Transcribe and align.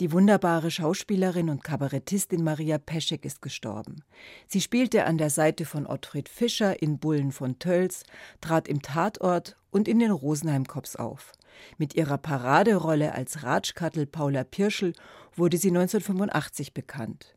Die 0.00 0.10
wunderbare 0.10 0.72
Schauspielerin 0.72 1.48
und 1.48 1.62
Kabarettistin 1.62 2.42
Maria 2.42 2.78
Peschek 2.78 3.24
ist 3.24 3.40
gestorben. 3.40 4.02
Sie 4.48 4.60
spielte 4.60 5.04
an 5.04 5.18
der 5.18 5.30
Seite 5.30 5.64
von 5.64 5.86
Ottfried 5.86 6.28
Fischer 6.28 6.82
in 6.82 6.98
Bullen 6.98 7.30
von 7.30 7.60
Tölz, 7.60 8.02
trat 8.40 8.66
im 8.66 8.82
Tatort 8.82 9.56
und 9.70 9.86
in 9.86 10.00
den 10.00 10.10
Rosenheim-Cops 10.10 10.96
auf. 10.96 11.30
Mit 11.78 11.94
ihrer 11.94 12.18
Paraderolle 12.18 13.12
als 13.12 13.44
Ratschkattel 13.44 14.06
Paula 14.06 14.42
Pirschel 14.42 14.94
wurde 15.36 15.58
sie 15.58 15.68
1985 15.68 16.74
bekannt. 16.74 17.36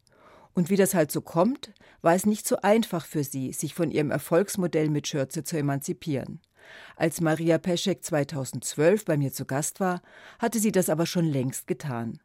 Und 0.56 0.72
wie 0.72 0.78
das 0.78 0.96
halt 0.96 1.12
so 1.12 1.22
kommt, 1.22 1.76
war 2.02 2.16
es 2.16 2.26
nicht 2.26 2.48
so 2.48 2.58
einfach 2.64 3.06
für 3.06 3.24
sie, 3.24 3.54
sich 3.54 3.76
von 3.76 3.92
ihrem 3.92 4.10
Erfolgsmodell 4.10 4.90
mit 4.90 5.08
Schürze 5.08 5.44
zu 5.44 5.60
emanzipieren. 5.60 6.42
Als 6.96 7.22
Maria 7.22 7.60
Peschek 7.60 8.04
2012 8.04 9.06
bei 9.06 9.16
mir 9.16 9.32
zu 9.32 9.46
Gast 9.46 9.80
war, 9.80 10.02
hatte 10.40 10.60
sie 10.60 10.72
das 10.72 10.90
aber 10.90 11.06
schon 11.06 11.26
längst 11.26 11.68
getan. 11.68 12.20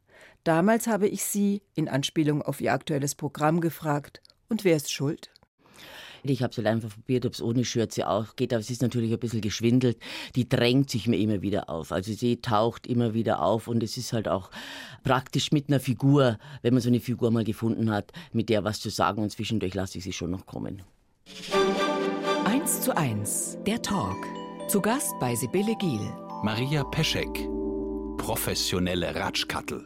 Damals 0.45 0.89
habe 0.89 1.07
ich 1.07 1.25
sie, 1.25 1.63
in 1.75 1.89
Anspielung 1.89 2.43
auf 2.43 2.61
ihr 2.61 2.73
aktuelles 2.73 3.15
Programm, 3.15 3.61
gefragt, 3.61 4.21
und 4.49 4.65
wer 4.65 4.77
ist 4.77 4.93
schuld? 4.93 5.31
Ich 6.25 6.43
habe 6.43 6.51
es 6.51 6.57
halt 6.57 6.69
einfach 6.69 6.91
probiert, 6.91 7.27
ob 7.27 7.33
es 7.33 7.43
ohne 7.43 7.65
Schürze 7.65 8.09
auch 8.09 8.37
geht, 8.37 8.53
aber 8.53 8.61
es 8.61 8.71
ist 8.71 8.83
natürlich 8.83 9.13
ein 9.13 9.19
bisschen 9.19 9.41
geschwindelt. 9.41 9.99
Die 10.37 10.49
drängt 10.49 10.89
sich 10.89 11.09
mir 11.09 11.17
immer 11.17 11.43
wieder 11.43 11.69
auf. 11.69 11.91
Also 11.91 12.13
sie 12.13 12.41
taucht 12.41 12.87
immer 12.87 13.13
wieder 13.13 13.43
auf 13.43 13.67
und 13.67 13.83
es 13.83 13.97
ist 13.97 14.13
halt 14.13 14.29
auch 14.29 14.51
praktisch 15.03 15.51
mit 15.51 15.69
einer 15.69 15.81
Figur, 15.81 16.39
wenn 16.63 16.75
man 16.75 16.83
so 16.83 16.89
eine 16.89 17.01
Figur 17.01 17.33
mal 17.33 17.43
gefunden 17.43 17.91
hat, 17.91 18.13
mit 18.33 18.51
der 18.51 18.63
was 18.63 18.79
zu 18.79 18.91
sagen 18.91 19.23
und 19.23 19.31
zwischendurch 19.31 19.75
lasse 19.75 19.99
ich 19.99 20.05
sie 20.05 20.13
schon 20.13 20.31
noch 20.31 20.47
kommen. 20.47 20.83
1 22.45 22.83
zu 22.83 22.97
1, 22.97 23.59
der 23.67 23.83
Talk. 23.83 24.25
Zu 24.69 24.81
Gast 24.81 25.13
bei 25.19 25.35
Sibylle 25.35 25.75
Giel. 25.81 26.01
Maria 26.45 26.85
Peschek 26.85 27.49
professionelle 28.23 29.17
Ratschkattel. 29.17 29.85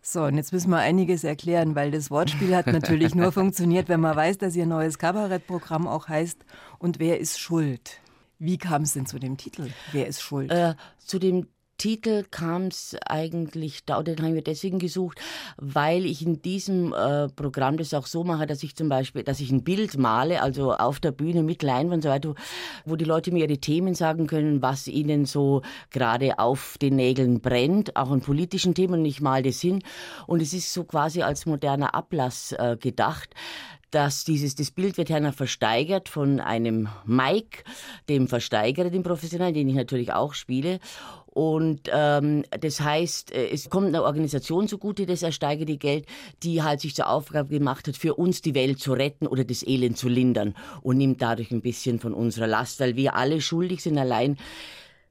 So, 0.00 0.22
und 0.22 0.36
jetzt 0.36 0.50
müssen 0.50 0.70
wir 0.70 0.78
einiges 0.78 1.24
erklären, 1.24 1.74
weil 1.74 1.90
das 1.90 2.10
Wortspiel 2.10 2.56
hat 2.56 2.66
natürlich 2.66 3.14
nur 3.14 3.32
funktioniert, 3.40 3.90
wenn 3.90 4.00
man 4.00 4.16
weiß, 4.16 4.38
dass 4.38 4.56
ihr 4.56 4.64
neues 4.64 4.98
Kabarettprogramm 4.98 5.86
auch 5.86 6.08
heißt 6.08 6.46
Und 6.78 6.98
wer 6.98 7.20
ist 7.20 7.38
schuld? 7.38 8.00
Wie 8.38 8.56
kam 8.56 8.82
es 8.82 8.94
denn 8.94 9.04
zu 9.04 9.18
dem 9.18 9.36
Titel? 9.36 9.68
Wer 9.92 10.06
ist 10.06 10.22
schuld? 10.22 10.50
Äh, 10.50 10.74
zu 11.04 11.18
dem 11.18 11.48
Titel 11.76 12.24
kam 12.30 12.66
es 12.66 12.96
eigentlich, 13.06 13.84
da 13.84 14.02
den 14.02 14.22
haben 14.22 14.34
wir 14.34 14.42
deswegen 14.42 14.78
gesucht, 14.78 15.20
weil 15.56 16.04
ich 16.04 16.24
in 16.24 16.42
diesem 16.42 16.92
äh, 16.92 17.28
Programm 17.28 17.76
das 17.76 17.94
auch 17.94 18.06
so 18.06 18.24
mache, 18.24 18.46
dass 18.46 18.62
ich 18.62 18.76
zum 18.76 18.88
Beispiel, 18.88 19.22
dass 19.22 19.40
ich 19.40 19.50
ein 19.50 19.64
Bild 19.64 19.98
male, 19.98 20.42
also 20.42 20.72
auf 20.72 21.00
der 21.00 21.12
Bühne 21.12 21.42
mit 21.42 21.62
Leinwand 21.62 21.96
und 21.96 22.02
so 22.02 22.08
weiter, 22.08 22.34
wo 22.84 22.96
die 22.96 23.04
Leute 23.04 23.32
mir 23.32 23.48
ihre 23.48 23.58
Themen 23.58 23.94
sagen 23.94 24.26
können, 24.26 24.62
was 24.62 24.88
ihnen 24.88 25.26
so 25.26 25.62
gerade 25.90 26.38
auf 26.38 26.76
den 26.80 26.96
Nägeln 26.96 27.40
brennt, 27.40 27.96
auch 27.96 28.10
an 28.10 28.20
politischen 28.20 28.74
Themen, 28.74 29.00
und 29.00 29.04
ich 29.04 29.20
male 29.20 29.44
das 29.44 29.60
hin. 29.60 29.82
Und 30.26 30.42
es 30.42 30.52
ist 30.52 30.72
so 30.72 30.84
quasi 30.84 31.22
als 31.22 31.46
moderner 31.46 31.94
Ablass 31.94 32.52
äh, 32.52 32.76
gedacht 32.80 33.30
dass 33.90 34.24
dieses, 34.24 34.54
das 34.54 34.72
Bild 34.72 34.98
wird 34.98 35.08
ja 35.08 35.32
versteigert 35.32 36.08
von 36.08 36.40
einem 36.40 36.88
Mike, 37.04 37.62
dem 38.08 38.28
Versteigerer, 38.28 38.90
dem 38.90 39.02
Professionellen, 39.02 39.54
den 39.54 39.68
ich 39.68 39.74
natürlich 39.74 40.12
auch 40.12 40.34
spiele. 40.34 40.80
Und 41.36 41.90
ähm, 41.92 42.44
das 42.62 42.80
heißt, 42.80 43.30
äh, 43.30 43.50
es 43.50 43.68
kommt 43.68 43.88
einer 43.88 44.04
Organisation 44.04 44.68
zugute, 44.68 45.04
das 45.04 45.22
ersteigerte 45.22 45.76
Geld, 45.76 46.06
die 46.42 46.62
halt 46.62 46.80
sich 46.80 46.94
zur 46.94 47.10
Aufgabe 47.10 47.50
gemacht 47.50 47.86
hat, 47.88 47.96
für 47.98 48.14
uns 48.14 48.40
die 48.40 48.54
Welt 48.54 48.80
zu 48.80 48.94
retten 48.94 49.26
oder 49.26 49.44
das 49.44 49.62
Elend 49.62 49.98
zu 49.98 50.08
lindern 50.08 50.54
und 50.80 50.96
nimmt 50.96 51.20
dadurch 51.20 51.50
ein 51.50 51.60
bisschen 51.60 52.00
von 52.00 52.14
unserer 52.14 52.46
Last, 52.46 52.80
weil 52.80 52.96
wir 52.96 53.16
alle 53.16 53.42
schuldig 53.42 53.82
sind 53.82 53.98
allein. 53.98 54.38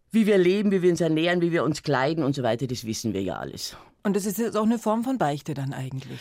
Wie 0.10 0.26
wir 0.26 0.40
leben, 0.40 0.72
wie 0.72 0.82
wir 0.82 0.90
uns 0.90 1.02
ernähren, 1.02 1.42
wie 1.42 1.52
wir 1.52 1.64
uns 1.64 1.84
kleiden 1.84 2.24
und 2.24 2.34
so 2.34 2.42
weiter, 2.42 2.66
das 2.66 2.86
wissen 2.86 3.14
wir 3.14 3.22
ja 3.22 3.36
alles. 3.36 3.78
Und 4.02 4.16
das 4.16 4.26
ist 4.26 4.40
jetzt 4.40 4.58
auch 4.58 4.66
eine 4.66 4.80
Form 4.80 5.04
von 5.04 5.20
Beichte 5.20 5.54
dann 5.54 5.74
eigentlich. 5.74 6.20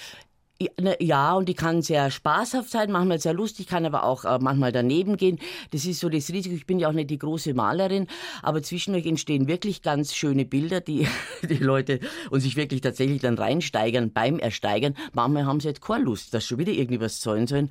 Ne, 0.80 0.96
ja, 1.00 1.34
und 1.34 1.48
die 1.48 1.54
kann 1.54 1.82
sehr 1.82 2.12
spaßhaft 2.12 2.70
sein, 2.70 2.92
manchmal 2.92 3.18
sehr 3.18 3.34
lustig, 3.34 3.66
kann 3.66 3.84
aber 3.84 4.04
auch 4.04 4.24
äh, 4.24 4.38
manchmal 4.40 4.70
daneben 4.70 5.16
gehen. 5.16 5.40
Das 5.72 5.84
ist 5.84 5.98
so 5.98 6.08
das 6.08 6.30
Risiko. 6.30 6.54
Ich 6.54 6.64
bin 6.66 6.78
ja 6.78 6.88
auch 6.88 6.92
nicht 6.92 7.10
die 7.10 7.18
große 7.18 7.54
Malerin, 7.54 8.06
aber 8.40 8.62
zwischen 8.62 8.94
euch 8.94 9.04
entstehen 9.04 9.48
wirklich 9.48 9.82
ganz 9.82 10.14
schöne 10.14 10.44
Bilder, 10.44 10.80
die 10.80 11.08
die 11.42 11.56
Leute 11.56 11.98
und 12.30 12.38
sich 12.38 12.54
wirklich 12.54 12.82
tatsächlich 12.82 13.20
dann 13.20 13.36
reinsteigern 13.36 14.12
beim 14.12 14.38
Ersteigern. 14.38 14.94
Manchmal 15.12 15.44
haben 15.44 15.58
sie 15.58 15.68
jetzt 15.68 15.82
keine 15.82 16.04
Lust, 16.04 16.32
dass 16.32 16.44
schon 16.44 16.58
wieder 16.58 16.72
irgendwie 16.72 17.00
was 17.00 17.18
zahlen 17.18 17.48
sollen. 17.48 17.70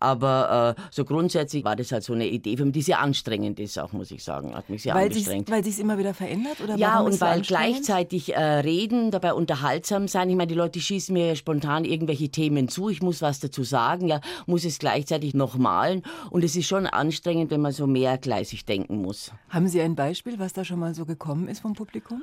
Aber 0.00 0.76
äh, 0.78 0.82
so 0.90 1.04
grundsätzlich 1.04 1.62
war 1.62 1.76
das 1.76 1.92
halt 1.92 2.04
so 2.04 2.14
eine 2.14 2.26
Idee 2.26 2.56
für 2.56 2.64
mich, 2.64 2.72
die 2.72 2.82
sehr 2.82 3.00
anstrengend 3.00 3.60
ist, 3.60 3.78
auch 3.78 3.92
muss 3.92 4.10
ich 4.10 4.24
sagen. 4.24 4.56
Hat 4.56 4.70
mich 4.70 4.82
sehr 4.82 4.94
weil 4.94 5.08
angestrengt. 5.08 5.50
Weil 5.50 5.62
sich 5.62 5.78
immer 5.78 5.98
wieder 5.98 6.14
verändert? 6.14 6.58
Oder 6.64 6.76
ja, 6.76 7.00
und 7.00 7.20
weil 7.20 7.42
gleichzeitig 7.42 8.34
äh, 8.34 8.40
reden, 8.40 9.10
dabei 9.10 9.34
unterhaltsam 9.34 10.08
sein. 10.08 10.30
Ich 10.30 10.36
meine, 10.36 10.46
die 10.46 10.54
Leute 10.54 10.80
schießen 10.80 11.12
mir 11.12 11.36
spontan 11.36 11.84
irgendwelche 11.84 12.29
Themen 12.30 12.68
zu, 12.68 12.88
ich 12.88 13.02
muss 13.02 13.22
was 13.22 13.40
dazu 13.40 13.62
sagen, 13.62 14.08
ja, 14.08 14.20
muss 14.46 14.64
es 14.64 14.78
gleichzeitig 14.78 15.34
noch 15.34 15.56
malen. 15.56 16.02
Und 16.30 16.44
es 16.44 16.56
ist 16.56 16.66
schon 16.66 16.86
anstrengend, 16.86 17.50
wenn 17.50 17.60
man 17.60 17.72
so 17.72 17.86
mehrgleisig 17.86 18.64
denken 18.64 19.02
muss. 19.02 19.32
Haben 19.48 19.68
Sie 19.68 19.80
ein 19.80 19.94
Beispiel, 19.94 20.38
was 20.38 20.52
da 20.52 20.64
schon 20.64 20.78
mal 20.78 20.94
so 20.94 21.04
gekommen 21.04 21.48
ist 21.48 21.60
vom 21.60 21.74
Publikum? 21.74 22.22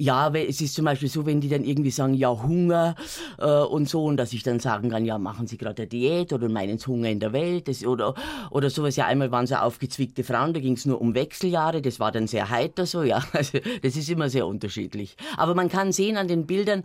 Ja, 0.00 0.32
es 0.32 0.60
ist 0.60 0.74
zum 0.74 0.84
Beispiel 0.84 1.08
so, 1.08 1.26
wenn 1.26 1.40
die 1.40 1.48
dann 1.48 1.64
irgendwie 1.64 1.90
sagen, 1.90 2.14
ja, 2.14 2.30
Hunger 2.30 2.94
äh, 3.38 3.46
und 3.46 3.88
so, 3.88 4.04
und 4.04 4.16
dass 4.16 4.32
ich 4.32 4.44
dann 4.44 4.60
sagen 4.60 4.90
kann, 4.90 5.04
ja, 5.04 5.18
machen 5.18 5.48
Sie 5.48 5.58
gerade 5.58 5.82
eine 5.82 5.88
Diät 5.88 6.32
oder 6.32 6.48
meinen 6.48 6.78
Sie 6.78 6.86
Hunger 6.86 7.10
in 7.10 7.18
der 7.18 7.32
Welt 7.32 7.66
das, 7.66 7.84
oder, 7.84 8.14
oder 8.52 8.70
sowas. 8.70 8.94
Ja, 8.94 9.06
einmal 9.06 9.32
waren 9.32 9.48
sie 9.48 9.60
aufgezwickte 9.60 10.22
Frauen, 10.22 10.54
da 10.54 10.60
ging 10.60 10.74
es 10.74 10.86
nur 10.86 11.00
um 11.00 11.14
Wechseljahre, 11.14 11.82
das 11.82 11.98
war 11.98 12.12
dann 12.12 12.28
sehr 12.28 12.48
heiter 12.48 12.86
so, 12.86 13.02
ja. 13.02 13.24
Also, 13.32 13.58
das 13.82 13.96
ist 13.96 14.08
immer 14.08 14.28
sehr 14.30 14.46
unterschiedlich. 14.46 15.16
Aber 15.36 15.54
man 15.54 15.68
kann 15.68 15.92
sehen 15.92 16.16
an 16.16 16.28
den 16.28 16.46
Bildern, 16.46 16.82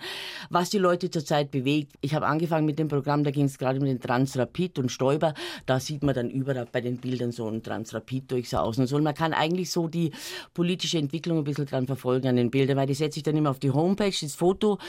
was 0.49 0.69
die 0.69 0.77
Leute 0.77 1.09
zurzeit 1.09 1.51
bewegt. 1.51 1.93
Ich 2.01 2.13
habe 2.13 2.25
angefangen 2.25 2.65
mit 2.65 2.79
dem 2.79 2.87
Programm, 2.87 3.23
da 3.23 3.31
ging 3.31 3.45
es 3.45 3.57
gerade 3.57 3.79
um 3.79 3.85
den 3.85 3.99
Transrapid 3.99 4.79
und 4.79 4.91
Stoiber. 4.91 5.33
Da 5.65 5.79
sieht 5.79 6.03
man 6.03 6.15
dann 6.15 6.29
überall 6.29 6.67
bei 6.71 6.81
den 6.81 6.97
Bildern 6.97 7.31
so 7.31 7.47
ein 7.47 7.63
Transrapid 7.63 8.31
durchs 8.31 8.53
Außen 8.53 8.81
und 8.81 8.87
so. 8.87 8.95
Und 8.95 9.03
man 9.03 9.13
kann 9.13 9.33
eigentlich 9.33 9.71
so 9.71 9.87
die 9.87 10.11
politische 10.53 10.97
Entwicklung 10.97 11.39
ein 11.39 11.43
bisschen 11.43 11.65
dran 11.65 11.87
verfolgen 11.87 12.27
an 12.27 12.35
den 12.35 12.51
Bildern, 12.51 12.77
weil 12.77 12.87
die 12.87 12.93
setze 13.03 13.19
ich 13.19 13.23
dann 13.23 13.35
immer 13.35 13.49
auf 13.49 13.59
die 13.59 13.71
Homepage, 13.71 14.13
das 14.19 14.35
Foto, 14.35 14.79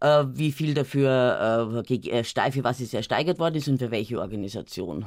äh, 0.00 0.24
wie 0.32 0.52
viel 0.52 0.74
dafür 0.74 1.84
äh, 1.88 2.18
äh 2.18 2.24
für 2.24 2.64
was 2.64 2.80
es 2.80 2.92
ersteigert 2.92 3.38
worden 3.38 3.54
ist 3.54 3.68
und 3.68 3.78
für 3.78 3.90
welche 3.90 4.20
Organisation. 4.20 5.06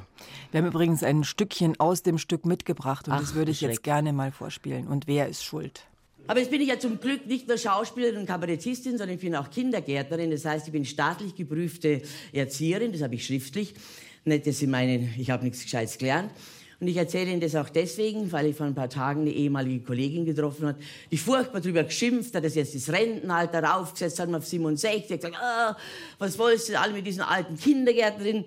Wir 0.51 0.61
haben 0.61 0.67
übrigens 0.67 1.03
ein 1.03 1.23
Stückchen 1.23 1.79
aus 1.79 2.01
dem 2.01 2.17
Stück 2.17 2.45
mitgebracht 2.45 3.07
und 3.07 3.13
Ach, 3.13 3.19
das 3.19 3.35
würde 3.35 3.51
ich 3.51 3.61
jetzt 3.61 3.83
gerne 3.83 4.13
mal 4.13 4.31
vorspielen. 4.31 4.88
Und 4.88 5.07
wer 5.07 5.27
ist 5.27 5.44
schuld? 5.44 5.85
Aber 6.27 6.39
jetzt 6.39 6.49
bin 6.49 6.61
ich 6.61 6.69
ja 6.69 6.79
zum 6.79 6.99
Glück 6.99 7.27
nicht 7.27 7.47
nur 7.47 7.57
Schauspielerin 7.57 8.21
und 8.21 8.25
Kabarettistin, 8.25 8.97
sondern 8.97 9.15
ich 9.15 9.21
bin 9.21 9.35
auch 9.35 9.49
Kindergärtnerin. 9.51 10.31
Das 10.31 10.45
heißt, 10.45 10.65
ich 10.65 10.73
bin 10.73 10.85
staatlich 10.85 11.35
geprüfte 11.35 12.01
Erzieherin, 12.33 12.91
das 12.91 13.01
habe 13.01 13.15
ich 13.15 13.25
schriftlich. 13.25 13.75
Nicht, 14.23 14.47
dass 14.47 14.57
Sie 14.57 14.65
meinen, 14.65 15.13
ich 15.19 15.29
habe 15.29 15.44
nichts 15.44 15.61
Gescheites 15.61 15.99
gelernt. 15.99 16.31
Und 16.80 16.88
ich 16.88 16.97
erzähle 16.97 17.31
Ihnen 17.31 17.40
das 17.40 17.56
auch 17.56 17.69
deswegen, 17.69 18.31
weil 18.31 18.47
ich 18.47 18.56
vor 18.56 18.66
ein 18.66 18.75
paar 18.75 18.90
Tagen 18.90 19.22
eine 19.22 19.31
ehemalige 19.31 19.84
Kollegin 19.84 20.25
getroffen 20.25 20.68
habe, 20.68 20.80
die 21.09 21.18
furchtbar 21.18 21.62
darüber 21.62 21.84
geschimpft 21.84 22.36
hat, 22.36 22.44
dass 22.44 22.56
jetzt 22.56 22.75
das 22.75 22.90
Rentenalter 22.90 23.63
raufgesetzt 23.63 24.19
hat 24.19 24.34
auf 24.34 24.46
67. 24.46 25.03
Ich 25.09 25.22
gesagt, 25.22 25.38
ah, 25.41 25.78
was 26.19 26.38
wolltest 26.38 26.69
du 26.69 26.80
alle 26.80 26.94
mit 26.94 27.08
diesen 27.08 27.22
alten 27.22 27.58
Kindergärtnerinnen? 27.58 28.44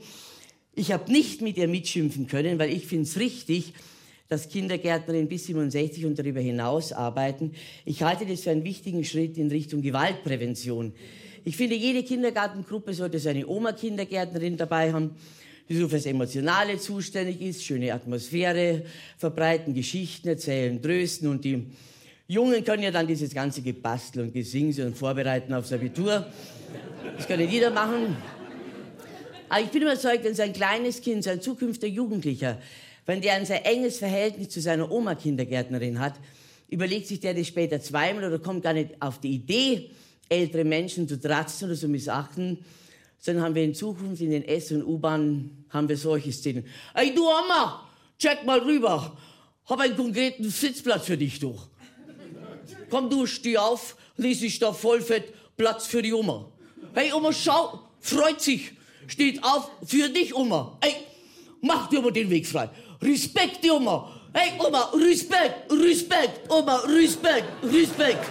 Ich 0.75 0.93
habe 0.93 1.11
nicht 1.11 1.41
mit 1.41 1.57
ihr 1.57 1.69
mitschimpfen 1.69 2.27
können, 2.27 2.59
weil 2.59 2.71
ich 2.71 2.87
finde 2.87 3.05
es 3.05 3.19
richtig, 3.19 3.73
dass 4.29 4.51
Kindergärtnerinnen 4.51 5.27
bis 5.27 5.47
67 5.47 6.05
und 6.05 6.19
darüber 6.19 6.41
hinaus 6.41 6.93
arbeiten. 6.93 7.53
Ich 7.87 8.03
halte 8.03 8.27
das 8.27 8.43
für 8.43 8.51
einen 8.51 8.63
wichtigen 8.63 9.05
Schritt 9.05 9.39
in 9.39 9.49
Richtung 9.49 9.81
Gewaltprävention. 9.81 10.93
Ich 11.45 11.57
finde, 11.57 11.77
jede 11.77 12.03
Kindergartengruppe 12.03 12.93
sollte 12.93 13.19
so 13.19 13.31
eine 13.31 13.47
Oma-Kindergärtnerin 13.47 14.59
dabei 14.59 14.93
haben 14.93 15.17
die 15.69 15.77
so 15.77 15.89
fürs 15.89 16.07
Emotionale 16.07 16.79
zuständig 16.79 17.41
ist, 17.41 17.65
schöne 17.65 17.93
Atmosphäre 17.93 18.85
verbreiten, 19.19 19.75
Geschichten 19.75 20.29
erzählen, 20.29 20.81
trösten 20.81 21.29
und 21.29 21.45
die 21.45 21.67
Jungen 22.27 22.65
können 22.65 22.83
ja 22.83 22.91
dann 22.91 23.07
dieses 23.07 23.35
ganze 23.35 23.63
Gebastel 23.63 24.23
und 24.23 24.33
Gesingse 24.33 24.87
und 24.87 24.97
vorbereiten 24.97 25.53
aufs 25.55 25.73
Abitur. 25.73 26.27
Das 27.17 27.27
kann 27.27 27.39
nicht 27.39 27.53
jeder 27.53 27.71
machen. 27.71 28.17
Aber 29.49 29.63
ich 29.63 29.71
bin 29.71 29.83
überzeugt, 29.83 30.25
wenn 30.25 30.35
so 30.35 30.43
ein 30.43 30.53
kleines 30.53 31.01
Kind, 31.01 31.25
so 31.25 31.31
ein 31.31 31.41
zukünftiger 31.41 31.93
Jugendlicher, 31.93 32.59
wenn 33.07 33.23
der 33.23 33.35
ein 33.35 33.47
sehr 33.47 33.65
enges 33.65 33.99
Verhältnis 33.99 34.51
zu 34.51 34.61
seiner 34.61 34.91
Oma-Kindergärtnerin 34.91 35.99
hat, 36.01 36.15
überlegt 36.69 37.07
sich 37.07 37.21
der 37.21 37.33
das 37.33 37.47
später 37.47 37.81
zweimal 37.81 38.25
oder 38.25 38.39
kommt 38.39 38.63
gar 38.63 38.75
nicht 38.75 39.01
auf 39.01 39.21
die 39.21 39.31
Idee, 39.31 39.91
ältere 40.29 40.65
Menschen 40.65 41.09
zu 41.09 41.19
tratzen 41.19 41.65
oder 41.71 41.79
zu 41.79 41.89
missachten, 41.89 42.59
sondern 43.19 43.45
haben 43.45 43.55
wir 43.55 43.65
in 43.65 43.75
Zukunft 43.75 44.21
in 44.23 44.31
den 44.31 44.45
S- 44.45 44.73
und 44.73 44.83
U-Bahnen 44.83 45.65
haben 45.71 45.89
wir 45.89 45.97
solche 45.97 46.33
Szenen. 46.33 46.65
Ey, 46.95 47.15
du 47.15 47.27
Oma, 47.27 47.89
check 48.19 48.45
mal 48.45 48.61
rüber. 48.61 49.17
Hab 49.67 49.81
einen 49.81 49.97
konkreten 49.97 50.49
Sitzplatz 50.49 51.07
für 51.07 51.17
dich, 51.17 51.39
du. 51.39 51.59
Komm, 52.89 53.11
du, 53.11 53.27
steh 53.27 53.59
auf, 53.59 53.97
lies 54.17 54.41
dich 54.41 54.59
da 54.59 54.73
vollfett 54.73 55.33
Platz 55.57 55.87
für 55.87 56.01
die 56.01 56.13
Oma. 56.13 56.51
Hey, 56.95 57.13
Oma, 57.13 57.33
schau, 57.33 57.81
freut 58.01 58.41
sich, 58.41 58.73
steht 59.07 59.43
auf 59.45 59.71
für 59.85 60.09
dich, 60.09 60.35
Oma. 60.35 60.79
Ey, 60.81 60.95
mach 61.61 61.89
dir 61.89 62.01
mal 62.01 62.13
den 62.13 62.31
Weg 62.31 62.47
frei. 62.47 62.71
Respekt, 63.03 63.63
die 63.63 63.71
Oma. 63.71 64.15
Hey, 64.33 64.53
Oma, 64.59 64.91
Respekt, 64.95 65.71
Respekt, 65.71 66.51
Oma, 66.51 66.77
Respekt, 66.87 67.47
Respekt. 67.63 68.25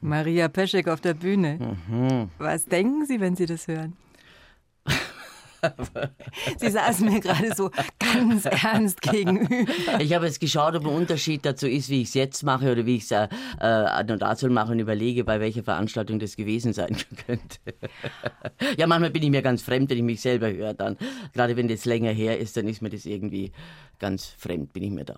Maria 0.00 0.48
Peschek 0.48 0.88
auf 0.88 1.00
der 1.00 1.14
Bühne. 1.14 1.76
Mhm. 1.88 2.30
Was 2.38 2.66
denken 2.66 3.06
Sie, 3.06 3.20
wenn 3.20 3.36
Sie 3.36 3.46
das 3.46 3.66
hören? 3.66 3.96
Sie 6.58 6.70
saßen 6.70 7.10
mir 7.10 7.20
gerade 7.20 7.54
so 7.54 7.70
ganz 7.98 8.44
ernst 8.44 9.02
gegenüber. 9.02 10.00
Ich 10.00 10.14
habe 10.14 10.26
jetzt 10.26 10.40
geschaut, 10.40 10.74
ob 10.74 10.86
ein 10.86 10.94
Unterschied 10.94 11.44
dazu 11.44 11.66
ist, 11.66 11.88
wie 11.88 12.02
ich 12.02 12.08
es 12.08 12.14
jetzt 12.14 12.42
mache 12.42 12.72
oder 12.72 12.86
wie 12.86 12.96
ich 12.96 13.04
es 13.04 13.10
äh, 13.10 13.28
äh 13.60 14.04
dazu 14.04 14.48
mache 14.48 14.72
und 14.72 14.78
überlege, 14.78 15.24
bei 15.24 15.40
welcher 15.40 15.62
Veranstaltung 15.62 16.18
das 16.18 16.36
gewesen 16.36 16.72
sein 16.72 16.96
könnte. 17.26 17.58
ja, 18.76 18.86
manchmal 18.86 19.10
bin 19.10 19.22
ich 19.22 19.30
mir 19.30 19.42
ganz 19.42 19.62
fremd, 19.62 19.90
wenn 19.90 19.98
ich 19.98 20.04
mich 20.04 20.20
selber 20.20 20.50
höre 20.50 20.74
dann. 20.74 20.96
Gerade 21.34 21.56
wenn 21.56 21.68
das 21.68 21.84
länger 21.84 22.12
her 22.12 22.38
ist, 22.38 22.56
dann 22.56 22.68
ist 22.68 22.82
mir 22.82 22.90
das 22.90 23.04
irgendwie 23.04 23.52
ganz 23.98 24.26
fremd, 24.26 24.72
bin 24.72 24.82
ich 24.84 24.90
mir 24.90 25.04
da. 25.04 25.16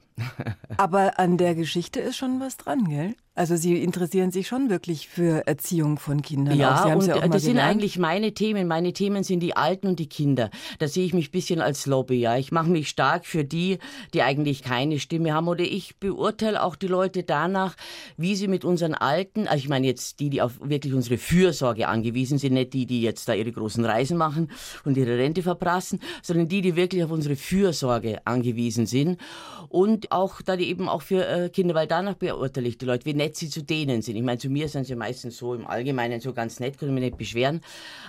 Aber 0.79 1.19
an 1.19 1.37
der 1.37 1.55
Geschichte 1.55 2.01
ist 2.01 2.17
schon 2.17 2.41
was 2.41 2.57
dran, 2.57 2.89
gell? 2.89 3.15
Also 3.37 3.55
Sie 3.55 3.81
interessieren 3.81 4.33
sich 4.33 4.49
schon 4.49 4.71
wirklich 4.71 5.09
für 5.09 5.47
Erziehung 5.47 5.99
von 5.99 6.21
Kindern. 6.21 6.59
Ja, 6.59 6.93
und 6.95 7.07
ja 7.07 7.29
das 7.29 7.43
sind 7.43 7.59
eigentlich 7.59 7.97
meine 7.97 8.35
Themen. 8.35 8.67
Meine 8.67 8.93
Themen 8.93 9.23
sind 9.23 9.39
die 9.41 9.57
Alten 9.57 9.87
und 9.87 10.01
die 10.01 10.09
Kinder. 10.09 10.51
Da 10.81 10.89
sehe 10.89 11.07
ich 11.07 11.15
mich 11.15 11.29
ein 11.29 11.31
bisschen 11.31 11.61
als 11.61 11.87
Lobby. 11.87 12.17
Ja, 12.17 12.37
ich 12.37 12.51
mache 12.51 12.69
mich 12.69 12.89
stark 12.89 13.25
für 13.25 13.45
die, 13.45 13.79
die 14.15 14.23
eigentlich 14.23 14.63
keine 14.63 14.99
Stimme 14.99 15.33
haben. 15.33 15.47
Oder 15.47 15.63
ich 15.63 15.97
beurteile 15.99 16.61
auch 16.61 16.75
die 16.75 16.89
Leute 16.89 17.23
danach, 17.23 17.77
wie 18.17 18.35
sie 18.35 18.49
mit 18.49 18.65
unseren 18.65 18.95
Alten, 18.95 19.47
also 19.47 19.59
ich 19.59 19.69
meine 19.69 19.87
jetzt 19.87 20.19
die, 20.19 20.29
die 20.29 20.43
auf 20.43 20.59
wirklich 20.61 20.93
unsere 20.93 21.17
Fürsorge 21.17 21.87
angewiesen 21.87 22.37
sind, 22.37 22.55
nicht 22.55 22.73
die, 22.73 22.85
die 22.85 23.01
jetzt 23.01 23.29
da 23.29 23.35
ihre 23.35 23.53
großen 23.53 23.85
Reisen 23.85 24.17
machen 24.17 24.51
und 24.85 24.97
ihre 24.97 25.17
Rente 25.17 25.43
verprassen, 25.43 26.01
sondern 26.21 26.49
die, 26.49 26.63
die 26.63 26.75
wirklich 26.75 27.05
auf 27.05 27.13
unsere 27.13 27.37
Fürsorge 27.37 28.27
angewiesen 28.27 28.87
sind 28.87 29.21
und 29.69 30.11
auch 30.11 30.43
da 30.43 30.57
die 30.57 30.69
eben 30.69 30.89
auch 30.89 31.03
für 31.03 31.27
äh, 31.27 31.49
Kinder, 31.49 31.77
weil 31.77 31.87
danach 31.87 32.15
beurteile 32.15 32.67
ich 32.67 32.77
die 32.77 32.87
Leute, 32.87 33.07
wie 33.07 33.20
nett 33.21 33.37
sie 33.37 33.51
zu 33.51 33.63
denen 33.63 34.03
sind. 34.03 34.17
Ich 34.17 34.23
meine, 34.23 34.39
zu 34.39 34.49
mir 34.49 34.69
sind 34.69 34.87
sie 34.87 34.97
meistens 34.97 35.37
so 35.37 35.55
im 35.55 35.67
Allgemeinen 35.67 36.21
so 36.21 36.33
ganz 36.33 36.59
nett, 36.59 36.79
können 36.79 36.95
mich 36.95 37.05
nicht 37.05 37.19
beschweren, 37.19 37.61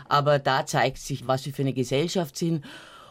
aber 0.07 0.39
da 0.39 0.65
zeigt 0.65 0.99
sich, 0.99 1.27
was 1.27 1.45
wir 1.45 1.53
für 1.53 1.63
eine 1.63 1.73
Gesellschaft 1.73 2.37
sind 2.37 2.63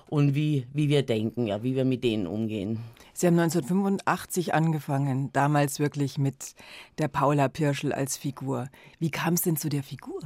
und 0.08 0.34
wie, 0.34 0.66
wie 0.72 0.88
wir 0.88 1.02
denken, 1.02 1.46
ja, 1.46 1.62
wie 1.62 1.76
wir 1.76 1.84
mit 1.84 2.02
denen 2.02 2.26
umgehen. 2.26 2.80
Sie 3.12 3.26
haben 3.26 3.38
1985 3.38 4.54
angefangen, 4.54 5.30
damals 5.32 5.78
wirklich 5.78 6.16
mit 6.16 6.54
der 6.98 7.08
Paula 7.08 7.48
Pirschel 7.48 7.92
als 7.92 8.16
Figur. 8.16 8.70
Wie 8.98 9.10
kam 9.10 9.34
es 9.34 9.42
denn 9.42 9.56
zu 9.56 9.68
der 9.68 9.82
Figur? 9.82 10.20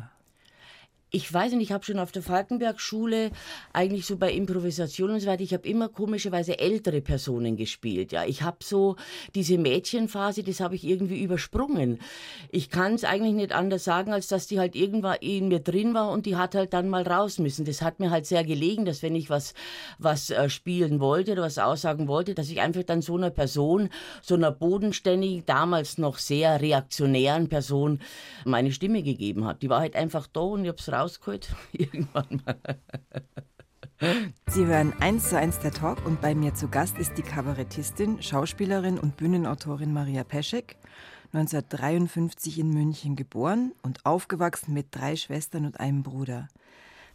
Ich 1.15 1.33
weiß 1.33 1.53
nicht, 1.53 1.63
ich 1.63 1.73
habe 1.73 1.85
schon 1.85 2.01
auf 2.01 2.11
der 2.11 2.23
Falkenberg-Schule 2.23 3.31
eigentlich 3.73 4.05
so 4.05 4.17
bei 4.17 4.33
Improvisation 4.33 5.11
und 5.11 5.21
so 5.21 5.29
weiter, 5.29 5.45
ich 5.45 5.55
habe 5.55 5.69
immer 5.69 5.89
komischerweise 5.89 6.59
ältere 6.59 7.01
Personen 7.01 7.57
gespielt. 7.57 8.11
Ja, 8.11 8.25
ich 8.25 8.43
habe 8.43 8.57
so 8.65 8.97
diese 9.37 9.57
Mädchenphase, 9.57 10.43
das 10.43 10.59
habe 10.59 10.75
ich 10.75 10.83
irgendwie 10.83 11.23
übersprungen. 11.23 12.01
Ich 12.51 12.69
kann 12.69 12.95
es 12.95 13.05
eigentlich 13.05 13.35
nicht 13.35 13.53
anders 13.53 13.85
sagen, 13.85 14.13
als 14.13 14.27
dass 14.27 14.49
die 14.49 14.59
halt 14.59 14.75
irgendwann 14.75 15.19
in 15.21 15.47
mir 15.47 15.61
drin 15.61 15.95
war 15.95 16.11
und 16.11 16.27
die 16.27 16.35
hat 16.35 16.57
halt 16.57 16.73
dann 16.73 16.89
mal 16.89 17.07
raus 17.07 17.39
müssen. 17.39 17.65
Das 17.65 17.81
hat 17.81 18.01
mir 18.01 18.11
halt 18.11 18.27
sehr 18.27 18.43
gelegen, 18.43 18.85
dass 18.85 19.03
wenn 19.03 19.15
ich 19.15 19.31
was 19.31 19.55
was 20.01 20.31
äh, 20.31 20.49
spielen 20.51 20.99
wollte 20.99 21.33
oder 21.33 21.43
was 21.43 21.59
aussagen 21.59 22.09
wollte, 22.09 22.35
dass 22.35 22.51
ich 22.51 22.61
einfach 22.61 22.83
dann 22.83 23.03
so 23.03 23.17
einer 23.17 23.31
Person, 23.31 23.89
so 24.21 24.35
einer 24.35 24.51
bodenständigen, 24.51 25.47
damals 25.47 25.97
noch 25.97 26.19
sehr 26.19 26.61
reaktionären 26.61 27.49
Person 27.49 28.01
meine 28.45 28.73
Stimme 28.73 29.05
gegeben 29.05 29.45
habe. 29.45 29.61
Die 29.61 29.71
war 29.71 29.79
halt 29.79 29.95
einfach 29.95 30.27
da 30.27 30.41
und 30.41 30.65
ich 30.65 30.69
habe 30.69 30.79
es 30.79 30.91
raus 30.91 31.04
rausgeholt. 31.05 31.55
Irgendwann 31.73 32.43
mal. 32.45 32.59
Sie 34.49 34.67
hören 34.67 34.93
1 35.01 35.29
zu 35.29 35.39
1 35.39 35.61
der 35.61 35.73
Talk 35.73 36.05
und 36.05 36.21
bei 36.21 36.35
mir 36.35 36.55
zu 36.55 36.69
Gast 36.69 36.99
ist 36.99 37.17
die 37.17 37.23
Kabarettistin, 37.23 38.23
Schauspielerin 38.23 38.99
und 38.99 39.17
Bühnenautorin 39.17 39.93
Maria 39.93 40.25
Peschek, 40.25 40.77
1953 41.33 42.59
in 42.59 42.71
München 42.71 43.17
geboren 43.17 43.73
und 43.83 44.05
aufgewachsen 44.05 44.73
mit 44.73 44.89
drei 44.91 45.17
Schwestern 45.17 45.67
und 45.67 45.79
einem 45.79 46.03
Bruder. 46.03 46.49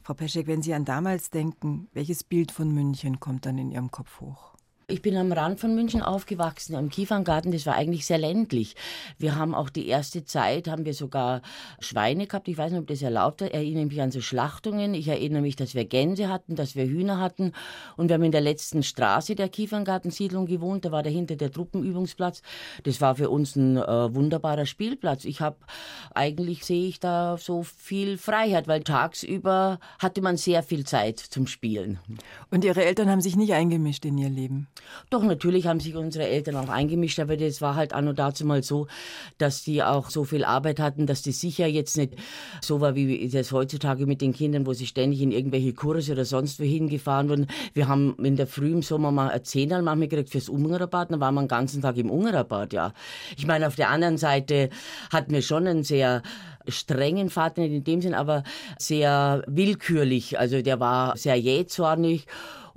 Frau 0.04 0.14
Peschek, 0.14 0.48
wenn 0.48 0.62
Sie 0.62 0.74
an 0.74 0.86
damals 0.86 1.30
denken, 1.30 1.90
welches 1.94 2.24
Bild 2.24 2.52
von 2.52 2.72
München 2.72 3.20
kommt 3.20 3.46
dann 3.46 3.58
in 3.58 3.72
Ihrem 3.72 3.92
Kopf 3.92 4.20
hoch? 4.22 4.56
Ich 4.92 5.04
bin 5.04 5.16
am 5.18 5.32
Rand 5.32 5.60
von 5.60 5.76
München 5.76 6.02
aufgewachsen, 6.02 6.74
am 6.74 6.90
Kieferngarten. 6.90 7.52
Das 7.52 7.68
war 7.68 7.76
eigentlich 7.76 8.08
sehr 8.08 8.18
ländlich. 8.18 8.76
Wir 9.20 9.36
haben 9.36 9.54
auch 9.54 9.70
die 9.70 9.88
erste 9.88 10.26
Zeit, 10.26 10.68
haben 10.68 10.84
wir 10.84 10.96
sogar 10.96 11.44
Schweine 11.80 12.26
gehabt. 12.26 12.48
Ich 12.48 12.58
weiß 12.58 12.72
nicht, 12.72 12.82
ob 12.82 12.88
das 12.88 13.04
erlaubt 13.04 13.42
ist. 13.42 13.50
Ich 13.50 13.54
erinnere 13.54 13.86
mich 13.86 14.02
an 14.02 14.10
so 14.10 14.20
Schlachtungen. 14.20 14.96
Ich 14.96 15.08
erinnere 15.08 15.44
mich, 15.44 15.56
dass 15.56 15.76
wir 15.76 15.86
Gänse 15.86 16.28
hatten, 16.28 16.56
dass 16.56 16.76
wir 16.76 16.88
Hühner 16.88 17.20
hatten. 17.20 17.54
Und 17.98 18.10
wir 18.10 18.16
haben 18.16 18.24
in 18.24 18.32
der 18.32 18.42
letzten 18.42 18.82
Straße 18.82 19.36
der 19.36 19.48
Kieferngartensiedlung 19.48 20.48
gewohnt. 20.48 20.86
Da 20.86 20.92
war 20.92 21.04
dahinter 21.04 21.36
der 21.36 21.52
Truppenübungsplatz. 21.52 22.42
Das 22.82 23.00
war 23.00 23.14
für 23.14 23.30
uns 23.30 23.56
ein 23.56 23.78
äh, 23.78 24.16
wunderbarer 24.16 24.66
Spielplatz. 24.66 25.24
Ich 25.24 25.40
habe, 25.40 25.58
eigentlich 26.16 26.66
sehe 26.66 26.88
ich 26.88 27.00
da 27.00 27.38
so 27.38 27.62
viel 27.62 28.18
Freiheit, 28.18 28.68
weil 28.68 28.84
tagsüber 28.84 29.80
hatte 30.00 30.22
man 30.22 30.36
sehr 30.36 30.64
viel 30.64 30.84
Zeit 30.84 31.20
zum 31.20 31.46
Spielen. 31.46 32.00
Und 32.50 32.66
Ihre 32.66 32.84
Eltern 32.84 33.08
haben 33.08 33.22
sich 33.22 33.36
nicht 33.36 33.54
eingemischt 33.54 34.04
in 34.06 34.18
Ihr 34.18 34.30
Leben? 34.30 34.68
Doch, 35.10 35.24
natürlich 35.24 35.68
haben 35.68 35.80
sich 35.80 35.96
unsere 35.96 36.28
Eltern 36.28 36.56
auch 36.56 36.70
eingemischt, 36.70 37.20
aber 37.20 37.38
das 37.38 37.62
war 37.62 37.76
halt 37.76 37.94
anno 37.94 38.14
dazu 38.14 38.46
mal 38.46 38.64
so, 38.64 38.88
dass 39.38 39.64
die 39.64 39.82
auch 39.84 40.10
so 40.10 40.24
viel 40.24 40.44
Arbeit 40.44 40.80
hatten, 40.80 41.08
dass 41.08 41.22
das 41.24 41.40
sicher 41.40 41.68
jetzt 41.68 41.98
nicht 41.98 42.14
so 42.62 42.82
war, 42.82 42.96
wie 42.96 43.28
das 43.30 43.52
heutzutage 43.52 44.06
mit 44.06 44.22
den 44.22 44.34
Kindern, 44.34 44.66
wo 44.66 44.74
sie 44.74 44.86
ständig 44.86 45.22
in 45.22 45.32
irgendwelche 45.32 45.74
Kurse 45.74 46.14
oder 46.14 46.26
sonst 46.26 46.60
wohin 46.60 46.90
gefahren 46.90 47.30
wurden. 47.30 47.48
Wir 47.74 47.88
haben 47.88 48.16
in 48.24 48.36
der 48.36 48.48
Früh 48.48 48.72
im 48.72 48.82
Sommer 48.82 49.12
mal 49.12 49.30
ein 49.30 49.44
Zehnerl 49.44 49.82
manchmal 49.82 50.08
gekriegt 50.08 50.30
fürs 50.30 50.50
Ungererbad, 50.50 51.12
dann 51.12 51.20
waren 51.20 51.36
wir 51.36 51.42
den 51.44 51.48
ganzen 51.48 51.82
Tag 51.82 51.98
im 51.98 52.10
Ungererbad, 52.10 52.74
ja. 52.74 52.94
Ich 53.38 53.48
meine, 53.48 53.68
auf 53.68 53.76
der 53.76 53.90
anderen 53.90 54.18
Seite 54.18 54.70
hatten 55.12 55.32
wir 55.32 55.42
schon 55.42 55.68
einen 55.68 55.84
sehr 55.84 56.22
strengen 56.68 57.30
Vater, 57.30 57.62
nicht 57.62 57.74
in 57.74 57.84
dem 57.84 58.02
Sinn, 58.02 58.14
aber 58.14 58.44
sehr 58.78 59.44
willkürlich. 59.48 60.40
Also 60.40 60.62
der 60.62 60.80
war 60.80 61.18
sehr 61.18 61.36
jähzornig 61.36 62.28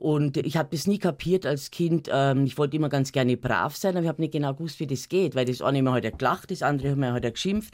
und 0.02 0.36
ich 0.36 0.56
habe 0.56 0.68
das 0.72 0.88
nie 0.88 0.98
kapiert 0.98 1.46
als 1.46 1.70
Kind. 1.70 2.10
Ähm, 2.12 2.44
ich 2.44 2.58
wollte 2.58 2.76
immer 2.76 2.88
ganz 2.88 3.12
gerne 3.12 3.36
brav 3.36 3.76
sein, 3.76 3.92
aber 3.92 4.02
ich 4.02 4.08
habe 4.08 4.20
nicht 4.20 4.32
genau 4.32 4.52
gewusst, 4.52 4.80
wie 4.80 4.88
das 4.88 5.08
geht, 5.08 5.36
weil 5.36 5.44
das 5.44 5.62
eine 5.62 5.80
mir 5.80 5.92
heute 5.92 6.08
halt 6.08 6.18
gelacht, 6.18 6.50
das 6.50 6.62
andere 6.62 6.90
hat 6.90 6.96
mir 6.96 7.12
heute 7.12 7.26
halt 7.26 7.34
geschimpft. 7.34 7.72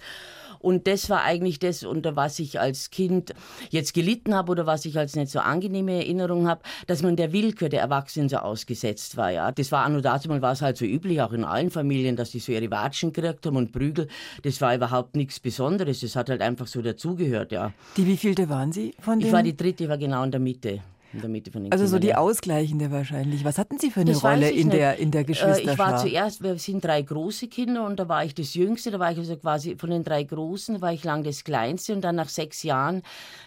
Und 0.59 0.87
das 0.87 1.09
war 1.09 1.23
eigentlich 1.23 1.59
das, 1.59 1.85
unter 1.85 2.17
was 2.17 2.39
ich 2.39 2.61
als 2.61 2.91
Kind 2.91 3.33
jetzt 3.71 3.95
gelitten 3.95 4.35
habe 4.35 4.53
oder 4.53 4.67
was 4.67 4.85
ich 4.85 4.99
als 4.99 5.17
nicht 5.17 5.31
so 5.31 5.39
angenehme 5.39 5.93
Erinnerung 5.93 6.49
habe, 6.49 6.61
dass 6.87 7.01
man 7.03 7.17
der 7.17 7.33
Willkür 7.33 7.71
der 7.71 7.81
Erwachsenen 7.81 8.29
so 8.29 8.37
ausgesetzt 8.37 9.17
war. 9.17 9.31
Ja, 9.31 9.51
das 9.51 9.73
war 9.73 9.87
anno 9.87 10.03
dazu 10.03 10.29
mal 10.29 10.43
war 10.43 10.53
es 10.53 10.61
halt 10.61 10.77
so 10.77 10.85
üblich, 10.85 11.23
auch 11.23 11.33
in 11.33 11.45
allen 11.45 11.71
Familien, 11.71 12.17
dass 12.17 12.33
die 12.33 12.41
so 12.41 12.53
ihre 12.53 12.71
Watschen 12.71 13.15
gekriegt 13.15 13.47
haben 13.47 13.57
und 13.57 13.73
Prügel. 13.73 14.07
Das 14.43 14.61
war 14.61 14.75
überhaupt 14.75 15.17
nichts 15.17 15.41
Besonderes. 15.41 16.01
Das 16.01 16.15
hat 16.15 16.29
halt 16.29 16.43
einfach 16.43 16.67
so 16.67 16.83
dazugehört. 16.83 17.53
Ja. 17.53 17.73
Die 17.97 18.07
wievielte 18.07 18.51
waren 18.51 18.73
Sie 18.73 18.95
von 19.01 19.19
denen? 19.19 19.29
Ich 19.29 19.33
war 19.33 19.43
die 19.43 19.57
dritte, 19.57 19.85
ich 19.85 19.89
war 19.89 19.97
genau 19.97 20.25
in 20.25 20.31
der 20.31 20.41
Mitte 20.41 20.83
in 21.13 21.21
der 21.21 21.31
Mitte 21.31 21.51
von 21.51 21.65
den 21.65 21.73
Also 21.73 21.85
Kindern, 21.85 22.01
so 22.01 22.07
die 22.07 22.15
Ausgleichende 22.15 22.91
wahrscheinlich. 22.91 23.45
Was 23.45 23.59
hatten 23.59 23.79
Sie 23.79 23.91
für 23.91 24.01
eine 24.01 24.13
das 24.13 24.23
Rolle 24.23 24.51
in 24.51 24.71
der, 24.71 24.99
in 24.99 25.11
der 25.11 25.25
Geschwisterschar? 25.25 25.73
Ich 25.73 25.79
war 25.79 25.97
zuerst, 25.97 26.43
wir 26.43 26.59
sind 26.59 26.85
drei 26.85 27.01
große 27.03 27.49
Kinder 27.49 27.87
und 27.87 27.99
da 27.99 28.09
war 28.09 28.25
ich 28.25 28.35
das 28.35 28.55
Jüngste, 28.55 28.91
da 28.91 28.99
war 28.99 29.13
ich 29.13 29.19
also 29.19 29.37
quasi 29.37 29.77
von 29.77 29.91
den 29.91 30.05
drei 30.05 30.23
Großen, 30.23 30.81
war 30.81 30.93
ich 30.93 31.05
lang 31.05 31.25
das 31.25 31.45
Kleinste 31.45 31.95
und 31.95 32.03
dann 32.03 32.17
nach 32.17 32.29
sechs 32.29 32.63
Jahren 32.63 33.03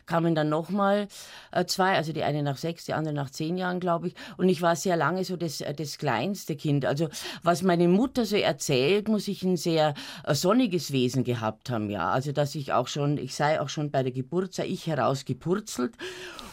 kamen 0.06 0.34
dann 0.34 0.50
nochmal 0.50 1.08
äh, 1.52 1.66
zwei, 1.66 1.96
also 1.96 2.14
die 2.14 2.24
eine 2.24 2.44
nach 2.44 2.58
sechs, 2.58 2.86
die 2.86 2.94
andere 2.94 3.14
nach 3.14 3.30
zehn 3.30 3.58
Jahren, 3.58 3.80
glaube 3.80 4.08
ich. 4.08 4.16
Und 4.38 4.50
ich 4.50 4.62
war 4.62 4.76
sehr 4.76 4.98
lange 4.98 5.24
so 5.24 5.38
das, 5.38 5.62
äh, 5.62 5.74
das 5.74 5.98
kleinste 5.98 6.56
Kind. 6.56 6.86
Also 6.86 7.10
was 7.44 7.62
meine 7.62 7.88
Mutter 7.88 8.26
so 8.26 8.38
erzählt, 8.38 9.08
muss 9.08 9.28
ich 9.28 9.44
ein 9.44 9.58
sehr 9.58 9.94
äh, 10.26 10.34
sonniges 10.34 10.92
Wesen 10.92 11.24
gehabt 11.24 11.70
haben, 11.70 11.90
ja. 11.90 12.10
Also 12.10 12.32
dass 12.32 12.56
ich 12.56 12.74
auch 12.74 12.88
schon, 12.88 13.18
ich 13.18 13.36
sei 13.36 13.62
auch 13.62 13.70
schon 13.70 13.92
bei 13.92 14.04
der 14.04 14.12
Geburt, 14.12 14.54
sei 14.54 14.66
ich 14.66 14.88
herausgepurzelt 14.88 15.94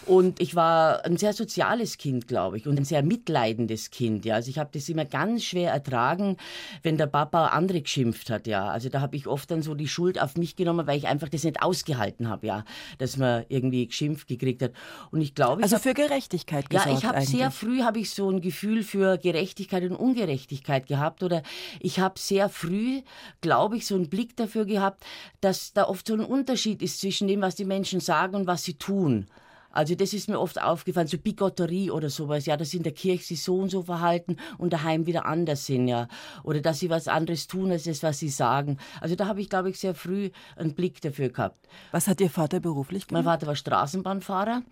und 0.08 0.40
ich 0.40 0.54
war 0.54 1.04
ein 1.04 1.18
sehr 1.18 1.34
soziales 1.34 1.98
Kind, 1.98 2.26
glaube 2.26 2.56
ich, 2.56 2.66
und 2.66 2.78
ein 2.78 2.84
sehr 2.84 3.02
mitleidendes 3.02 3.90
Kind. 3.90 4.24
Ja. 4.24 4.36
Also 4.36 4.48
ich 4.50 4.58
habe 4.58 4.70
das 4.72 4.88
immer 4.88 5.04
ganz 5.04 5.44
schwer 5.44 5.70
ertragen, 5.70 6.38
wenn 6.82 6.96
der 6.96 7.06
Papa 7.06 7.48
andere 7.48 7.82
geschimpft 7.82 8.30
hat. 8.30 8.46
Ja. 8.46 8.68
Also 8.68 8.88
da 8.88 9.02
habe 9.02 9.16
ich 9.16 9.26
oft 9.26 9.50
dann 9.50 9.60
so 9.60 9.74
die 9.74 9.86
Schuld 9.86 10.20
auf 10.20 10.36
mich 10.36 10.56
genommen, 10.56 10.86
weil 10.86 10.96
ich 10.96 11.06
einfach 11.06 11.28
das 11.28 11.44
nicht 11.44 11.62
ausgehalten 11.62 12.28
habe, 12.28 12.46
ja, 12.46 12.64
dass 12.96 13.18
man 13.18 13.44
irgendwie 13.48 13.86
geschimpft 13.86 14.28
gekriegt 14.28 14.62
hat. 14.62 14.72
Und 15.10 15.20
ich 15.20 15.34
glaube, 15.34 15.62
also 15.62 15.76
hab, 15.76 15.82
für 15.82 15.94
Gerechtigkeit 15.94 16.70
gesorgt 16.70 16.90
Ja, 16.90 16.98
ich 16.98 17.04
habe 17.04 17.20
sehr 17.20 17.50
früh 17.50 17.82
habe 17.82 17.98
ich 17.98 18.10
so 18.10 18.30
ein 18.30 18.40
Gefühl 18.40 18.82
für 18.82 19.18
Gerechtigkeit 19.18 19.82
und 19.82 19.94
Ungerechtigkeit 19.94 20.86
gehabt 20.86 21.22
oder 21.22 21.42
ich 21.80 22.00
habe 22.00 22.18
sehr 22.18 22.48
früh, 22.48 23.02
glaube 23.42 23.76
ich, 23.76 23.86
so 23.86 23.94
einen 23.94 24.08
Blick 24.08 24.36
dafür 24.36 24.64
gehabt, 24.64 25.04
dass 25.42 25.74
da 25.74 25.84
oft 25.84 26.06
so 26.06 26.14
ein 26.14 26.20
Unterschied 26.20 26.80
ist 26.80 27.00
zwischen 27.00 27.28
dem, 27.28 27.42
was 27.42 27.56
die 27.56 27.66
Menschen 27.66 28.00
sagen 28.00 28.34
und 28.34 28.46
was 28.46 28.64
sie 28.64 28.74
tun. 28.74 29.26
Also 29.70 29.94
das 29.94 30.12
ist 30.12 30.28
mir 30.28 30.40
oft 30.40 30.60
aufgefallen, 30.60 31.06
so 31.06 31.18
Bigotterie 31.18 31.90
oder 31.90 32.10
sowas, 32.10 32.46
ja, 32.46 32.56
dass 32.56 32.74
in 32.74 32.82
der 32.82 32.92
Kirche 32.92 33.24
sie 33.24 33.36
so 33.36 33.56
und 33.56 33.70
so 33.70 33.82
verhalten 33.82 34.36
und 34.56 34.72
daheim 34.72 35.06
wieder 35.06 35.26
anders 35.26 35.66
sind, 35.66 35.88
ja. 35.88 36.08
Oder 36.42 36.60
dass 36.60 36.80
sie 36.80 36.90
was 36.90 37.08
anderes 37.08 37.46
tun, 37.46 37.70
als 37.70 37.84
das, 37.84 38.02
was 38.02 38.18
sie 38.18 38.30
sagen. 38.30 38.78
Also 39.00 39.14
da 39.14 39.26
habe 39.26 39.40
ich, 39.40 39.48
glaube 39.48 39.70
ich, 39.70 39.78
sehr 39.78 39.94
früh 39.94 40.30
einen 40.56 40.74
Blick 40.74 41.00
dafür 41.00 41.28
gehabt. 41.28 41.68
Was 41.92 42.08
hat 42.08 42.20
Ihr 42.20 42.30
Vater 42.30 42.60
beruflich 42.60 43.06
gemacht? 43.06 43.24
Mein 43.24 43.32
Vater 43.32 43.46
war 43.46 43.56
Straßenbahnfahrer 43.56 44.62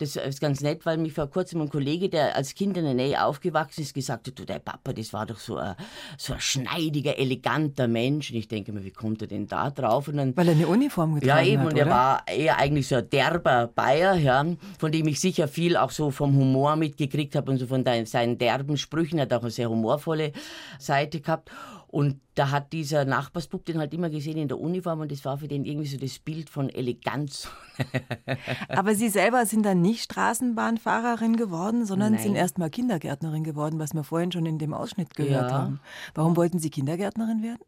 Das 0.00 0.14
ist 0.14 0.40
ganz 0.40 0.60
nett, 0.60 0.86
weil 0.86 0.96
mich 0.96 1.12
vor 1.12 1.28
kurzem 1.28 1.60
ein 1.60 1.70
Kollege, 1.70 2.08
der 2.08 2.36
als 2.36 2.54
Kind 2.54 2.76
in 2.76 2.84
der 2.84 2.94
Nähe 2.94 3.24
aufgewachsen 3.24 3.82
ist, 3.82 3.94
gesagt 3.94 4.28
hat, 4.28 4.38
du, 4.38 4.44
der 4.44 4.60
Papa, 4.60 4.92
das 4.92 5.12
war 5.12 5.26
doch 5.26 5.40
so 5.40 5.56
ein, 5.56 5.74
so 6.16 6.34
ein 6.34 6.40
schneidiger, 6.40 7.18
eleganter 7.18 7.88
Mensch. 7.88 8.30
Und 8.30 8.36
ich 8.36 8.46
denke 8.46 8.72
mir, 8.72 8.84
wie 8.84 8.92
kommt 8.92 9.22
er 9.22 9.28
denn 9.28 9.48
da 9.48 9.70
drauf? 9.70 10.06
Und 10.06 10.18
dann, 10.18 10.36
weil 10.36 10.46
er 10.46 10.54
eine 10.54 10.68
Uniform 10.68 11.16
getragen 11.16 11.32
hat, 11.40 11.46
Ja, 11.46 11.52
eben, 11.52 11.62
hat, 11.62 11.72
und 11.72 11.78
er 11.78 11.88
war 11.88 12.22
eher 12.28 12.58
eigentlich 12.58 12.86
so 12.86 12.94
ein 12.94 13.10
derber 13.10 13.66
Bayer, 13.74 14.14
ja, 14.14 14.46
von 14.78 14.92
dem 14.92 15.08
ich 15.08 15.18
sicher 15.18 15.48
viel 15.48 15.76
auch 15.76 15.90
so 15.90 16.12
vom 16.12 16.32
Humor 16.36 16.76
mitgekriegt 16.76 17.34
habe 17.34 17.50
und 17.50 17.58
so 17.58 17.66
von 17.66 17.84
seinen 18.04 18.38
derben 18.38 18.76
Sprüchen. 18.76 19.18
Er 19.18 19.22
hat 19.22 19.32
auch 19.32 19.42
eine 19.42 19.50
sehr 19.50 19.68
humorvolle 19.68 20.32
Seite 20.78 21.20
gehabt. 21.20 21.50
Und 21.88 22.20
da 22.34 22.50
hat 22.50 22.72
dieser 22.74 23.06
Nachbarsbub 23.06 23.64
den 23.64 23.78
halt 23.78 23.94
immer 23.94 24.10
gesehen 24.10 24.36
in 24.36 24.48
der 24.48 24.60
Uniform 24.60 25.00
und 25.00 25.10
das 25.10 25.24
war 25.24 25.38
für 25.38 25.48
den 25.48 25.64
irgendwie 25.64 25.88
so 25.88 25.96
das 25.96 26.18
Bild 26.18 26.50
von 26.50 26.68
Eleganz. 26.68 27.48
Aber 28.68 28.94
Sie 28.94 29.08
selber 29.08 29.46
sind 29.46 29.64
dann 29.64 29.80
nicht 29.80 30.04
Straßenbahnfahrerin 30.04 31.36
geworden, 31.36 31.86
sondern 31.86 32.12
Nein. 32.12 32.22
sind 32.22 32.34
erst 32.34 32.58
mal 32.58 32.68
Kindergärtnerin 32.68 33.42
geworden, 33.42 33.78
was 33.78 33.94
wir 33.94 34.04
vorhin 34.04 34.30
schon 34.30 34.44
in 34.44 34.58
dem 34.58 34.74
Ausschnitt 34.74 35.14
gehört 35.14 35.50
ja. 35.50 35.58
haben. 35.58 35.80
Warum 36.14 36.36
wollten 36.36 36.58
Sie 36.58 36.68
Kindergärtnerin 36.68 37.42
werden? 37.42 37.62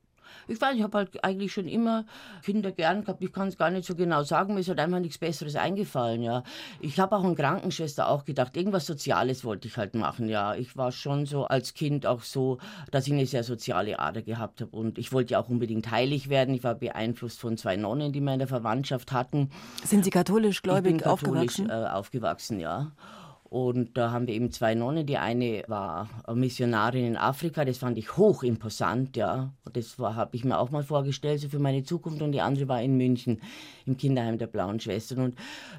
Ich 0.50 0.60
weiß, 0.60 0.76
ich 0.76 0.82
habe 0.82 0.98
halt 0.98 1.24
eigentlich 1.24 1.52
schon 1.52 1.68
immer 1.68 2.04
Kinder 2.42 2.72
gern 2.72 3.02
gehabt. 3.02 3.22
Ich 3.22 3.32
kann 3.32 3.48
es 3.48 3.56
gar 3.56 3.70
nicht 3.70 3.86
so 3.86 3.94
genau 3.94 4.22
sagen. 4.24 4.54
Mir 4.54 4.60
ist 4.60 4.68
halt 4.68 4.80
einfach 4.80 4.98
nichts 4.98 5.18
Besseres 5.18 5.56
eingefallen, 5.56 6.22
ja. 6.22 6.42
Ich 6.80 6.98
habe 6.98 7.16
auch 7.16 7.24
an 7.24 7.36
Krankenschwester 7.36 8.08
auch 8.08 8.24
gedacht, 8.24 8.56
irgendwas 8.56 8.86
Soziales 8.86 9.44
wollte 9.44 9.68
ich 9.68 9.76
halt 9.76 9.94
machen, 9.94 10.28
ja. 10.28 10.54
Ich 10.54 10.76
war 10.76 10.92
schon 10.92 11.26
so 11.26 11.44
als 11.44 11.74
Kind 11.74 12.04
auch 12.04 12.22
so, 12.22 12.58
dass 12.90 13.06
ich 13.06 13.12
eine 13.12 13.26
sehr 13.26 13.44
soziale 13.44 13.98
Ader 13.98 14.22
gehabt 14.22 14.60
habe. 14.60 14.76
Und 14.76 14.98
ich 14.98 15.12
wollte 15.12 15.32
ja 15.32 15.40
auch 15.40 15.48
unbedingt 15.48 15.90
heilig 15.90 16.28
werden. 16.28 16.54
Ich 16.54 16.64
war 16.64 16.74
beeinflusst 16.74 17.40
von 17.40 17.56
zwei 17.56 17.76
Nonnen, 17.76 18.12
die 18.12 18.20
wir 18.20 18.32
in 18.32 18.38
der 18.40 18.48
Verwandtschaft 18.48 19.12
hatten. 19.12 19.50
Sind 19.84 20.04
Sie 20.04 20.10
katholisch 20.10 20.62
gläubig 20.62 20.92
ich 20.92 20.98
bin 20.98 20.98
katholisch, 20.98 21.60
aufgewachsen? 21.60 21.70
Äh, 21.70 21.88
aufgewachsen, 21.88 22.60
ja. 22.60 22.92
Und 23.50 23.96
da 23.98 24.12
haben 24.12 24.28
wir 24.28 24.34
eben 24.34 24.52
zwei 24.52 24.76
Nonnen. 24.76 25.06
Die 25.06 25.18
eine 25.18 25.64
war 25.66 26.08
Missionarin 26.32 27.04
in 27.04 27.16
Afrika, 27.16 27.64
das 27.64 27.78
fand 27.78 27.98
ich 27.98 28.16
hochimposant, 28.16 29.16
ja. 29.16 29.52
Das 29.72 29.98
habe 29.98 30.36
ich 30.36 30.44
mir 30.44 30.56
auch 30.56 30.70
mal 30.70 30.84
vorgestellt, 30.84 31.40
so 31.40 31.48
für 31.48 31.58
meine 31.58 31.82
Zukunft. 31.82 32.22
Und 32.22 32.30
die 32.30 32.42
andere 32.42 32.68
war 32.68 32.80
in 32.80 32.96
München 32.96 33.40
im 33.86 33.96
Kinderheim 33.96 34.38
der 34.38 34.46
Blauen 34.46 34.78
Schwestern. 34.78 35.18
Und 35.18 35.34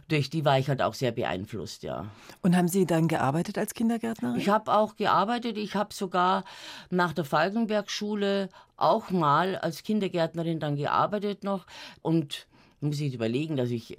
durch 0.09 0.29
die 0.29 0.43
war 0.43 0.59
ich 0.59 0.67
halt 0.67 0.81
auch 0.81 0.93
sehr 0.93 1.13
beeinflusst, 1.13 1.83
ja. 1.83 2.07
Und 2.41 2.57
haben 2.57 2.67
Sie 2.67 2.85
dann 2.85 3.07
gearbeitet 3.07 3.57
als 3.57 3.73
Kindergärtnerin? 3.73 4.37
Ich 4.37 4.49
habe 4.49 4.73
auch 4.73 4.97
gearbeitet. 4.97 5.57
Ich 5.57 5.73
habe 5.75 5.93
sogar 5.93 6.43
nach 6.89 7.13
der 7.13 7.23
Falkenberg-Schule 7.23 8.49
auch 8.75 9.11
mal 9.11 9.55
als 9.55 9.83
Kindergärtnerin 9.83 10.59
dann 10.59 10.75
gearbeitet 10.75 11.45
noch. 11.45 11.65
Und 12.01 12.47
muss 12.81 12.99
ich 12.99 13.13
überlegen, 13.13 13.55
dass 13.55 13.69
ich, 13.69 13.95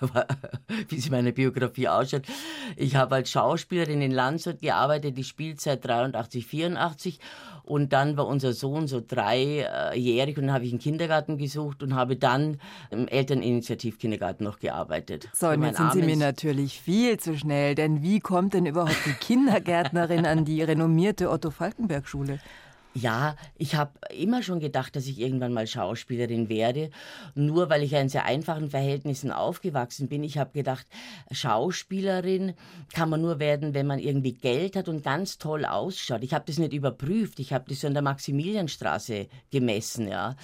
wie 0.88 1.00
sie 1.00 1.10
meine 1.10 1.32
Biografie 1.32 1.88
ausschaut, 1.88 2.22
ich 2.76 2.96
habe 2.96 3.16
als 3.16 3.30
Schauspielerin 3.30 4.02
in 4.02 4.10
Landshut 4.10 4.60
gearbeitet, 4.60 5.16
die 5.16 5.24
Spielzeit 5.24 5.84
83, 5.84 6.46
84 6.46 7.20
und 7.70 7.92
dann 7.92 8.16
war 8.16 8.26
unser 8.26 8.52
Sohn 8.52 8.88
so 8.88 9.00
dreijährig 9.06 10.36
und 10.36 10.46
dann 10.46 10.54
habe 10.54 10.64
ich 10.64 10.72
einen 10.72 10.80
Kindergarten 10.80 11.38
gesucht 11.38 11.82
und 11.82 11.94
habe 11.94 12.16
dann 12.16 12.60
im 12.90 13.06
Elterninitiativkindergarten 13.06 14.44
noch 14.44 14.58
gearbeitet. 14.58 15.28
So, 15.32 15.48
und 15.48 15.62
jetzt 15.62 15.76
sind 15.76 15.92
Sie 15.92 16.02
mir 16.02 16.16
natürlich 16.16 16.80
viel 16.80 17.18
zu 17.18 17.38
schnell, 17.38 17.74
denn 17.74 18.02
wie 18.02 18.18
kommt 18.20 18.54
denn 18.54 18.66
überhaupt 18.66 19.06
die 19.06 19.12
Kindergärtnerin 19.12 20.26
an 20.26 20.44
die 20.44 20.62
renommierte 20.62 21.30
Otto-Falkenberg-Schule? 21.30 22.40
Ja, 22.92 23.36
ich 23.56 23.76
habe 23.76 23.92
immer 24.12 24.42
schon 24.42 24.58
gedacht, 24.58 24.96
dass 24.96 25.06
ich 25.06 25.20
irgendwann 25.20 25.52
mal 25.52 25.68
Schauspielerin 25.68 26.48
werde. 26.48 26.90
Nur 27.36 27.70
weil 27.70 27.84
ich 27.84 27.92
ja 27.92 28.00
in 28.00 28.08
sehr 28.08 28.24
einfachen 28.24 28.70
Verhältnissen 28.70 29.30
aufgewachsen 29.30 30.08
bin. 30.08 30.24
Ich 30.24 30.38
habe 30.38 30.50
gedacht, 30.50 30.86
Schauspielerin 31.30 32.54
kann 32.92 33.08
man 33.08 33.20
nur 33.20 33.38
werden, 33.38 33.74
wenn 33.74 33.86
man 33.86 34.00
irgendwie 34.00 34.32
Geld 34.32 34.74
hat 34.74 34.88
und 34.88 35.04
ganz 35.04 35.38
toll 35.38 35.64
ausschaut. 35.64 36.24
Ich 36.24 36.34
habe 36.34 36.44
das 36.46 36.58
nicht 36.58 36.72
überprüft. 36.72 37.38
Ich 37.38 37.52
habe 37.52 37.66
das 37.68 37.80
so 37.80 37.86
in 37.86 37.94
der 37.94 38.02
Maximilianstraße 38.02 39.28
gemessen, 39.52 40.08
ja. 40.08 40.34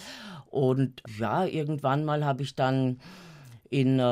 Und 0.49 1.03
ja, 1.19 1.45
irgendwann 1.45 2.05
mal 2.05 2.25
habe 2.25 2.45
ich 2.45 2.55
dann 2.55 3.01
in, 3.71 3.99
äh, 3.99 4.03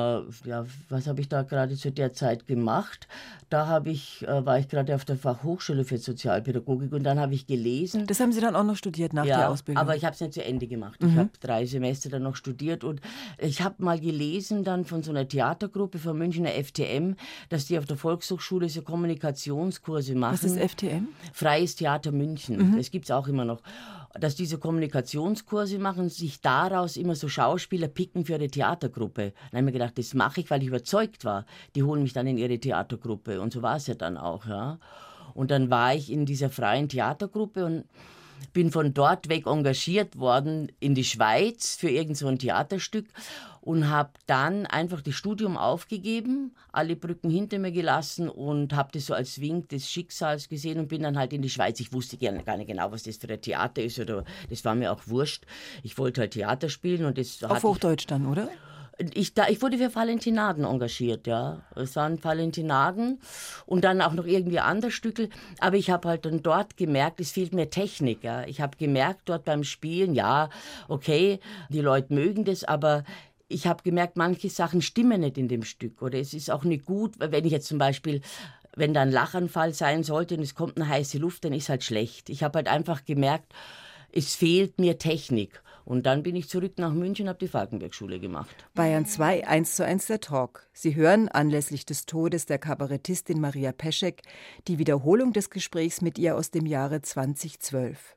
ja, 0.45 0.67
was 0.89 1.07
habe 1.07 1.21
ich 1.21 1.29
da 1.29 1.43
gerade 1.43 1.77
zu 1.77 1.91
der 1.91 2.13
Zeit 2.13 2.47
gemacht? 2.47 3.09
Da 3.51 3.67
habe 3.67 3.91
ich, 3.91 4.27
äh, 4.27 4.45
war 4.45 4.59
ich 4.59 4.69
gerade 4.69 4.95
auf 4.95 5.05
der 5.05 5.17
Fachhochschule 5.17 5.85
für 5.85 5.99
Sozialpädagogik 5.99 6.93
und 6.93 7.05
dann 7.05 7.21
habe 7.21 7.35
ich 7.35 7.47
gelesen. 7.47 8.07
Das 8.07 8.21
haben 8.21 8.33
Sie 8.33 8.41
dann 8.41 8.57
auch 8.57 8.65
noch 8.65 8.77
studiert 8.77 9.13
nach 9.13 9.25
ja, 9.25 9.39
der 9.39 9.51
Ausbildung? 9.51 9.81
aber 9.81 9.97
ich 9.97 10.05
habe 10.05 10.15
es 10.15 10.21
nicht 10.21 10.35
zu 10.35 10.45
Ende 10.45 10.67
gemacht. 10.67 11.03
Mhm. 11.03 11.09
Ich 11.09 11.17
habe 11.17 11.31
drei 11.41 11.67
Semester 11.67 12.09
dann 12.09 12.23
noch 12.23 12.37
studiert 12.37 12.85
und 12.85 13.01
ich 13.39 13.63
habe 13.63 13.83
mal 13.83 14.01
gelesen 14.01 14.65
dann 14.65 14.85
von 14.85 15.03
so 15.03 15.11
einer 15.11 15.29
Theatergruppe 15.29 15.99
von 15.99 16.19
Münchner 16.19 16.51
FTM, 16.51 17.15
dass 17.49 17.67
die 17.67 17.79
auf 17.79 17.85
der 17.85 17.97
Volkshochschule 17.97 18.69
so 18.69 18.83
Kommunikationskurse 18.83 20.15
machen. 20.15 20.33
Was 20.33 20.45
ist 20.45 20.59
FTM? 20.59 21.09
Freies 21.33 21.77
Theater 21.77 22.13
München. 22.13 22.71
Mhm. 22.71 22.77
Das 22.77 22.91
gibt 22.91 23.05
es 23.05 23.11
auch 23.11 23.29
immer 23.29 23.45
noch 23.45 23.61
dass 24.18 24.37
diese 24.37 24.59
Kommunikationskurse 24.59 25.78
machen, 25.78 26.09
sich 26.09 26.40
daraus 26.40 26.97
immer 26.97 27.14
so 27.14 27.28
Schauspieler 27.28 27.88
picken 27.88 28.25
für 28.25 28.35
ihre 28.35 28.49
Theatergruppe. 28.49 29.33
Dann 29.50 29.59
habe 29.59 29.59
ich 29.59 29.64
mir 29.64 29.73
gedacht, 29.73 29.99
das 29.99 30.14
mache 30.14 30.40
ich, 30.40 30.50
weil 30.50 30.62
ich 30.62 30.68
überzeugt 30.68 31.25
war. 31.25 31.47
Die 31.75 31.83
holen 31.83 32.02
mich 32.02 32.12
dann 32.12 32.26
in 32.26 32.38
ihre 32.38 32.59
Theatergruppe. 32.59 33.40
Und 33.40 33.52
so 33.52 33.62
war 33.62 33.76
es 33.76 33.87
ja 33.87 33.94
dann 33.94 34.16
auch. 34.16 34.47
Ja. 34.47 34.78
Und 35.35 35.50
dann 35.50 35.71
war 35.71 35.94
ich 35.94 36.12
in 36.12 36.26
dieser 36.26 36.49
freien 36.49 36.88
Theatergruppe 36.88 37.64
und 37.64 37.85
bin 38.53 38.71
von 38.71 38.95
dort 38.95 39.29
weg 39.29 39.47
engagiert 39.47 40.19
worden 40.19 40.71
in 40.81 40.95
die 40.95 41.05
Schweiz 41.05 41.76
für 41.76 41.91
irgend 41.91 42.17
so 42.17 42.29
ein 42.29 42.38
Theaterstück 42.38 43.07
und 43.61 43.88
habe 43.88 44.11
dann 44.26 44.67
einfach 44.67 45.00
das 45.00 45.14
Studium 45.14 45.57
aufgegeben, 45.57 46.55
alle 46.71 46.97
Brücken 46.97 47.31
hinter 47.31 47.59
mir 47.59 47.73
gelassen 47.73 48.29
und 48.29 48.75
habe 48.75 48.91
das 48.93 49.07
so 49.07 49.14
als 49.14 49.41
Wink 49.41 49.71
des 49.71 49.91
Schicksals 49.91 50.49
gesehen 50.49 50.79
und 50.79 50.88
bin 50.88 51.03
dann 51.03 51.19
halt 51.19 51.33
in 51.33 51.41
die 51.41 51.49
Schweiz. 51.49 51.81
Ich 51.81 51.93
wusste 51.93 52.19
gar 52.19 52.57
nicht 52.57 52.67
genau, 52.67 52.93
was 52.93 53.05
das 53.05 53.17
für 53.17 53.29
ein 53.29 53.41
Theater 53.41 53.83
ist 53.83 53.99
oder 53.99 54.25
das 54.50 54.64
war 54.64 54.75
mir 54.75 54.93
auch 54.93 55.00
wurscht. 55.07 55.45
Ich 55.83 55.97
wollte 55.97 56.21
halt 56.21 56.33
Theater 56.33 56.69
spielen 56.69 57.07
und 57.07 57.17
das 57.17 57.43
auf 57.43 57.62
Hochdeutsch 57.62 58.07
dann, 58.07 58.26
oder? 58.26 58.50
Ich, 59.15 59.35
da, 59.35 59.49
ich 59.49 59.61
wurde 59.61 59.79
für 59.79 59.95
Valentinaden 59.95 60.65
engagiert, 60.65 61.27
ja. 61.27 61.63
Es 61.75 61.97
waren 61.97 62.23
Valentinaden 62.23 63.21
und 63.67 63.83
dann 63.83 64.01
auch 64.01 64.13
noch 64.13 64.27
irgendwie 64.27 64.61
andere 64.61 64.91
Stücke. 64.91 65.31
Aber 65.59 65.77
ich 65.77 65.91
habe 65.91 66.09
halt 66.09 66.25
dann 66.25 66.43
dort 66.43 66.77
gemerkt, 66.77 67.21
es 67.21 67.33
fehlt 67.33 67.53
mir 67.53 67.71
Technik. 67.71 68.23
Ja. 68.23 68.45
Ich 68.45 68.61
habe 68.61 68.77
gemerkt 68.77 69.23
dort 69.25 69.45
beim 69.45 69.65
Spielen, 69.65 70.15
ja, 70.15 70.49
okay, 70.89 71.41
die 71.71 71.81
Leute 71.81 72.15
mögen 72.15 72.45
das, 72.45 72.63
aber 72.63 73.05
ich 73.49 73.67
habe 73.67 73.83
gemerkt, 73.83 74.17
manche 74.17 74.49
Sachen 74.49 74.81
stimmen 74.81 75.21
nicht 75.21 75.39
in 75.39 75.49
dem 75.49 75.65
Stück 75.65 76.01
oder 76.01 76.19
es 76.19 76.33
ist 76.33 76.51
auch 76.51 76.65
nicht 76.65 76.85
gut, 76.85 77.15
wenn 77.19 77.45
ich 77.45 77.53
jetzt 77.53 77.69
zum 77.69 77.79
Beispiel 77.79 78.21
wenn 78.77 78.95
da 78.95 79.03
ein 79.03 79.13
Lachanfall 79.13 79.73
sein 79.73 80.03
sollte 80.03 80.37
und 80.37 80.43
es 80.43 80.55
kommt 80.55 80.77
eine 80.77 80.89
heiße 80.89 81.19
Luft, 81.19 81.45
dann 81.45 81.53
ist 81.53 81.69
halt 81.69 81.85
schlecht. 81.85 82.29
Ich 82.29 82.43
habe 82.43 82.59
halt 82.59 82.69
einfach 82.69 83.05
gemerkt, 83.05 83.53
es 84.13 84.35
fehlt 84.35 84.79
mir 84.79 84.99
Technik. 84.99 85.63
Und 85.85 86.07
dann 86.07 86.23
bin 86.23 86.35
ich 86.35 86.49
zurück 86.49 86.79
nach 86.79 86.93
München 86.93 87.29
habe 87.29 87.38
die 87.38 87.49
Falkenberg-Schule 87.49 88.19
gemacht. 88.19 88.55
Bayern 88.75 89.05
2, 89.05 89.47
1 89.47 89.76
zu 89.76 89.85
1 89.85 90.07
der 90.07 90.21
Talk. 90.21 90.67
Sie 90.73 90.95
hören 90.95 91.29
anlässlich 91.29 91.85
des 91.85 92.07
Todes 92.07 92.47
der 92.47 92.59
Kabarettistin 92.59 93.41
Maria 93.41 93.73
Peschek 93.73 94.23
die 94.67 94.79
Wiederholung 94.79 95.33
des 95.33 95.50
Gesprächs 95.50 96.00
mit 96.00 96.19
ihr 96.19 96.37
aus 96.37 96.50
dem 96.50 96.67
Jahre 96.67 97.03
2012. 97.03 98.14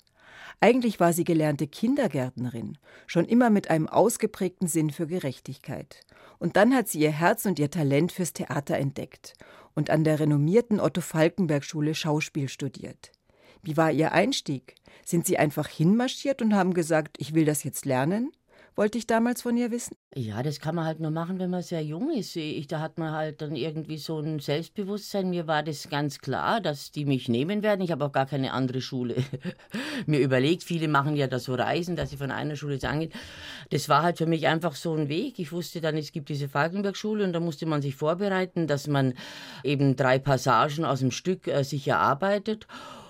Eigentlich 0.60 1.00
war 1.00 1.14
sie 1.14 1.24
gelernte 1.24 1.68
Kindergärtnerin, 1.68 2.78
schon 3.06 3.26
immer 3.26 3.50
mit 3.50 3.70
einem 3.70 3.88
ausgeprägten 3.88 4.68
Sinn 4.68 4.90
für 4.90 5.06
Gerechtigkeit. 5.06 6.02
Und 6.40 6.56
dann 6.56 6.74
hat 6.74 6.88
sie 6.88 7.00
ihr 7.00 7.12
Herz 7.12 7.46
und 7.46 7.60
ihr 7.60 7.70
Talent 7.70 8.12
fürs 8.12 8.34
Theater 8.34 8.78
entdeckt 8.78 9.34
und 9.76 9.90
an 9.90 10.04
der 10.04 10.20
renommierten 10.20 10.80
Otto 10.80 11.02
Falkenberg 11.02 11.64
Schule 11.64 11.94
Schauspiel 11.94 12.50
studiert. 12.50 13.12
Wie 13.64 13.78
war 13.78 13.92
Ihr 13.92 14.12
Einstieg? 14.12 14.76
Sind 15.06 15.26
Sie 15.26 15.38
einfach 15.38 15.68
hinmarschiert 15.68 16.42
und 16.42 16.56
haben 16.56 16.74
gesagt, 16.74 17.18
ich 17.20 17.34
will 17.34 17.46
das 17.46 17.64
jetzt 17.64 17.86
lernen? 17.86 18.32
wollte 18.78 19.00
ich 19.00 19.08
damals 19.08 19.42
von 19.42 19.58
ihr 19.58 19.72
wissen? 19.72 19.98
Ja, 20.14 20.44
das 20.44 20.60
kann 20.60 20.76
man 20.76 20.86
halt 20.86 21.00
nur 21.00 21.10
machen, 21.10 21.40
wenn 21.40 21.50
man 21.50 21.64
sehr 21.64 21.84
jung 21.84 22.12
ist. 22.12 22.36
Ich, 22.36 22.68
da 22.68 22.80
hat 22.80 23.00
man 23.00 23.12
halt 23.12 23.42
dann 23.42 23.56
irgendwie 23.56 23.98
so 23.98 24.20
ein 24.20 24.40
Selbstbewusstsein. 24.40 25.32
Mir 25.32 25.48
war 25.48 25.64
das 25.64 25.90
ganz 25.90 26.20
klar, 26.20 26.62
dass 26.62 26.92
die 26.92 27.06
mich 27.06 27.28
nehmen 27.28 27.64
werden. 27.64 27.82
Ich 27.82 27.92
habe 27.92 28.06
auch 28.06 28.12
gar 28.12 28.28
keine 28.28 28.54
andere 28.54 28.82
Schule 28.82 29.16
mir 30.06 30.20
überlegt. 30.20 30.64
Viele 30.64 30.88
machen 30.88 31.16
ja 31.16 31.26
da 31.26 31.40
so 31.40 31.56
Reisen, 31.56 31.96
dass 31.96 32.12
sie 32.12 32.18
von 32.18 32.30
einer 32.30 32.56
Schule 32.56 32.78
zur 32.78 32.92
anderen. 32.92 33.12
Das 33.72 33.90
war 33.90 34.04
halt 34.04 34.20
für 34.20 34.28
mich 34.28 34.46
einfach 34.48 34.76
so 34.76 34.94
ein 34.94 35.10
Weg. 35.10 35.40
Ich 35.40 35.52
wusste 35.52 35.82
dann, 35.82 35.98
es 35.98 36.12
gibt 36.12 36.30
diese 36.30 36.48
Falkenberg-Schule 36.48 37.24
und 37.24 37.34
da 37.34 37.40
musste 37.40 37.66
man 37.66 37.82
sich 37.82 37.96
vorbereiten, 37.96 38.68
dass 38.68 38.86
man 38.86 39.16
eben 39.64 39.96
drei 39.96 40.20
Passagen 40.20 40.86
aus 40.86 41.00
dem 41.00 41.12
Stück 41.12 41.48
äh, 41.48 41.64
sich 41.64 41.88
erarbeitet. 41.88 42.68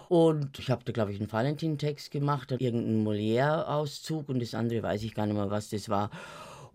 Und 0.09 0.57
ich 0.59 0.69
habe 0.69 0.83
da, 0.85 0.91
glaube 0.93 1.11
ich, 1.11 1.19
einen 1.19 1.31
Valentin-Text 1.31 2.11
gemacht, 2.11 2.51
irgendeinen 2.51 3.03
Molière-Auszug 3.03 4.29
und 4.29 4.41
das 4.41 4.53
andere 4.53 4.81
weiß 4.83 5.03
ich 5.03 5.13
gar 5.13 5.25
nicht 5.25 5.35
mehr, 5.35 5.51
was 5.51 5.69
das 5.69 5.89
war. 5.89 6.09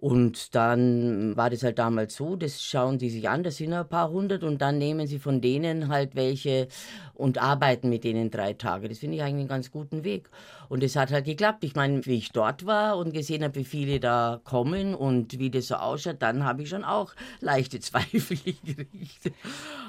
Und 0.03 0.57
dann 0.57 1.37
war 1.37 1.49
das 1.49 1.63
halt 1.63 1.79
damals 1.79 2.17
so, 2.17 2.35
das 2.35 2.61
schauen 2.61 2.99
die 2.99 3.09
sich 3.09 3.29
an, 3.29 3.45
das 3.45 3.59
sind 3.59 3.73
ein 3.73 3.87
paar 3.87 4.11
hundert 4.11 4.43
und 4.43 4.61
dann 4.61 4.77
nehmen 4.77 5.07
sie 5.07 5.21
von 5.21 5.41
denen 5.41 5.87
halt 5.87 6.17
welche 6.17 6.67
und 7.15 7.39
arbeiten 7.41 7.89
mit 7.89 8.03
denen 8.03 8.29
drei 8.29 8.55
Tage. 8.55 8.89
Das 8.89 8.99
finde 8.99 9.15
ich 9.15 9.23
eigentlich 9.23 9.43
einen 9.43 9.49
ganz 9.49 9.71
guten 9.71 10.03
Weg. 10.03 10.29
Und 10.69 10.83
es 10.83 10.97
hat 10.97 11.13
halt 11.13 11.27
geklappt. 11.27 11.63
Ich 11.63 11.77
meine, 11.77 12.05
wie 12.07 12.17
ich 12.17 12.33
dort 12.33 12.67
war 12.67 12.97
und 12.97 13.13
gesehen 13.13 13.45
habe, 13.45 13.55
wie 13.57 13.65
viele 13.65 14.01
da 14.01 14.41
kommen 14.43 14.95
und 14.95 15.39
wie 15.39 15.51
das 15.51 15.69
so 15.69 15.77
ausschaut, 15.77 16.17
dann 16.21 16.45
habe 16.45 16.63
ich 16.63 16.71
schon 16.71 16.83
auch 16.83 17.13
leichte 17.41 17.79
Zweifel 17.81 18.39
gekriegt. 18.39 19.33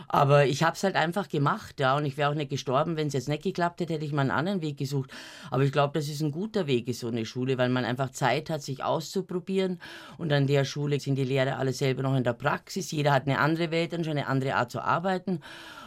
Aber 0.10 0.46
ich 0.46 0.62
habe 0.62 0.76
es 0.76 0.84
halt 0.84 0.96
einfach 0.96 1.30
gemacht, 1.30 1.80
ja. 1.80 1.98
Und 1.98 2.06
ich 2.06 2.18
wäre 2.18 2.30
auch 2.30 2.36
nicht 2.36 2.52
gestorben, 2.52 2.98
wenn 2.98 3.08
es 3.08 3.14
jetzt 3.14 3.30
nicht 3.30 3.44
geklappt 3.44 3.82
hätte, 3.82 3.94
hätte 3.94 4.06
ich 4.06 4.12
mal 4.12 4.22
einen 4.22 4.32
anderen 4.32 4.62
Weg 4.62 4.78
gesucht. 4.78 5.10
Aber 5.50 5.64
ich 5.64 5.72
glaube, 5.72 5.98
das 5.98 6.10
ist 6.10 6.22
ein 6.22 6.32
guter 6.32 6.68
Weg, 6.68 6.88
ist 6.88 7.00
so 7.00 7.08
eine 7.08 7.26
Schule, 7.26 7.58
weil 7.58 7.70
man 7.70 7.86
einfach 7.86 8.12
Zeit 8.12 8.50
hat, 8.50 8.62
sich 8.62 8.84
auszuprobieren. 8.84 9.80
Und 10.18 10.32
an 10.32 10.48
der 10.48 10.66
Schule 10.66 11.00
sind 11.00 11.16
die 11.16 11.24
Lehrer 11.24 11.58
alle 11.58 11.74
selber 11.74 12.04
noch 12.04 12.16
in 12.16 12.24
der 12.24 12.34
Praxis. 12.34 12.92
Jeder 12.92 13.14
hat 13.14 13.28
eine 13.28 13.40
andere 13.40 13.72
Welt 13.72 13.94
und 13.94 14.04
schon 14.04 14.18
eine 14.18 14.28
andere 14.28 14.56
Art 14.56 14.72
zu 14.72 14.82
arbeiten. 14.82 15.42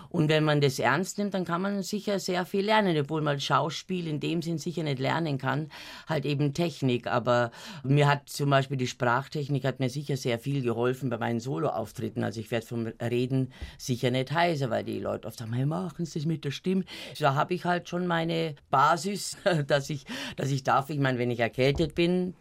Und 0.08 0.28
wenn 0.28 0.44
man 0.44 0.60
das 0.60 0.78
ernst 0.78 1.18
nimmt, 1.18 1.34
dann 1.34 1.44
kann 1.44 1.62
man 1.62 1.82
sicher 1.82 2.18
sehr 2.18 2.44
viel 2.44 2.64
lernen, 2.64 2.96
obwohl 2.98 3.22
man 3.22 3.40
Schauspiel 3.40 4.06
in 4.06 4.20
dem 4.20 4.42
Sinn 4.42 4.58
sicher 4.58 4.82
nicht 4.82 4.98
lernen 4.98 5.38
kann, 5.38 5.70
halt 6.08 6.24
eben 6.24 6.54
Technik. 6.54 7.06
Aber 7.06 7.50
mir 7.82 8.08
hat 8.08 8.28
zum 8.28 8.50
Beispiel 8.50 8.76
die 8.76 8.86
Sprachtechnik 8.86 9.64
hat 9.64 9.80
mir 9.80 9.90
sicher 9.90 10.16
sehr 10.16 10.38
viel 10.38 10.62
geholfen 10.62 11.10
bei 11.10 11.18
meinen 11.18 11.40
Soloauftritten. 11.40 12.24
Also 12.24 12.40
ich 12.40 12.50
werde 12.50 12.66
vom 12.66 12.86
Reden 13.00 13.52
sicher 13.78 14.10
nicht 14.10 14.32
heiser, 14.32 14.70
weil 14.70 14.84
die 14.84 15.00
Leute 15.00 15.28
oft 15.28 15.38
sagen, 15.38 15.52
hey, 15.52 15.66
machen 15.66 16.04
Sie 16.04 16.18
das 16.18 16.26
mit 16.26 16.44
der 16.44 16.50
Stimme. 16.50 16.84
Da 17.18 17.34
habe 17.34 17.54
ich 17.54 17.64
halt 17.64 17.88
schon 17.88 18.06
meine 18.06 18.54
Basis, 18.70 19.36
dass 19.66 19.90
ich, 19.90 20.04
dass 20.36 20.50
ich 20.50 20.62
darf. 20.62 20.90
Ich 20.90 20.98
meine, 20.98 21.18
wenn 21.18 21.30
ich 21.30 21.40
erkältet 21.40 21.94
bin, 21.94 22.34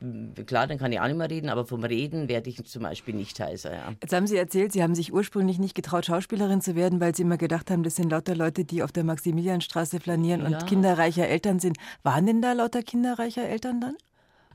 klar, 0.46 0.68
dann 0.68 0.78
kann 0.78 0.92
ich 0.92 1.00
auch 1.00 1.08
nicht 1.08 1.18
mehr 1.18 1.30
reden, 1.30 1.50
aber 1.50 1.66
vom 1.66 1.84
Reden 1.84 2.28
werde 2.28 2.50
ich 2.50 2.64
zum 2.66 2.84
Beispiel 2.84 3.16
nicht 3.16 3.40
heiser. 3.40 3.74
Ja. 3.74 3.94
Jetzt 4.02 4.14
haben 4.14 4.28
Sie 4.28 4.38
erzählt, 4.38 4.72
Sie 4.72 4.84
haben 4.84 4.96
sich 4.96 5.14
ursprünglich 5.14 5.60
nicht 5.60 5.76
getraut, 5.76 6.06
Schauspielerin 6.06 6.62
zu 6.62 6.76
werden, 6.76 7.00
weil 7.00 7.16
Sie 7.16 7.24
immer 7.24 7.38
gedacht 7.38 7.55
gesagt 7.56 7.72
haben, 7.72 7.84
das 7.84 7.96
sind 7.96 8.10
lauter 8.10 8.36
Leute, 8.36 8.66
die 8.66 8.84
auf 8.84 8.92
der 8.92 9.06
Maximilianstraße 9.06 10.02
flanieren 10.02 10.42
ja. 10.42 10.48
und 10.48 10.68
kinderreicher 10.68 11.28
Eltern 11.28 11.60
sind. 11.60 11.78
Waren 12.04 12.26
denn 12.26 12.42
da 12.42 12.52
lauter 12.52 12.84
kinderreicher 12.84 13.48
Eltern 13.48 13.80
dann? 13.80 13.96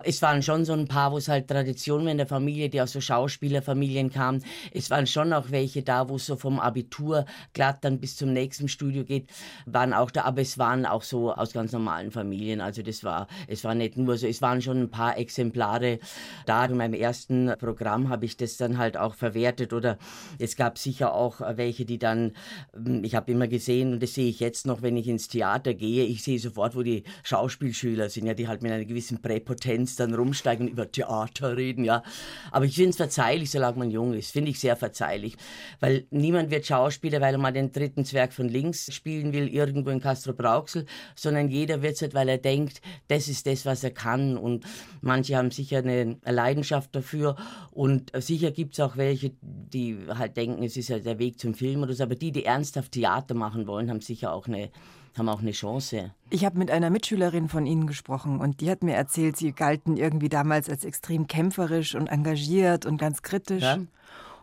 Es 0.05 0.23
waren 0.23 0.43
schon 0.43 0.65
so 0.65 0.73
ein 0.73 0.89
paar, 0.89 1.13
wo 1.13 1.19
es 1.19 1.29
halt 1.29 1.49
Tradition 1.49 2.07
in 2.09 2.17
der 2.17 2.27
Familie, 2.27 2.69
die 2.69 2.81
aus 2.81 2.93
so 2.93 3.01
Schauspielerfamilien 3.01 4.11
kamen. 4.11 4.43
Es 4.73 4.91
waren 4.91 5.07
schon 5.07 5.33
auch 5.33 5.51
welche 5.51 5.83
da, 5.83 6.09
wo 6.09 6.17
es 6.17 6.27
so 6.27 6.37
vom 6.37 6.59
Abitur 6.59 7.27
glatt 7.53 7.85
dann 7.85 8.01
bis 8.01 8.17
zum 8.17 8.33
nächsten 8.33 8.69
Studio 8.69 9.05
geht, 9.05 9.29
waren 9.67 9.93
auch 9.93 10.11
da, 10.11 10.23
aber 10.23 10.41
es 10.41 10.59
waren 10.59 10.87
auch 10.87 11.03
so 11.03 11.33
aus 11.33 11.53
ganz 11.53 11.73
normalen 11.73 12.11
Familien. 12.11 12.61
Also 12.61 12.83
das 12.83 13.05
war, 13.05 13.29
es 13.47 13.65
war 13.65 13.75
nicht 13.75 13.97
nur 13.97 14.17
so, 14.17 14.27
es 14.27 14.43
waren 14.43 14.63
schon 14.63 14.81
ein 14.81 14.91
paar 14.91 15.19
Exemplare 15.19 15.99
da. 16.47 16.65
In 16.65 16.77
meinem 16.77 16.95
ersten 16.95 17.53
Programm 17.59 18.09
habe 18.09 18.25
ich 18.25 18.37
das 18.37 18.57
dann 18.57 18.79
halt 18.79 18.97
auch 18.97 19.15
verwertet 19.15 19.73
oder 19.73 19.99
es 20.39 20.57
gab 20.57 20.79
sicher 20.79 21.15
auch 21.15 21.41
welche, 21.57 21.85
die 21.85 21.99
dann, 21.99 22.33
hm, 22.75 23.05
ich 23.05 23.15
habe 23.15 23.33
immer 23.33 23.49
gesehen 23.49 23.93
und 23.93 24.03
das 24.03 24.15
sehe 24.15 24.29
ich 24.29 24.41
jetzt 24.41 24.67
noch, 24.67 24.83
wenn 24.83 24.97
ich 24.97 25.09
ins 25.09 25.29
Theater 25.29 25.75
gehe, 25.75 26.05
ich 26.05 26.23
sehe 26.23 26.39
sofort, 26.39 26.77
wo 26.77 26.83
die 26.83 27.05
Schauspielschüler 27.23 28.09
sind, 28.09 28.27
ja, 28.27 28.35
die 28.35 28.49
halt 28.49 28.63
mit 28.63 28.73
einer 28.73 28.85
gewissen 28.85 29.21
Präpotenz 29.21 29.90
Fenstern 29.91 30.15
rumsteigen 30.15 30.67
und 30.67 30.73
über 30.73 30.91
Theater 30.91 31.57
reden, 31.57 31.85
ja. 31.85 32.03
Aber 32.51 32.65
ich 32.65 32.75
finde 32.75 32.91
es 32.91 32.97
verzeihlich, 32.97 33.51
solange 33.51 33.79
man 33.79 33.91
jung 33.91 34.15
ist. 34.15 34.31
Finde 34.31 34.51
ich 34.51 34.61
sehr 34.61 34.77
verzeihlich. 34.77 35.37
Weil 35.81 36.07
niemand 36.11 36.51
wird 36.51 36.67
Schauspieler, 36.67 37.21
weil 37.21 37.35
er 37.35 37.39
mal 37.39 37.53
den 37.53 37.73
dritten 37.73 38.05
Zwerg 38.05 38.33
von 38.33 38.49
links 38.49 38.93
spielen 38.95 39.33
will, 39.33 39.49
irgendwo 39.49 39.91
in 39.91 40.01
Castro 40.01 40.33
Brauxel, 40.33 40.87
sondern 41.15 41.49
jeder 41.49 41.83
wird 41.83 41.95
es 41.95 42.03
halt, 42.03 42.15
weil 42.15 42.29
er 42.29 42.39
denkt, 42.39 42.81
das 43.09 43.29
ist 43.29 43.47
das, 43.47 43.67
was 43.67 43.83
er 43.85 43.91
kann. 43.91 44.37
Und 44.37 44.65
manche 45.01 45.37
haben 45.37 45.51
sicher 45.51 45.79
eine 45.79 46.17
Leidenschaft 46.25 46.95
dafür. 46.95 47.37
Und 47.73 48.13
sicher 48.15 48.51
gibt 48.51 48.75
es 48.75 48.81
auch 48.81 48.97
welche, 48.97 49.33
die 49.43 49.99
halt 50.09 50.37
denken, 50.37 50.63
es 50.63 50.77
ist 50.77 50.89
ja 50.89 50.99
der 50.99 51.19
Weg 51.19 51.39
zum 51.41 51.55
Film 51.55 51.83
oder 51.83 51.95
so. 51.95 52.05
Aber 52.05 52.15
die, 52.15 52.33
die 52.33 52.45
ernsthaft 52.45 52.93
Theater 52.93 53.35
machen 53.35 53.67
wollen, 53.67 53.91
haben 53.91 54.01
sicher 54.01 54.33
auch 54.33 54.47
eine 54.47 54.71
haben 55.17 55.29
auch 55.29 55.41
eine 55.41 55.53
Chance. 55.53 56.13
Ich 56.31 56.45
habe 56.45 56.59
mit 56.59 56.71
einer 56.71 56.91
Mitschülerin 56.91 57.49
von 57.49 57.67
Ihnen 57.67 57.87
gesprochen 57.87 58.41
und 58.41 58.61
die 58.61 58.71
hat 58.71 58.83
mir 58.83 58.95
erzählt, 58.95 59.37
Sie 59.37 59.53
galten 59.53 59.97
irgendwie 59.97 60.29
damals 60.29 60.69
als 60.69 60.85
extrem 60.85 61.27
kämpferisch 61.27 61.95
und 61.95 62.07
engagiert 62.07 62.87
und 62.87 62.97
ganz 62.97 63.23
kritisch. 63.23 63.63
Ja? 63.63 63.79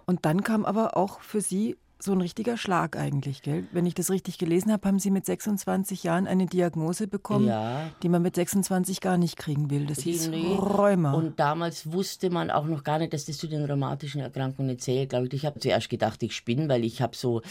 Und 0.05 0.25
dann 0.25 0.43
kam 0.43 0.65
aber 0.65 0.97
auch 0.97 1.21
für 1.21 1.41
Sie 1.41 1.77
so 1.99 2.11
ein 2.11 2.21
richtiger 2.21 2.57
Schlag 2.57 2.95
eigentlich, 2.95 3.41
gell? 3.41 3.65
Wenn 3.71 3.85
ich 3.85 3.95
das 3.95 4.11
richtig 4.11 4.37
gelesen 4.37 4.71
habe, 4.71 4.87
haben 4.87 4.99
Sie 4.99 5.09
mit 5.09 5.25
26 5.25 6.03
Jahren 6.03 6.27
eine 6.27 6.45
Diagnose 6.45 7.07
bekommen, 7.07 7.47
ja. 7.47 7.89
die 8.03 8.09
man 8.09 8.21
mit 8.21 8.35
26 8.35 9.01
gar 9.01 9.17
nicht 9.17 9.37
kriegen 9.37 9.69
will. 9.71 9.87
Das 9.87 9.99
die, 9.99 10.11
hieß 10.11 10.29
nee. 10.29 10.55
Rheuma. 10.55 11.13
Und 11.13 11.39
damals 11.39 11.91
wusste 11.91 12.29
man 12.29 12.51
auch 12.51 12.65
noch 12.65 12.83
gar 12.83 12.99
nicht, 12.99 13.13
dass 13.13 13.25
das 13.25 13.37
zu 13.37 13.47
den 13.47 13.65
rheumatischen 13.65 14.21
Erkrankungen 14.21 14.77
zählt. 14.77 15.09
Glaube 15.09 15.27
ich, 15.27 15.33
ich 15.33 15.45
habe 15.45 15.59
zuerst 15.59 15.89
gedacht, 15.89 16.21
ich 16.21 16.35
spinne, 16.35 16.69
weil 16.69 16.85
ich 16.85 17.01
habe 17.01 17.15
so 17.15 17.41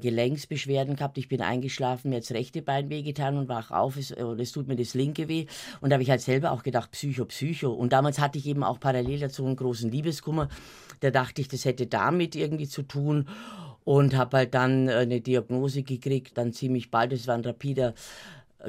Gelenksbeschwerden 0.00 0.96
gehabt. 0.96 1.16
Ich 1.16 1.28
bin 1.28 1.40
eingeschlafen, 1.40 2.10
mir 2.10 2.16
hat 2.16 2.24
das 2.24 2.32
rechte 2.32 2.60
Bein 2.60 2.90
wehgetan 2.90 3.38
und 3.38 3.48
wach 3.48 3.70
auf, 3.70 3.96
es, 3.96 4.10
es 4.10 4.52
tut 4.52 4.68
mir 4.68 4.76
das 4.76 4.94
linke 4.94 5.28
weh. 5.28 5.46
Und 5.80 5.90
da 5.90 5.94
habe 5.94 6.02
ich 6.02 6.10
halt 6.10 6.20
selber 6.20 6.52
auch 6.52 6.62
gedacht, 6.62 6.90
Psycho, 6.90 7.24
Psycho. 7.24 7.72
Und 7.72 7.94
damals 7.94 8.18
hatte 8.18 8.38
ich 8.38 8.46
eben 8.46 8.64
auch 8.64 8.78
parallel 8.80 9.20
dazu 9.20 9.46
einen 9.46 9.56
großen 9.56 9.90
Liebeskummer. 9.90 10.48
Da 11.00 11.10
dachte 11.10 11.40
ich, 11.40 11.48
das 11.48 11.64
hätte 11.64 11.86
damit 11.86 12.36
irgendwie 12.36 12.68
zu 12.68 12.82
tun 12.82 13.26
und 13.84 14.16
habe 14.16 14.38
halt 14.38 14.54
dann 14.54 14.88
äh, 14.88 14.92
eine 14.94 15.20
Diagnose 15.20 15.82
gekriegt, 15.82 16.36
dann 16.38 16.52
ziemlich 16.52 16.90
bald, 16.90 17.12
es 17.12 17.26
war 17.26 17.34
ein 17.34 17.44
rapider 17.44 17.94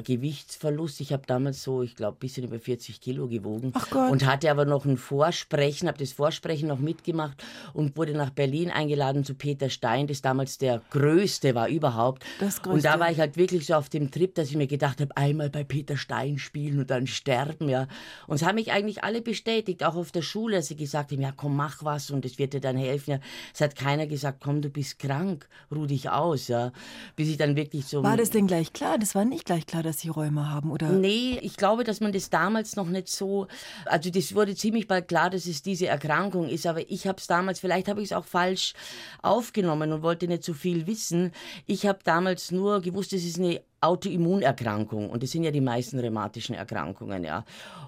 Gewichtsverlust. 0.02 1.00
Ich 1.00 1.12
habe 1.12 1.24
damals 1.26 1.62
so, 1.62 1.82
ich 1.82 1.96
glaube, 1.96 2.16
ein 2.16 2.20
bisschen 2.20 2.44
über 2.44 2.58
40 2.58 3.00
Kilo 3.00 3.28
gewogen. 3.28 3.72
Ach 3.74 3.90
Gott. 3.90 4.10
Und 4.10 4.26
hatte 4.26 4.50
aber 4.50 4.64
noch 4.64 4.84
ein 4.84 4.96
Vorsprechen, 4.96 5.88
habe 5.88 5.98
das 5.98 6.12
Vorsprechen 6.12 6.68
noch 6.68 6.78
mitgemacht 6.78 7.42
und 7.72 7.96
wurde 7.96 8.12
nach 8.12 8.30
Berlin 8.30 8.70
eingeladen 8.70 9.24
zu 9.24 9.34
Peter 9.34 9.70
Stein, 9.70 10.06
das 10.06 10.22
damals 10.22 10.58
der 10.58 10.82
größte 10.90 11.54
war 11.54 11.68
überhaupt. 11.68 12.24
Das 12.40 12.62
größte. 12.62 12.70
Und 12.70 12.84
da 12.84 13.00
war 13.00 13.10
ich 13.10 13.18
halt 13.20 13.36
wirklich 13.36 13.66
so 13.66 13.74
auf 13.74 13.88
dem 13.88 14.10
Trip, 14.10 14.34
dass 14.34 14.50
ich 14.50 14.56
mir 14.56 14.66
gedacht 14.66 15.00
habe, 15.00 15.16
einmal 15.16 15.50
bei 15.50 15.64
Peter 15.64 15.96
Stein 15.96 16.38
spielen 16.38 16.78
und 16.78 16.90
dann 16.90 17.06
sterben, 17.06 17.68
ja. 17.68 17.86
Und 18.26 18.36
es 18.36 18.44
haben 18.44 18.56
mich 18.56 18.72
eigentlich 18.72 19.04
alle 19.04 19.22
bestätigt, 19.22 19.84
auch 19.84 19.96
auf 19.96 20.12
der 20.12 20.22
Schule, 20.22 20.56
dass 20.56 20.68
sie 20.68 20.76
gesagt 20.76 21.12
haben, 21.12 21.22
ja 21.22 21.32
komm, 21.34 21.56
mach 21.56 21.84
was 21.84 22.10
und 22.10 22.24
es 22.24 22.38
wird 22.38 22.52
dir 22.52 22.60
dann 22.60 22.76
helfen. 22.76 23.12
Ja. 23.12 23.20
Es 23.54 23.60
hat 23.60 23.76
keiner 23.76 24.06
gesagt, 24.06 24.40
komm, 24.42 24.62
du 24.62 24.70
bist 24.70 24.98
krank, 24.98 25.48
ruh 25.74 25.86
dich 25.86 26.10
aus, 26.10 26.48
ja. 26.48 26.72
Bis 27.14 27.28
ich 27.28 27.36
dann 27.36 27.56
wirklich 27.56 27.86
so... 27.86 28.02
War 28.02 28.16
das 28.16 28.30
denn 28.30 28.46
gleich 28.46 28.72
klar? 28.72 28.98
Das 28.98 29.14
war 29.14 29.24
nicht 29.24 29.46
gleich 29.46 29.66
klar, 29.66 29.82
dass 29.86 30.00
Sie 30.00 30.08
Rheuma 30.08 30.50
haben, 30.50 30.70
oder? 30.70 30.90
Nee, 30.90 31.38
ich 31.42 31.56
glaube, 31.56 31.84
dass 31.84 32.00
man 32.00 32.12
das 32.12 32.30
damals 32.30 32.76
noch 32.76 32.88
nicht 32.88 33.08
so, 33.08 33.46
also 33.86 34.10
das 34.10 34.34
wurde 34.34 34.54
ziemlich 34.54 34.86
bald 34.86 35.08
klar, 35.08 35.30
dass 35.30 35.46
es 35.46 35.62
diese 35.62 35.86
Erkrankung 35.86 36.48
ist, 36.48 36.66
aber 36.66 36.88
ich 36.90 37.06
habe 37.06 37.18
es 37.18 37.26
damals, 37.26 37.60
vielleicht 37.60 37.88
habe 37.88 38.02
ich 38.02 38.10
es 38.10 38.12
auch 38.12 38.26
falsch 38.26 38.74
aufgenommen 39.22 39.92
und 39.92 40.02
wollte 40.02 40.28
nicht 40.28 40.44
so 40.44 40.52
viel 40.52 40.86
wissen. 40.86 41.32
Ich 41.66 41.86
habe 41.86 42.00
damals 42.04 42.50
nur 42.50 42.80
gewusst, 42.80 43.12
es 43.12 43.24
ist 43.24 43.38
eine 43.38 43.62
Autoimmunerkrankung. 43.80 45.10
Und 45.10 45.22
das 45.22 45.30
sind 45.30 45.44
ja 45.44 45.50
die 45.50 45.60
meisten 45.60 45.98
rheumatischen 45.98 46.54
Erkrankungen, 46.54 47.24
ja. 47.24 47.44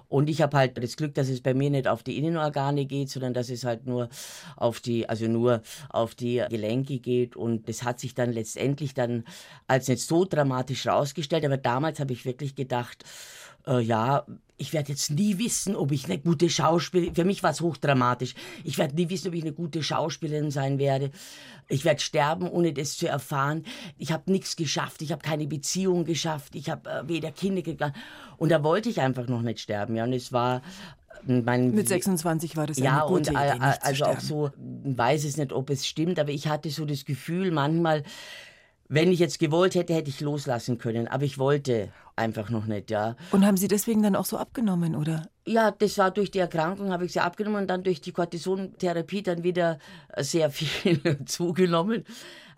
Und 0.07 0.27
ich 0.27 0.41
habe 0.41 0.57
halt 0.57 0.83
das 0.83 0.97
Glück, 0.97 1.13
dass 1.13 1.29
es 1.29 1.41
bei 1.41 1.53
mir 1.53 1.69
nicht 1.69 1.87
auf 1.87 2.01
die 2.01 2.17
Innenorgane 2.17 2.85
geht, 2.85 3.09
sondern 3.09 3.33
dass 3.33 3.49
es 3.49 3.63
halt 3.63 3.85
nur 3.85 4.09
auf 4.55 4.79
die, 4.79 5.07
also 5.07 5.27
nur 5.27 5.61
auf 5.89 6.15
die 6.15 6.43
Gelenke 6.49 6.99
geht. 6.99 7.35
Und 7.35 7.69
das 7.69 7.83
hat 7.83 7.99
sich 7.99 8.15
dann 8.15 8.31
letztendlich 8.31 8.95
dann 8.95 9.23
als 9.67 9.87
nicht 9.87 10.01
so 10.01 10.25
dramatisch 10.25 10.87
rausgestellt, 10.87 11.45
aber 11.45 11.57
damals 11.57 11.99
habe 11.99 12.13
ich 12.13 12.25
wirklich 12.25 12.55
gedacht, 12.55 13.03
äh, 13.67 13.79
ja, 13.79 14.25
ich 14.59 14.73
werde 14.73 14.91
jetzt 14.91 15.09
nie 15.09 15.39
wissen, 15.39 15.75
ob 15.75 15.91
ich 15.91 16.05
eine 16.05 16.19
gute 16.19 16.49
Schauspielerin, 16.49 17.15
für 17.15 17.23
mich 17.23 17.41
war 17.41 17.51
es 17.51 17.61
hochdramatisch, 17.61 18.35
ich 18.65 18.77
werde 18.77 18.93
nie 18.95 19.09
wissen, 19.09 19.29
ob 19.29 19.33
ich 19.33 19.41
eine 19.41 19.53
gute 19.53 19.81
Schauspielerin 19.81 20.51
sein 20.51 20.77
werde. 20.77 21.11
Ich 21.69 21.85
werde 21.85 22.01
sterben, 22.01 22.47
ohne 22.47 22.73
das 22.73 22.97
zu 22.97 23.07
erfahren. 23.07 23.63
Ich 23.97 24.11
habe 24.11 24.29
nichts 24.31 24.57
geschafft, 24.57 25.01
ich 25.01 25.11
habe 25.11 25.21
keine 25.21 25.47
Beziehung 25.47 26.03
geschafft, 26.03 26.55
ich 26.55 26.69
habe 26.69 26.89
äh, 26.89 27.07
weder 27.07 27.31
Kinder 27.31 27.61
gegangen. 27.61 27.95
Und 28.37 28.51
da 28.51 28.61
wollte 28.63 28.89
ich 28.89 28.99
einfach 28.99 29.27
noch 29.27 29.41
nicht 29.41 29.61
sterben. 29.61 29.95
Ja, 29.95 30.03
und 30.03 30.13
es 30.13 30.33
war 30.33 30.61
äh, 31.27 31.41
mein, 31.41 31.71
Mit 31.71 31.87
26 31.87 32.57
war 32.57 32.67
das 32.67 32.79
ja 32.79 33.03
eine 33.03 33.07
gute 33.07 33.31
und 33.31 33.39
Idee, 33.39 33.77
also 33.81 34.05
auch 34.05 34.19
so 34.19 34.51
weiß 34.57 35.23
es 35.23 35.37
nicht, 35.37 35.53
ob 35.53 35.69
es 35.69 35.87
stimmt, 35.87 36.19
aber 36.19 36.31
ich 36.31 36.47
hatte 36.47 36.69
so 36.69 36.83
das 36.83 37.05
Gefühl 37.05 37.51
manchmal, 37.51 38.03
wenn 38.89 39.11
ich 39.11 39.19
jetzt 39.19 39.39
gewollt 39.39 39.75
hätte, 39.75 39.93
hätte 39.93 40.09
ich 40.09 40.19
loslassen 40.19 40.79
können, 40.79 41.07
aber 41.07 41.23
ich 41.23 41.37
wollte 41.37 41.89
einfach 42.15 42.49
noch 42.49 42.65
nicht, 42.65 42.89
ja. 42.89 43.15
Und 43.31 43.45
haben 43.45 43.55
Sie 43.55 43.67
deswegen 43.67 44.01
dann 44.01 44.15
auch 44.15 44.25
so 44.25 44.37
abgenommen, 44.37 44.95
oder? 44.95 45.29
Ja, 45.45 45.71
das 45.71 45.97
war 45.99 46.11
durch 46.11 46.31
die 46.31 46.39
Erkrankung, 46.39 46.91
habe 46.91 47.05
ich 47.05 47.13
sie 47.13 47.21
abgenommen 47.21 47.61
und 47.61 47.67
dann 47.67 47.83
durch 47.83 48.01
die 48.01 48.11
Cortisontherapie 48.11 49.23
dann 49.23 49.43
wieder 49.43 49.79
sehr 50.17 50.49
viel 50.49 50.99
zugenommen. 51.25 52.03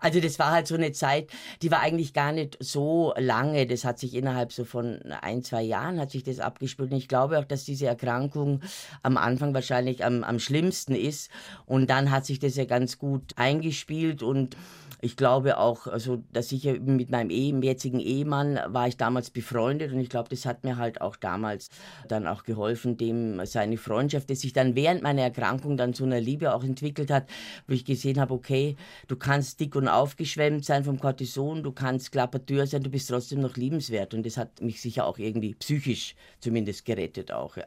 Also 0.02 0.18
das 0.18 0.38
war 0.40 0.50
halt 0.50 0.66
so 0.66 0.74
eine 0.74 0.90
Zeit, 0.90 1.30
die 1.62 1.70
war 1.70 1.78
eigentlich 1.78 2.12
gar 2.12 2.32
nicht 2.32 2.56
so 2.58 3.14
lange. 3.16 3.66
Das 3.66 3.84
hat 3.84 4.00
sich 4.00 4.14
innerhalb 4.14 4.52
so 4.52 4.64
von 4.64 5.00
ein, 5.20 5.44
zwei 5.44 5.62
Jahren 5.62 6.00
hat 6.00 6.10
sich 6.10 6.24
das 6.24 6.40
abgespielt. 6.40 6.90
Und 6.90 6.98
ich 6.98 7.06
glaube 7.06 7.38
auch, 7.38 7.44
dass 7.44 7.64
diese 7.64 7.86
Erkrankung 7.86 8.62
am 9.04 9.16
Anfang 9.16 9.54
wahrscheinlich 9.54 10.04
am, 10.04 10.24
am 10.24 10.40
schlimmsten 10.40 10.96
ist. 10.96 11.30
Und 11.66 11.88
dann 11.88 12.10
hat 12.10 12.26
sich 12.26 12.40
das 12.40 12.56
ja 12.56 12.64
ganz 12.64 12.98
gut 12.98 13.32
eingespielt 13.36 14.24
und 14.24 14.56
Ich 15.04 15.16
glaube 15.16 15.58
auch, 15.58 15.88
also, 15.88 16.22
dass 16.32 16.52
ich 16.52 16.62
mit 16.80 17.10
meinem 17.10 17.60
jetzigen 17.60 17.98
Ehemann 17.98 18.60
war 18.68 18.86
ich 18.86 18.96
damals 18.96 19.30
befreundet 19.30 19.92
und 19.92 19.98
ich 19.98 20.08
glaube, 20.08 20.28
das 20.28 20.46
hat 20.46 20.62
mir 20.62 20.76
halt 20.76 21.00
auch 21.00 21.16
damals 21.16 21.70
dann 22.06 22.28
auch 22.28 22.44
geholfen, 22.44 22.96
dem 22.98 23.44
seine 23.44 23.78
Freundschaft, 23.78 24.30
die 24.30 24.36
sich 24.36 24.52
dann 24.52 24.76
während 24.76 25.02
meiner 25.02 25.22
Erkrankung 25.22 25.76
dann 25.76 25.92
zu 25.92 26.04
einer 26.04 26.20
Liebe 26.20 26.54
auch 26.54 26.62
entwickelt 26.62 27.10
hat, 27.10 27.28
wo 27.66 27.74
ich 27.74 27.84
gesehen 27.84 28.20
habe, 28.20 28.32
okay, 28.32 28.76
du 29.08 29.16
kannst 29.16 29.58
dick 29.58 29.74
und 29.74 29.88
aufgeschwemmt 29.88 30.64
sein 30.64 30.84
vom 30.84 31.00
Cortison, 31.00 31.64
du 31.64 31.72
kannst 31.72 32.12
Klappertür 32.12 32.68
sein, 32.68 32.84
du 32.84 32.90
bist 32.90 33.10
trotzdem 33.10 33.40
noch 33.40 33.56
liebenswert 33.56 34.14
und 34.14 34.24
das 34.24 34.36
hat 34.36 34.60
mich 34.62 34.80
sicher 34.80 35.04
auch 35.04 35.18
irgendwie 35.18 35.54
psychisch 35.54 36.14
zumindest 36.38 36.84
gerettet 36.84 37.32
auch. 37.32 37.56
Ja. 37.56 37.64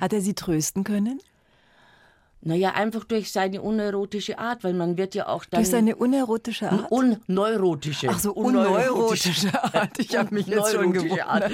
Hat 0.00 0.14
er 0.14 0.22
Sie 0.22 0.32
trösten 0.32 0.84
können? 0.84 1.20
Naja, 2.44 2.72
einfach 2.72 3.04
durch 3.04 3.30
seine 3.30 3.62
unerotische 3.62 4.36
Art, 4.36 4.64
weil 4.64 4.74
man 4.74 4.96
wird 4.96 5.14
ja 5.14 5.28
auch 5.28 5.44
dann... 5.44 5.60
Durch 5.60 5.70
seine 5.70 5.94
unerotische 5.94 6.68
Art? 6.72 6.90
Unneurotische. 6.90 8.08
Ach 8.10 8.18
so, 8.18 8.32
unneurotische 8.32 9.52
Art. 9.62 9.96
Ich 9.98 10.16
habe 10.16 10.34
mich 10.34 10.48
jetzt 10.48 10.72
schon 10.72 10.92
gewundert. 10.92 11.24
Art, 11.24 11.52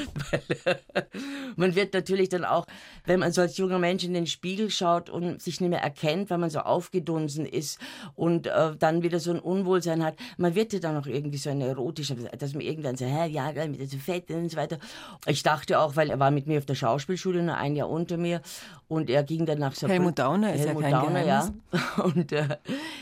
man 1.57 1.75
wird 1.75 1.93
natürlich 1.93 2.31
dann 2.31 2.47
auch, 2.47 2.67
wenn 3.05 3.21
man 3.21 3.33
so 3.33 3.43
als 3.43 3.59
junger 3.59 3.79
Mensch 3.79 4.03
in 4.03 4.15
den 4.15 4.27
Spiegel 4.27 4.71
schaut 4.71 5.11
und 5.11 5.43
sich 5.43 5.61
nicht 5.61 5.69
mehr 5.69 5.83
erkennt, 5.83 6.31
weil 6.31 6.39
man 6.39 6.49
so 6.49 6.61
aufgedunsen 6.61 7.45
ist 7.45 7.79
und 8.15 8.47
äh, 8.47 8.75
dann 8.79 9.03
wieder 9.03 9.21
so 9.21 9.31
ein 9.31 9.41
Unwohlsein 9.41 10.03
hat, 10.03 10.17
man 10.39 10.55
wird 10.55 10.73
ja 10.73 10.79
dann 10.79 10.97
auch 10.97 11.07
irgendwie 11.07 11.37
so 11.37 11.51
ein 11.51 11.61
erotischer, 11.61 12.15
dass 12.15 12.55
man 12.55 12.63
irgendwann 12.63 12.97
so, 12.97 13.05
hä, 13.05 13.29
ja, 13.29 13.53
mit 13.67 13.91
so 13.91 13.99
fett 13.99 14.31
und 14.31 14.51
so 14.51 14.57
weiter. 14.57 14.79
Ich 15.27 15.43
dachte 15.43 15.81
auch, 15.81 15.97
weil 15.97 16.09
er 16.09 16.19
war 16.19 16.31
mit 16.31 16.47
mir 16.47 16.57
auf 16.57 16.67
der 16.67 16.77
Schauspielschule, 16.77 17.43
nur 17.43 17.57
ein 17.57 17.77
Jahr 17.77 17.91
unter 17.91 18.17
mir 18.17 18.41
und 18.89 19.11
er 19.11 19.23
ging 19.23 19.45
dann 19.45 19.59
nach 19.59 19.75
Saarbrücken. 19.75 20.03
Helmut 20.03 20.19
Dauner 20.19 20.55
ist 20.55 20.65
ja 20.65 20.78
kein 20.81 20.93
Geheimnis. 20.93 21.27
ja. 21.27 21.51
Und 22.05 22.33
äh, 22.33 22.57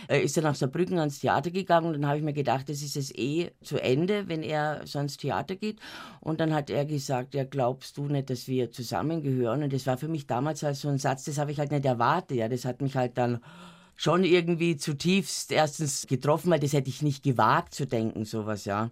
er 0.09 0.23
ist 0.23 0.37
dann 0.37 0.45
nach 0.45 0.55
Saarbrücken 0.55 0.99
ans 0.99 1.21
Theater 1.21 1.51
gegangen 1.51 1.87
und 1.87 1.93
dann 1.95 2.07
habe 2.07 2.19
ich 2.19 2.25
mir 2.25 2.33
gedacht, 2.33 2.69
das 2.69 2.83
ist 2.83 2.97
es 2.97 3.15
eh 3.15 3.51
zu 3.63 3.83
Ende, 3.83 4.29
wenn 4.29 4.43
er 4.43 4.83
so 4.85 4.99
ans 4.99 5.17
Theater 5.17 5.57
geht. 5.57 5.79
Und 6.21 6.41
dann 6.41 6.55
hat 6.55 6.71
er 6.71 6.85
gesagt, 6.85 7.35
ja, 7.35 7.45
glaubst 7.45 7.97
du 7.97 8.07
nicht, 8.07 8.31
dass 8.31 8.49
wir 8.49 8.71
zusammengehören? 8.71 9.63
Und 9.63 9.73
das 9.73 9.87
war 9.87 9.97
für 9.99 10.09
mich 10.09 10.27
damals 10.27 10.63
halt 10.63 10.77
so 10.77 10.89
ein 10.89 10.99
Satz, 10.99 11.25
das 11.25 11.39
habe 11.39 11.53
ich 11.53 11.59
halt 11.59 11.71
nicht 11.71 11.85
erwartet. 11.85 12.39
Ja, 12.39 12.49
das 12.49 12.65
hat 12.65 12.81
mich 12.81 12.97
halt 12.97 13.19
dann 13.19 13.41
schon 13.97 14.25
irgendwie 14.25 14.77
zutiefst 14.77 15.53
erstens 15.53 16.07
getroffen, 16.07 16.51
weil 16.51 16.61
das 16.61 16.73
hätte 16.73 16.91
ich 16.91 17.03
nicht 17.03 17.23
gewagt 17.23 17.75
zu 17.75 17.87
denken, 17.87 18.25
sowas, 18.25 18.65
ja. 18.65 18.91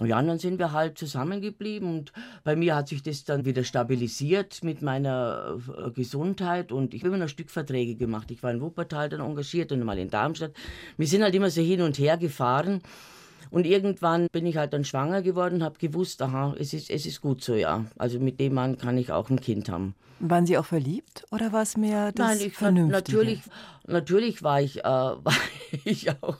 Ja, 0.00 0.18
und 0.18 0.26
dann 0.26 0.38
sind 0.40 0.58
wir 0.58 0.72
halt 0.72 0.98
zusammengeblieben 0.98 1.88
und 1.88 2.12
bei 2.42 2.56
mir 2.56 2.74
hat 2.74 2.88
sich 2.88 3.02
das 3.02 3.24
dann 3.24 3.44
wieder 3.44 3.62
stabilisiert 3.62 4.64
mit 4.64 4.82
meiner 4.82 5.56
äh, 5.86 5.90
Gesundheit 5.92 6.72
und 6.72 6.94
ich 6.94 7.02
habe 7.02 7.08
immer 7.14 7.24
noch 7.24 7.28
Stückverträge 7.28 7.94
gemacht. 7.94 8.30
Ich 8.32 8.42
war 8.42 8.50
in 8.50 8.60
Wuppertal 8.60 9.08
dann 9.08 9.20
engagiert 9.20 9.70
und 9.70 9.84
mal 9.84 9.98
in 9.98 10.10
Darmstadt. 10.10 10.52
Wir 10.96 11.06
sind 11.06 11.22
halt 11.22 11.34
immer 11.34 11.48
so 11.48 11.60
hin 11.60 11.80
und 11.80 11.98
her 11.98 12.16
gefahren 12.16 12.82
und 13.54 13.66
irgendwann 13.66 14.26
bin 14.32 14.46
ich 14.46 14.56
halt 14.56 14.72
dann 14.72 14.84
schwanger 14.84 15.22
geworden, 15.22 15.62
habe 15.62 15.78
gewusst, 15.78 16.20
aha, 16.20 16.56
es 16.58 16.74
ist, 16.74 16.90
es 16.90 17.06
ist 17.06 17.20
gut 17.20 17.44
so, 17.44 17.54
ja. 17.54 17.84
Also 17.96 18.18
mit 18.18 18.40
dem 18.40 18.54
Mann 18.54 18.78
kann 18.78 18.98
ich 18.98 19.12
auch 19.12 19.30
ein 19.30 19.40
Kind 19.40 19.68
haben. 19.68 19.94
Waren 20.18 20.44
Sie 20.44 20.58
auch 20.58 20.64
verliebt 20.64 21.24
oder 21.30 21.52
war 21.52 21.62
es 21.62 21.76
mehr 21.76 22.10
das 22.10 22.26
Nein, 22.26 22.38
ich 22.48 22.54
Vernünftige? 22.54 22.92
Natürlich, 22.92 23.42
natürlich 23.86 24.42
war 24.42 24.60
ich, 24.60 24.80
äh, 24.80 24.82
war 24.82 25.36
ich 25.84 26.10
auch 26.20 26.38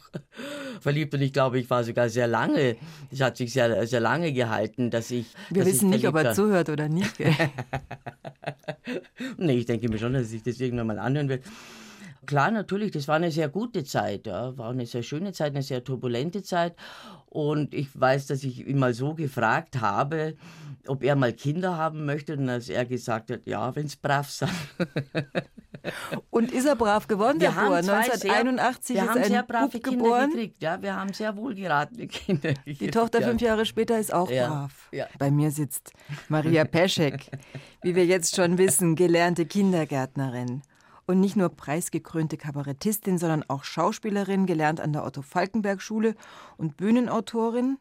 verliebt 0.81 1.15
und 1.15 1.23
ich 1.23 1.33
glaube, 1.33 1.61
ich 1.61 1.71
war 1.71 1.85
sogar 1.85 2.09
sehr 2.09 2.27
lange. 2.27 2.75
Es 3.13 3.21
hat 3.21 3.37
sich 3.37 3.53
sehr, 3.53 3.87
sehr 3.87 4.01
lange 4.01 4.33
gehalten, 4.33 4.91
dass 4.91 5.13
ich. 5.13 5.27
Wir 5.51 5.63
dass 5.63 5.73
wissen 5.73 5.93
ich 5.93 5.99
nicht, 5.99 6.09
ob 6.09 6.17
er 6.17 6.35
zuhört 6.35 6.69
oder 6.69 6.89
nicht. 6.89 7.15
nee, 9.39 9.59
ich 9.59 9.67
denke 9.67 9.89
mir 9.89 9.99
schon, 9.99 10.15
dass 10.15 10.33
ich 10.33 10.43
das 10.43 10.59
irgendwann 10.59 10.89
mal 10.89 10.99
anhören 10.99 11.29
wird. 11.29 11.45
Klar, 12.27 12.51
natürlich, 12.51 12.91
das 12.91 13.09
war 13.09 13.17
eine 13.17 13.31
sehr 13.31 13.49
gute 13.49 13.85
Zeit, 13.85 14.27
ja. 14.27 14.57
war 14.57 14.71
eine 14.71 14.87
sehr 14.87 15.03
schöne 15.03 15.33
Zeit, 15.33 15.53
eine 15.53 15.63
sehr 15.63 15.83
turbulente 15.85 16.43
Zeit. 16.43 16.75
Und 17.27 17.75
ich 17.75 17.89
weiß, 17.99 18.27
dass 18.29 18.45
ich 18.45 18.67
ihn 18.67 18.79
mal 18.79 18.95
so 18.95 19.15
gefragt 19.15 19.81
habe, 19.81 20.37
ob 20.87 21.03
er 21.03 21.17
mal 21.17 21.33
Kinder 21.33 21.77
haben 21.77 22.05
möchte. 22.05 22.35
Und 22.35 22.49
als 22.49 22.69
er 22.69 22.85
gesagt 22.85 23.31
hat, 23.31 23.47
ja, 23.47 23.75
wenn 23.75 23.87
es 23.87 23.97
brav 23.97 24.31
sind. 24.31 24.51
Und 26.31 26.53
ist 26.53 26.65
er 26.67 26.77
brav 26.77 27.07
geworden, 27.09 27.41
wir 27.41 27.51
der 27.51 27.61
Bauer? 27.61 27.77
1981 27.77 28.87
sehr, 28.87 28.97
wir 28.97 29.03
ist 29.03 29.09
haben 29.09 29.25
sehr 29.25 29.43
brave 29.43 29.69
Bub 29.69 29.83
Kinder 29.83 30.05
geboren. 30.05 30.31
gekriegt. 30.31 30.63
Ja, 30.63 30.81
wir 30.81 30.97
haben 30.97 31.13
sehr 31.13 31.37
wohlgeratene 31.37 32.07
Kinder 32.07 32.55
gekriegt. 32.55 32.81
Die 32.81 32.91
Tochter 32.91 33.21
ja. 33.21 33.29
fünf 33.29 33.43
Jahre 33.43 33.67
später 33.67 33.99
ist 33.99 34.13
auch 34.13 34.31
Ja, 34.31 34.49
brav. 34.49 34.89
ja. 34.93 35.07
Bei 35.19 35.31
mir 35.31 35.51
sitzt 35.51 35.93
Maria 36.29 36.65
Peschek, 36.65 37.31
wie 37.83 37.95
wir 37.95 38.07
jetzt 38.07 38.37
schon 38.37 38.59
wissen, 38.59 38.95
gelernte 38.95 39.45
Kindergärtnerin. 39.45 40.63
Und 41.07 41.21
nicht 41.21 41.37
nur 41.37 41.51
preisgekrönte 41.51 42.37
Kabarettistin, 42.37 43.19
sondern 43.19 43.45
auch 43.49 43.65
Schauspielerin, 43.65 44.47
gelernt 44.47 44.81
an 44.81 44.93
der 44.93 45.05
Otto-Falkenberg-Schule 45.05 46.15
und 46.57 46.77
Bühnenautorin. 46.77 47.79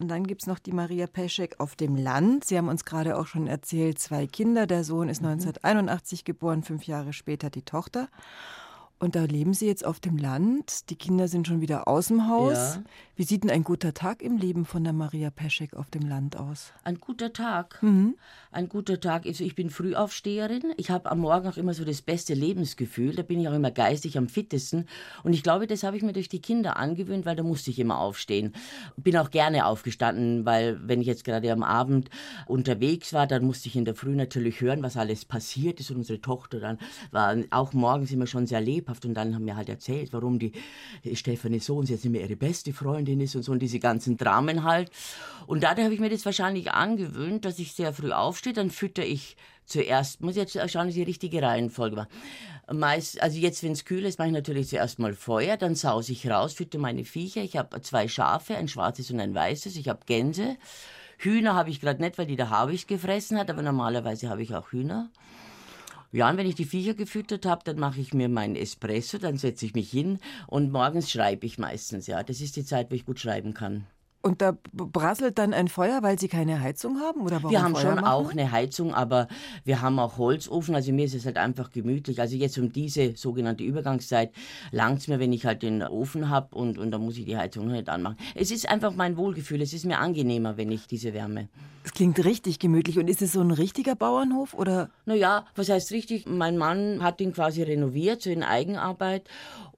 Und 0.00 0.08
dann 0.08 0.26
gibt 0.26 0.42
es 0.42 0.46
noch 0.46 0.58
die 0.58 0.72
Maria 0.72 1.06
Peschek 1.06 1.58
auf 1.58 1.74
dem 1.74 1.96
Land. 1.96 2.44
Sie 2.44 2.56
haben 2.56 2.68
uns 2.68 2.84
gerade 2.84 3.18
auch 3.18 3.26
schon 3.26 3.46
erzählt, 3.48 3.98
zwei 3.98 4.26
Kinder. 4.26 4.66
Der 4.66 4.84
Sohn 4.84 5.08
ist 5.08 5.24
1981 5.24 6.24
geboren, 6.24 6.62
fünf 6.62 6.84
Jahre 6.84 7.12
später 7.12 7.50
die 7.50 7.62
Tochter. 7.62 8.08
Und 9.00 9.14
da 9.14 9.24
leben 9.24 9.54
Sie 9.54 9.66
jetzt 9.66 9.86
auf 9.86 10.00
dem 10.00 10.16
Land. 10.16 10.90
Die 10.90 10.96
Kinder 10.96 11.28
sind 11.28 11.46
schon 11.46 11.60
wieder 11.60 11.86
aus 11.86 12.08
dem 12.08 12.28
Haus. 12.28 12.76
Ja. 12.76 12.82
Wie 13.14 13.22
sieht 13.22 13.44
denn 13.44 13.50
ein 13.50 13.62
guter 13.62 13.94
Tag 13.94 14.22
im 14.22 14.36
Leben 14.36 14.64
von 14.64 14.82
der 14.82 14.92
Maria 14.92 15.30
Peschek 15.30 15.74
auf 15.74 15.88
dem 15.90 16.02
Land 16.08 16.36
aus? 16.36 16.72
Ein 16.82 16.98
guter 16.98 17.32
Tag. 17.32 17.80
Mhm. 17.80 18.16
Ein 18.50 18.68
guter 18.68 19.00
Tag. 19.00 19.24
Also 19.24 19.44
ich 19.44 19.54
bin 19.54 19.70
Frühaufsteherin. 19.70 20.72
Ich 20.76 20.90
habe 20.90 21.10
am 21.10 21.20
Morgen 21.20 21.48
auch 21.48 21.56
immer 21.56 21.74
so 21.74 21.84
das 21.84 22.02
beste 22.02 22.34
Lebensgefühl. 22.34 23.14
Da 23.14 23.22
bin 23.22 23.40
ich 23.40 23.48
auch 23.48 23.54
immer 23.54 23.70
geistig 23.70 24.18
am 24.18 24.28
fittesten. 24.28 24.88
Und 25.22 25.32
ich 25.32 25.44
glaube, 25.44 25.68
das 25.68 25.84
habe 25.84 25.96
ich 25.96 26.02
mir 26.02 26.12
durch 26.12 26.28
die 26.28 26.40
Kinder 26.40 26.76
angewöhnt, 26.76 27.24
weil 27.24 27.36
da 27.36 27.44
musste 27.44 27.70
ich 27.70 27.78
immer 27.78 27.98
aufstehen. 28.00 28.52
Bin 28.96 29.16
auch 29.16 29.30
gerne 29.30 29.66
aufgestanden, 29.66 30.44
weil 30.44 30.80
wenn 30.88 31.00
ich 31.00 31.06
jetzt 31.06 31.24
gerade 31.24 31.52
am 31.52 31.62
Abend 31.62 32.10
unterwegs 32.46 33.12
war, 33.12 33.28
dann 33.28 33.44
musste 33.44 33.68
ich 33.68 33.76
in 33.76 33.84
der 33.84 33.94
Früh 33.94 34.16
natürlich 34.16 34.60
hören, 34.60 34.82
was 34.82 34.96
alles 34.96 35.24
passiert 35.24 35.78
ist. 35.78 35.90
Und 35.90 35.98
unsere 35.98 36.20
Tochter 36.20 36.58
dann 36.58 36.78
war 37.12 37.36
auch 37.50 37.72
morgens 37.72 38.10
immer 38.10 38.26
schon 38.26 38.48
sehr 38.48 38.60
lebhaft. 38.60 38.87
Und 38.88 39.14
dann 39.14 39.34
haben 39.34 39.46
wir 39.46 39.56
halt 39.56 39.68
erzählt, 39.68 40.12
warum 40.12 40.38
die 40.38 40.52
Stefanie 41.12 41.60
so 41.60 41.76
und 41.76 41.86
sie 41.86 41.92
jetzt 41.92 42.04
nicht 42.04 42.12
mehr 42.12 42.22
ihre 42.22 42.36
beste 42.36 42.72
Freundin 42.72 43.20
ist 43.20 43.36
und 43.36 43.42
so 43.42 43.52
und 43.52 43.60
diese 43.60 43.78
ganzen 43.78 44.16
Dramen 44.16 44.64
halt. 44.64 44.90
Und 45.46 45.62
dadurch 45.62 45.84
habe 45.84 45.94
ich 45.94 46.00
mir 46.00 46.10
das 46.10 46.24
wahrscheinlich 46.24 46.72
angewöhnt, 46.72 47.44
dass 47.44 47.58
ich 47.58 47.72
sehr 47.72 47.92
früh 47.92 48.12
aufstehe, 48.12 48.52
dann 48.52 48.70
fütter 48.70 49.04
ich 49.04 49.36
zuerst, 49.66 50.22
muss 50.22 50.36
jetzt 50.36 50.52
schauen, 50.70 50.86
dass 50.86 50.94
die 50.94 51.02
richtige 51.02 51.42
Reihenfolge 51.42 51.96
mache. 51.96 52.08
Meist, 52.72 53.22
also 53.22 53.38
jetzt, 53.38 53.62
wenn 53.62 53.72
es 53.72 53.84
kühl 53.84 54.04
ist, 54.04 54.18
mache 54.18 54.28
ich 54.28 54.34
natürlich 54.34 54.68
zuerst 54.68 54.98
mal 54.98 55.14
Feuer, 55.14 55.56
dann 55.56 55.74
sause 55.74 56.12
ich 56.12 56.28
raus, 56.28 56.52
fütter 56.52 56.78
meine 56.78 57.04
Viecher. 57.04 57.42
Ich 57.42 57.56
habe 57.56 57.80
zwei 57.82 58.08
Schafe, 58.08 58.56
ein 58.56 58.68
schwarzes 58.68 59.10
und 59.10 59.20
ein 59.20 59.34
weißes. 59.34 59.76
Ich 59.76 59.88
habe 59.88 60.00
Gänse. 60.06 60.56
Hühner 61.18 61.54
habe 61.54 61.70
ich 61.70 61.80
gerade 61.80 62.00
nicht, 62.00 62.18
weil 62.18 62.26
die 62.26 62.36
der 62.36 62.50
Habicht 62.50 62.86
gefressen 62.86 63.38
hat, 63.38 63.50
aber 63.50 63.62
normalerweise 63.62 64.28
habe 64.28 64.42
ich 64.42 64.54
auch 64.54 64.70
Hühner. 64.70 65.10
Ja, 66.10 66.30
und 66.30 66.38
wenn 66.38 66.46
ich 66.46 66.54
die 66.54 66.64
Viecher 66.64 66.94
gefüttert 66.94 67.44
habe, 67.44 67.62
dann 67.64 67.78
mache 67.78 68.00
ich 68.00 68.14
mir 68.14 68.28
meinen 68.30 68.56
Espresso, 68.56 69.18
dann 69.18 69.36
setze 69.36 69.66
ich 69.66 69.74
mich 69.74 69.90
hin 69.90 70.18
und 70.46 70.72
morgens 70.72 71.10
schreibe 71.10 71.44
ich 71.44 71.58
meistens, 71.58 72.06
ja. 72.06 72.22
Das 72.22 72.40
ist 72.40 72.56
die 72.56 72.64
Zeit, 72.64 72.90
wo 72.90 72.94
ich 72.94 73.04
gut 73.04 73.20
schreiben 73.20 73.52
kann. 73.52 73.86
Und 74.20 74.42
da 74.42 74.56
brasselt 74.72 75.38
dann 75.38 75.54
ein 75.54 75.68
Feuer, 75.68 76.02
weil 76.02 76.18
Sie 76.18 76.26
keine 76.26 76.60
Heizung 76.60 76.98
haben? 76.98 77.20
Oder 77.20 77.36
warum 77.36 77.50
Wir 77.50 77.62
haben 77.62 77.74
Feuer 77.74 77.82
schon 77.82 77.94
machen? 77.96 78.04
auch 78.04 78.30
eine 78.32 78.50
Heizung, 78.50 78.92
aber 78.92 79.28
wir 79.64 79.80
haben 79.80 79.98
auch 80.00 80.18
Holzofen. 80.18 80.74
Also 80.74 80.92
mir 80.92 81.04
ist 81.04 81.14
es 81.14 81.24
halt 81.24 81.38
einfach 81.38 81.70
gemütlich. 81.70 82.20
Also 82.20 82.34
jetzt 82.36 82.58
um 82.58 82.72
diese 82.72 83.16
sogenannte 83.16 83.62
Übergangszeit 83.62 84.32
langt 84.72 84.98
es 84.98 85.08
mir, 85.08 85.20
wenn 85.20 85.32
ich 85.32 85.46
halt 85.46 85.62
den 85.62 85.82
Ofen 85.84 86.28
habe 86.30 86.56
und, 86.56 86.78
und 86.78 86.90
dann 86.90 87.02
muss 87.04 87.16
ich 87.16 87.26
die 87.26 87.36
Heizung 87.36 87.66
noch 87.66 87.72
nicht 87.72 87.88
anmachen. 87.88 88.16
Es 88.34 88.50
ist 88.50 88.68
einfach 88.68 88.92
mein 88.94 89.16
Wohlgefühl. 89.16 89.62
Es 89.62 89.72
ist 89.72 89.84
mir 89.84 89.98
angenehmer, 89.98 90.56
wenn 90.56 90.72
ich 90.72 90.88
diese 90.88 91.14
Wärme. 91.14 91.48
Es 91.84 91.92
klingt 91.92 92.22
richtig 92.24 92.58
gemütlich. 92.58 92.98
Und 92.98 93.08
ist 93.08 93.22
es 93.22 93.32
so 93.32 93.40
ein 93.40 93.52
richtiger 93.52 93.94
Bauernhof? 93.94 94.52
Oder 94.54 94.90
Naja, 95.06 95.46
was 95.54 95.68
heißt 95.68 95.92
richtig? 95.92 96.26
Mein 96.26 96.58
Mann 96.58 97.02
hat 97.04 97.20
ihn 97.20 97.32
quasi 97.32 97.62
renoviert, 97.62 98.20
so 98.22 98.30
in 98.30 98.42
Eigenarbeit. 98.42 99.28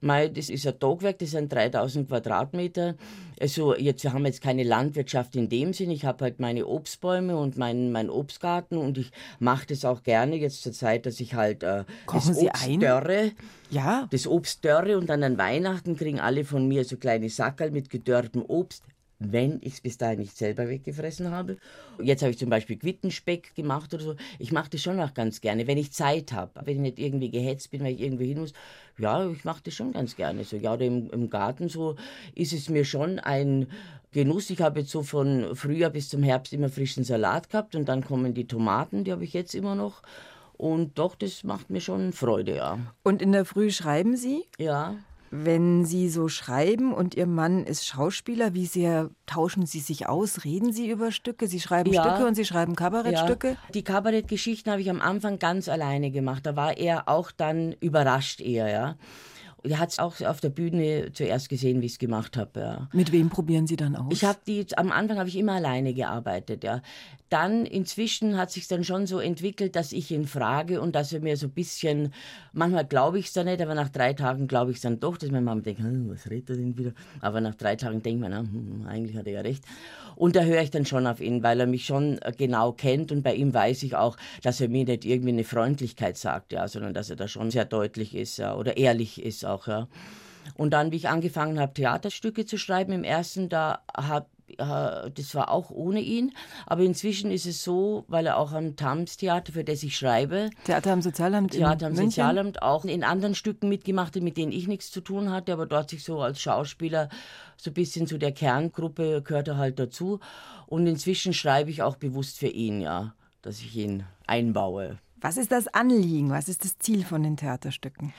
Mei, 0.01 0.27
das 0.29 0.49
ist 0.49 0.65
ein 0.65 0.79
Tagwerk, 0.79 1.19
das 1.19 1.29
sind 1.31 1.53
3000 1.53 2.07
Quadratmeter. 2.09 2.95
Also 3.41 3.75
jetzt, 3.75 4.03
wir 4.03 4.13
haben 4.13 4.25
jetzt 4.25 4.41
keine 4.41 4.63
Landwirtschaft 4.63 5.35
in 5.35 5.49
dem 5.49 5.73
Sinn. 5.73 5.89
Ich 5.89 6.05
habe 6.05 6.23
halt 6.25 6.39
meine 6.39 6.67
Obstbäume 6.67 7.35
und 7.35 7.57
meinen 7.57 7.91
mein 7.91 8.11
Obstgarten 8.11 8.77
und 8.77 8.99
ich 8.99 9.11
mache 9.39 9.65
das 9.65 9.83
auch 9.83 10.03
gerne 10.03 10.35
jetzt 10.35 10.61
zur 10.61 10.73
Zeit, 10.73 11.07
dass 11.07 11.19
ich 11.19 11.33
halt 11.33 11.63
äh, 11.63 11.83
Kochen 12.05 12.27
das 12.29 12.39
Sie 12.39 12.47
Obst 12.47 12.67
ein? 12.67 12.79
dörre. 12.79 13.31
ja, 13.71 14.07
Das 14.11 14.27
Obst 14.27 14.63
dörre 14.63 14.95
und 14.97 15.07
dann 15.09 15.23
an 15.23 15.39
Weihnachten 15.39 15.97
kriegen 15.97 16.19
alle 16.19 16.45
von 16.45 16.67
mir 16.67 16.85
so 16.85 16.97
kleine 16.97 17.29
Sackerl 17.29 17.71
mit 17.71 17.89
gedörrtem 17.89 18.43
Obst, 18.47 18.83
wenn 19.21 19.59
ich 19.61 19.73
es 19.73 19.81
bis 19.81 19.97
dahin 19.97 20.19
nicht 20.19 20.35
selber 20.35 20.67
weggefressen 20.67 21.31
habe. 21.31 21.57
Jetzt 22.01 22.21
habe 22.21 22.31
ich 22.31 22.37
zum 22.37 22.49
Beispiel 22.49 22.77
Quittenspeck 22.77 23.53
gemacht 23.55 23.93
oder 23.93 24.03
so. 24.03 24.15
Ich 24.39 24.51
mache 24.51 24.69
das 24.71 24.81
schon 24.81 24.99
auch 24.99 25.13
ganz 25.13 25.41
gerne, 25.41 25.67
wenn 25.67 25.77
ich 25.77 25.91
Zeit 25.91 26.33
habe. 26.33 26.51
Wenn 26.65 26.77
ich 26.77 26.81
nicht 26.81 26.99
irgendwie 26.99 27.29
gehetzt 27.29 27.71
bin, 27.71 27.83
weil 27.83 27.93
ich 27.93 28.01
irgendwo 28.01 28.23
hin 28.23 28.39
muss. 28.39 28.53
Ja, 28.97 29.29
ich 29.29 29.45
mache 29.45 29.61
das 29.63 29.75
schon 29.75 29.93
ganz 29.93 30.15
gerne. 30.15 30.43
So, 30.43 30.57
ja, 30.57 30.73
oder 30.73 30.85
im, 30.85 31.09
im 31.11 31.29
Garten 31.29 31.69
so 31.69 31.95
ist 32.33 32.53
es 32.53 32.69
mir 32.69 32.85
schon 32.85 33.19
ein 33.19 33.67
Genuss. 34.11 34.49
Ich 34.49 34.61
habe 34.61 34.81
jetzt 34.81 34.91
so 34.91 35.03
von 35.03 35.55
Frühjahr 35.55 35.91
bis 35.91 36.09
zum 36.09 36.23
Herbst 36.23 36.53
immer 36.53 36.69
frischen 36.69 37.03
Salat 37.03 37.49
gehabt 37.49 37.75
und 37.75 37.87
dann 37.87 38.03
kommen 38.03 38.33
die 38.33 38.47
Tomaten, 38.47 39.03
die 39.03 39.11
habe 39.11 39.23
ich 39.23 39.33
jetzt 39.33 39.55
immer 39.55 39.75
noch. 39.75 40.01
Und 40.57 40.99
doch, 40.99 41.15
das 41.15 41.43
macht 41.43 41.69
mir 41.69 41.81
schon 41.81 42.13
Freude, 42.13 42.55
ja. 42.55 42.77
und 43.01 43.21
in 43.21 43.31
der 43.31 43.45
Früh 43.45 43.71
schreiben 43.71 44.15
Sie? 44.15 44.45
Ja. 44.59 44.95
Wenn 45.33 45.85
Sie 45.85 46.09
so 46.09 46.27
schreiben 46.27 46.93
und 46.93 47.15
Ihr 47.15 47.25
Mann 47.25 47.63
ist 47.65 47.85
Schauspieler, 47.85 48.53
wie 48.53 48.65
sehr 48.65 49.09
tauschen 49.25 49.65
Sie 49.65 49.79
sich 49.79 50.09
aus? 50.09 50.43
Reden 50.43 50.73
Sie 50.73 50.89
über 50.89 51.13
Stücke? 51.13 51.47
Sie 51.47 51.61
schreiben 51.61 51.93
ja, 51.93 52.03
Stücke 52.03 52.27
und 52.27 52.35
Sie 52.35 52.43
schreiben 52.43 52.75
Kabarettstücke? 52.75 53.51
Ja. 53.51 53.57
Die 53.73 53.83
Kabarettgeschichten 53.83 54.69
habe 54.69 54.81
ich 54.81 54.89
am 54.89 54.99
Anfang 54.99 55.39
ganz 55.39 55.69
alleine 55.69 56.11
gemacht. 56.11 56.45
Da 56.45 56.57
war 56.57 56.77
er 56.77 57.07
auch 57.07 57.31
dann 57.31 57.71
überrascht 57.79 58.41
eher, 58.41 58.69
ja. 58.69 58.95
Er 59.63 59.79
hat 59.79 59.91
es 59.91 59.99
auch 59.99 60.19
auf 60.21 60.41
der 60.41 60.49
Bühne 60.49 61.11
zuerst 61.13 61.47
gesehen, 61.47 61.81
wie 61.81 61.85
ich 61.85 61.93
es 61.93 61.99
gemacht 61.99 62.35
habe. 62.35 62.59
Ja. 62.59 62.89
Mit 62.91 63.11
wem 63.11 63.29
probieren 63.29 63.67
Sie 63.67 63.75
dann 63.75 63.95
aus? 63.95 64.11
Ich 64.11 64.25
habe 64.25 64.39
die 64.45 64.65
am 64.75 64.91
Anfang 64.91 65.17
habe 65.17 65.29
ich 65.29 65.37
immer 65.37 65.53
alleine 65.53 65.93
gearbeitet. 65.93 66.63
Ja. 66.63 66.81
Dann 67.31 67.65
inzwischen 67.65 68.37
hat 68.37 68.51
sich 68.51 68.67
dann 68.67 68.83
schon 68.83 69.07
so 69.07 69.19
entwickelt, 69.19 69.77
dass 69.77 69.93
ich 69.93 70.11
ihn 70.11 70.27
frage 70.27 70.81
und 70.81 70.95
dass 70.95 71.13
er 71.13 71.21
mir 71.21 71.37
so 71.37 71.47
ein 71.47 71.51
bisschen, 71.51 72.13
manchmal 72.51 72.85
glaube 72.85 73.19
ich 73.19 73.27
es 73.27 73.33
dann 73.33 73.45
nicht, 73.45 73.61
aber 73.61 73.73
nach 73.73 73.87
drei 73.87 74.11
Tagen 74.11 74.49
glaube 74.49 74.71
ich 74.71 74.77
es 74.77 74.83
dann 74.83 74.99
doch, 74.99 75.15
dass 75.15 75.31
meine 75.31 75.45
Mama 75.45 75.61
denkt, 75.61 75.79
hm, 75.79 76.09
was 76.09 76.29
redet 76.29 76.49
er 76.49 76.55
denn 76.57 76.77
wieder? 76.77 76.91
Aber 77.21 77.39
nach 77.39 77.55
drei 77.55 77.77
Tagen 77.77 78.03
denkt 78.03 78.19
man, 78.19 78.37
hm, 78.37 78.85
eigentlich 78.85 79.15
hat 79.15 79.27
er 79.27 79.33
ja 79.33 79.41
recht. 79.41 79.63
Und 80.17 80.35
da 80.35 80.43
höre 80.43 80.61
ich 80.61 80.71
dann 80.71 80.85
schon 80.85 81.07
auf 81.07 81.21
ihn, 81.21 81.41
weil 81.41 81.61
er 81.61 81.67
mich 81.67 81.85
schon 81.85 82.17
äh, 82.21 82.33
genau 82.37 82.73
kennt 82.73 83.13
und 83.13 83.23
bei 83.23 83.33
ihm 83.33 83.53
weiß 83.53 83.83
ich 83.83 83.95
auch, 83.95 84.17
dass 84.43 84.59
er 84.59 84.67
mir 84.67 84.83
nicht 84.83 85.05
irgendwie 85.05 85.29
eine 85.29 85.45
Freundlichkeit 85.45 86.17
sagt, 86.17 86.51
ja, 86.51 86.67
sondern 86.67 86.93
dass 86.93 87.09
er 87.09 87.15
da 87.15 87.29
schon 87.29 87.49
sehr 87.49 87.63
deutlich 87.63 88.13
ist 88.13 88.39
ja, 88.39 88.57
oder 88.57 88.75
ehrlich 88.75 89.23
ist 89.23 89.45
auch. 89.45 89.67
Ja. 89.67 89.87
Und 90.55 90.71
dann, 90.71 90.91
wie 90.91 90.97
ich 90.97 91.07
angefangen 91.07 91.61
habe, 91.61 91.73
Theaterstücke 91.73 92.45
zu 92.45 92.57
schreiben, 92.57 92.91
im 92.91 93.05
ersten, 93.05 93.47
da 93.47 93.83
habe 93.95 94.25
das 94.57 95.35
war 95.35 95.51
auch 95.51 95.71
ohne 95.71 96.01
ihn. 96.01 96.33
Aber 96.65 96.83
inzwischen 96.83 97.31
ist 97.31 97.45
es 97.45 97.63
so, 97.63 98.05
weil 98.07 98.25
er 98.25 98.37
auch 98.37 98.51
am 98.51 98.75
Tams 98.75 99.17
Theater, 99.17 99.53
für 99.53 99.63
das 99.63 99.83
ich 99.83 99.97
schreibe. 99.97 100.49
Theater 100.65 100.93
am 100.93 101.01
Sozialamt 101.01 101.51
Theater 101.51 101.87
am 101.87 101.93
München? 101.93 102.11
Sozialamt 102.11 102.61
auch 102.61 102.85
in 102.85 103.03
anderen 103.03 103.35
Stücken 103.35 103.69
mitgemacht 103.69 104.15
hat, 104.15 104.23
mit 104.23 104.37
denen 104.37 104.51
ich 104.51 104.67
nichts 104.67 104.91
zu 104.91 105.01
tun 105.01 105.31
hatte, 105.31 105.53
aber 105.53 105.65
dort 105.65 105.89
sich 105.89 106.03
so 106.03 106.21
als 106.21 106.41
Schauspieler 106.41 107.09
so 107.57 107.69
ein 107.69 107.73
bisschen 107.73 108.07
zu 108.07 108.17
der 108.17 108.31
Kerngruppe 108.31 109.21
gehört 109.21 109.47
er 109.47 109.57
halt 109.57 109.77
dazu. 109.79 110.19
Und 110.67 110.87
inzwischen 110.87 111.33
schreibe 111.33 111.69
ich 111.69 111.83
auch 111.83 111.97
bewusst 111.97 112.39
für 112.39 112.47
ihn, 112.47 112.81
ja, 112.81 113.13
dass 113.41 113.59
ich 113.59 113.75
ihn 113.75 114.03
einbaue. 114.25 114.97
Was 115.19 115.37
ist 115.37 115.51
das 115.51 115.67
Anliegen? 115.67 116.31
Was 116.31 116.49
ist 116.49 116.65
das 116.65 116.79
Ziel 116.79 117.05
von 117.05 117.21
den 117.21 117.37
Theaterstücken? 117.37 118.13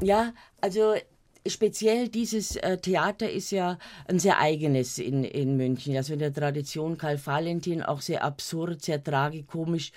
Ja, 0.00 0.32
also 0.60 0.94
speziell 1.46 2.08
dieses 2.08 2.56
äh, 2.56 2.78
Theater 2.78 3.30
ist 3.30 3.50
ja 3.50 3.78
ein 4.06 4.18
sehr 4.18 4.38
eigenes 4.38 4.98
in, 4.98 5.24
in 5.24 5.56
München. 5.56 5.96
Also 5.96 6.12
in 6.12 6.18
der 6.18 6.32
Tradition 6.32 6.98
Karl 6.98 7.24
Valentin 7.24 7.82
auch 7.82 8.00
sehr 8.00 8.24
absurd, 8.24 8.82
sehr 8.82 9.02
tragikomisch. 9.02 9.92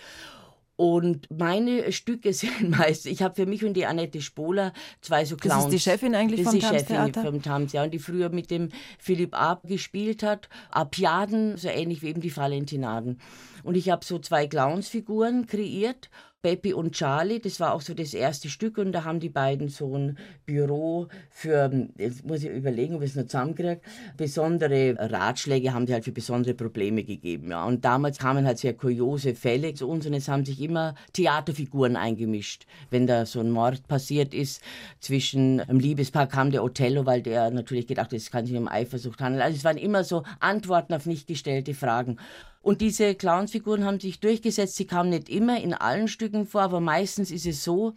Und 0.75 1.27
meine 1.30 1.91
Stücke 1.91 2.34
sind 2.34 2.71
meist, 2.71 3.06
ich 3.06 3.21
habe 3.21 3.36
für 3.36 3.45
mich 3.45 3.63
und 3.63 3.73
die 3.73 3.86
Annette 3.86 4.19
Spohler 4.19 4.73
zwei 5.01 5.25
so 5.25 5.38
Clowns. 5.38 5.65
Das 5.65 5.73
ist 5.73 5.86
die 5.86 5.91
Chefin 5.91 6.15
eigentlich 6.15 6.43
vom 6.43 6.60
Tams 6.60 6.86
Theater? 6.86 7.21
vom 7.21 7.41
Tams, 7.41 7.73
ja, 7.73 7.84
und 7.84 7.91
die 7.91 7.99
früher 7.99 8.30
mit 8.30 8.49
dem 8.49 8.69
Philipp 8.97 9.39
Ab 9.39 9.62
gespielt 9.67 10.23
hat. 10.23 10.49
Apiaden, 10.71 11.56
so 11.58 11.67
ähnlich 11.67 12.01
wie 12.01 12.08
eben 12.08 12.21
die 12.21 12.36
Valentinaden. 12.36 13.19
Und 13.63 13.77
ich 13.77 13.91
habe 13.91 14.04
so 14.04 14.17
zwei 14.17 14.47
Clownsfiguren 14.47 15.45
kreiert 15.45 16.10
Peppy 16.41 16.73
und 16.73 16.93
Charlie, 16.93 17.39
das 17.39 17.60
war 17.60 17.73
auch 17.73 17.82
so 17.82 17.93
das 17.93 18.15
erste 18.15 18.49
Stück 18.49 18.80
und 18.80 18.93
da 18.93 19.04
haben 19.04 19.19
die 19.19 19.30
beiden 19.30 19.69
so 19.69 19.95
ein 19.95 20.17
Büro 20.47 21.08
für, 21.30 21.88
jetzt 21.99 22.25
muss 22.25 22.41
ich 22.41 22.49
überlegen, 22.49 22.95
ob 22.95 23.04
ich 23.04 23.12
es 23.12 23.15
noch 23.15 23.25
zusammenkriege, 23.25 23.80
besondere 24.17 24.95
Ratschläge 24.97 25.71
haben 25.71 25.86
die 25.86 25.93
halt 25.93 26.04
für 26.04 26.12
besondere 26.12 26.56
Probleme 26.56 27.04
gegeben. 27.04 27.51
Ja. 27.51 27.65
Und 27.65 27.86
damals 27.86 28.17
kamen 28.17 28.47
halt 28.47 28.58
sehr 28.58 28.73
kuriose 28.73 29.36
Fälle 29.36 29.75
zu 29.75 29.88
uns 29.88 30.08
und 30.08 30.15
es 30.15 30.27
haben 30.30 30.43
sich 30.43 30.60
immer 30.62 30.95
Theaterfiguren 31.13 31.95
eingemischt. 31.95 32.65
Wenn 32.89 33.06
da 33.06 33.27
so 33.27 33.39
ein 33.39 33.51
Mord 33.51 33.88
passiert 33.88 34.34
ist 34.34 34.63
zwischen 34.99 35.60
einem 35.60 35.80
Liebespaar, 35.80 36.25
kam 36.25 36.49
der 36.49 36.63
Othello, 36.63 37.06
weil 37.06 37.21
der 37.21 37.51
natürlich 37.51 37.86
gedacht 37.86 38.08
hat, 38.08 38.13
es 38.13 38.32
kann 38.32 38.47
sich 38.47 38.58
um 38.58 38.67
Eifersucht 38.67 39.21
handeln. 39.21 39.43
Also 39.43 39.58
es 39.58 39.63
waren 39.63 39.77
immer 39.77 40.04
so 40.04 40.23
Antworten 40.39 40.95
auf 40.95 41.06
nicht 41.06 41.27
gestellte 41.27 41.75
Fragen. 41.75 42.17
Und 42.62 42.82
diese 42.82 43.15
Clownsfiguren 43.15 43.86
haben 43.86 44.00
sich 44.00 44.19
durchgesetzt. 44.19 44.76
Sie 44.76 44.86
kamen 44.86 45.10
nicht 45.10 45.30
immer 45.30 45.60
in 45.62 45.74
allen 45.74 46.08
Stücken 46.08 46.45
vor, 46.45 46.62
aber 46.62 46.80
meistens 46.80 47.32
ist 47.32 47.47
es 47.47 47.63
so, 47.63 47.93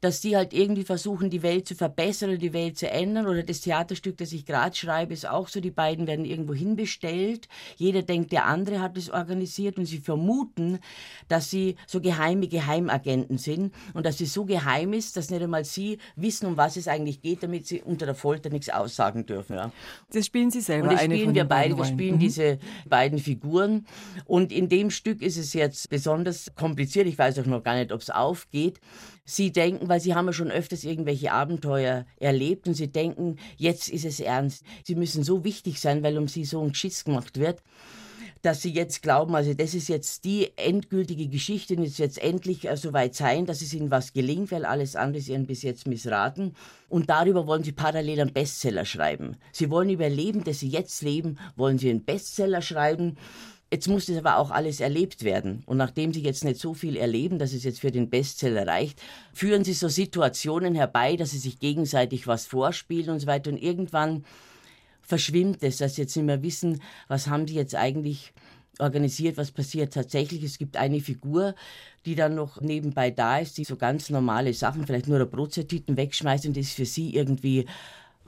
dass 0.00 0.20
die 0.20 0.36
halt 0.36 0.52
irgendwie 0.52 0.84
versuchen, 0.84 1.30
die 1.30 1.42
Welt 1.42 1.66
zu 1.66 1.74
verbessern 1.74 2.30
oder 2.30 2.38
die 2.38 2.52
Welt 2.52 2.78
zu 2.78 2.90
ändern. 2.90 3.26
Oder 3.26 3.42
das 3.42 3.60
Theaterstück, 3.60 4.16
das 4.16 4.32
ich 4.32 4.46
gerade 4.46 4.74
schreibe, 4.74 5.12
ist 5.12 5.28
auch 5.28 5.48
so, 5.48 5.60
die 5.60 5.70
beiden 5.70 6.06
werden 6.06 6.24
irgendwo 6.24 6.54
hinbestellt. 6.54 7.48
Jeder 7.76 8.02
denkt, 8.02 8.32
der 8.32 8.46
andere 8.46 8.80
hat 8.80 8.96
es 8.96 9.10
organisiert 9.10 9.78
und 9.78 9.86
sie 9.86 9.98
vermuten, 9.98 10.78
dass 11.28 11.50
sie 11.50 11.76
so 11.86 12.00
geheime 12.00 12.48
Geheimagenten 12.48 13.38
sind 13.38 13.74
und 13.94 14.06
dass 14.06 14.18
sie 14.18 14.26
so 14.26 14.44
geheim 14.44 14.92
ist, 14.92 15.16
dass 15.16 15.30
nicht 15.30 15.42
einmal 15.42 15.64
sie 15.64 15.98
wissen, 16.16 16.46
um 16.46 16.56
was 16.56 16.76
es 16.76 16.88
eigentlich 16.88 17.20
geht, 17.20 17.42
damit 17.42 17.66
sie 17.66 17.82
unter 17.82 18.06
der 18.06 18.14
Folter 18.14 18.50
nichts 18.50 18.68
aussagen 18.68 19.26
dürfen. 19.26 19.56
Ja. 19.56 19.72
Das 20.12 20.26
spielen 20.26 20.50
Sie 20.50 20.60
selber. 20.60 20.88
Und 20.88 20.94
das 20.94 21.04
spielen 21.04 21.34
wir 21.34 21.44
beide. 21.44 21.76
Wir 21.76 21.84
spielen 21.84 22.16
mhm. 22.16 22.20
diese 22.20 22.58
beiden 22.88 23.18
Figuren. 23.18 23.86
Und 24.24 24.52
in 24.52 24.68
dem 24.68 24.90
Stück 24.90 25.22
ist 25.22 25.36
es 25.36 25.52
jetzt 25.52 25.88
besonders 25.90 26.52
kompliziert. 26.54 27.06
Ich 27.06 27.18
weiß 27.18 27.38
auch 27.38 27.46
noch 27.46 27.62
gar 27.62 27.74
nicht, 27.74 27.92
ob 27.92 28.00
es 28.00 28.10
aufgeht. 28.10 28.80
Sie 29.30 29.52
denken, 29.52 29.90
weil 29.90 30.00
Sie 30.00 30.14
haben 30.14 30.24
ja 30.24 30.32
schon 30.32 30.50
öfters 30.50 30.84
irgendwelche 30.84 31.32
Abenteuer 31.32 32.06
erlebt 32.18 32.66
und 32.66 32.72
Sie 32.72 32.88
denken, 32.88 33.36
jetzt 33.58 33.90
ist 33.90 34.06
es 34.06 34.20
ernst. 34.20 34.64
Sie 34.84 34.94
müssen 34.94 35.22
so 35.22 35.44
wichtig 35.44 35.80
sein, 35.80 36.02
weil 36.02 36.16
um 36.16 36.28
Sie 36.28 36.46
so 36.46 36.62
ein 36.62 36.70
Geschiss 36.70 37.04
gemacht 37.04 37.38
wird, 37.38 37.62
dass 38.40 38.62
Sie 38.62 38.72
jetzt 38.72 39.02
glauben, 39.02 39.34
also 39.34 39.52
das 39.52 39.74
ist 39.74 39.90
jetzt 39.90 40.24
die 40.24 40.48
endgültige 40.56 41.28
Geschichte 41.28 41.76
und 41.76 41.82
es 41.82 41.98
jetzt 41.98 42.22
endlich 42.22 42.66
äh, 42.66 42.78
soweit 42.78 43.14
sein, 43.14 43.44
dass 43.44 43.60
es 43.60 43.74
Ihnen 43.74 43.90
was 43.90 44.14
gelingt, 44.14 44.50
weil 44.50 44.64
alles 44.64 44.96
andere 44.96 45.18
ist 45.18 45.28
Ihnen 45.28 45.46
bis 45.46 45.60
jetzt 45.60 45.86
missraten. 45.86 46.54
Und 46.88 47.10
darüber 47.10 47.46
wollen 47.46 47.64
Sie 47.64 47.72
parallel 47.72 48.22
einen 48.22 48.32
Bestseller 48.32 48.86
schreiben. 48.86 49.36
Sie 49.52 49.68
wollen 49.68 49.90
überleben, 49.90 50.42
dass 50.42 50.60
Sie 50.60 50.68
jetzt 50.68 51.02
leben, 51.02 51.38
wollen 51.54 51.76
Sie 51.76 51.90
einen 51.90 52.06
Bestseller 52.06 52.62
schreiben 52.62 53.18
Jetzt 53.70 53.86
muss 53.86 54.06
das 54.06 54.16
aber 54.16 54.38
auch 54.38 54.50
alles 54.50 54.80
erlebt 54.80 55.24
werden. 55.24 55.62
Und 55.66 55.76
nachdem 55.76 56.14
Sie 56.14 56.22
jetzt 56.22 56.44
nicht 56.44 56.58
so 56.58 56.72
viel 56.72 56.96
erleben, 56.96 57.38
dass 57.38 57.52
es 57.52 57.64
jetzt 57.64 57.80
für 57.80 57.90
den 57.90 58.08
Bestseller 58.08 58.66
reicht, 58.66 59.02
führen 59.34 59.62
Sie 59.62 59.74
so 59.74 59.88
Situationen 59.88 60.74
herbei, 60.74 61.16
dass 61.16 61.32
Sie 61.32 61.38
sich 61.38 61.58
gegenseitig 61.58 62.26
was 62.26 62.46
vorspielen 62.46 63.10
und 63.10 63.20
so 63.20 63.26
weiter. 63.26 63.50
Und 63.50 63.62
irgendwann 63.62 64.24
verschwimmt 65.02 65.62
es, 65.62 65.78
dass 65.78 65.96
Sie 65.96 66.02
jetzt 66.02 66.16
nicht 66.16 66.24
mehr 66.24 66.42
wissen, 66.42 66.80
was 67.08 67.28
haben 67.28 67.44
die 67.44 67.54
jetzt 67.54 67.74
eigentlich 67.74 68.32
organisiert, 68.78 69.36
was 69.36 69.50
passiert 69.50 69.92
tatsächlich. 69.92 70.42
Es 70.42 70.58
gibt 70.58 70.76
eine 70.76 71.00
Figur, 71.00 71.54
die 72.06 72.14
dann 72.14 72.34
noch 72.34 72.60
nebenbei 72.60 73.10
da 73.10 73.38
ist, 73.38 73.58
die 73.58 73.64
so 73.64 73.76
ganz 73.76 74.08
normale 74.08 74.54
Sachen, 74.54 74.86
vielleicht 74.86 75.08
nur 75.08 75.18
der 75.18 75.26
Brotzertüten 75.26 75.96
wegschmeißt 75.96 76.46
und 76.46 76.56
das 76.56 76.66
ist 76.66 76.76
für 76.76 76.86
sie 76.86 77.14
irgendwie 77.14 77.66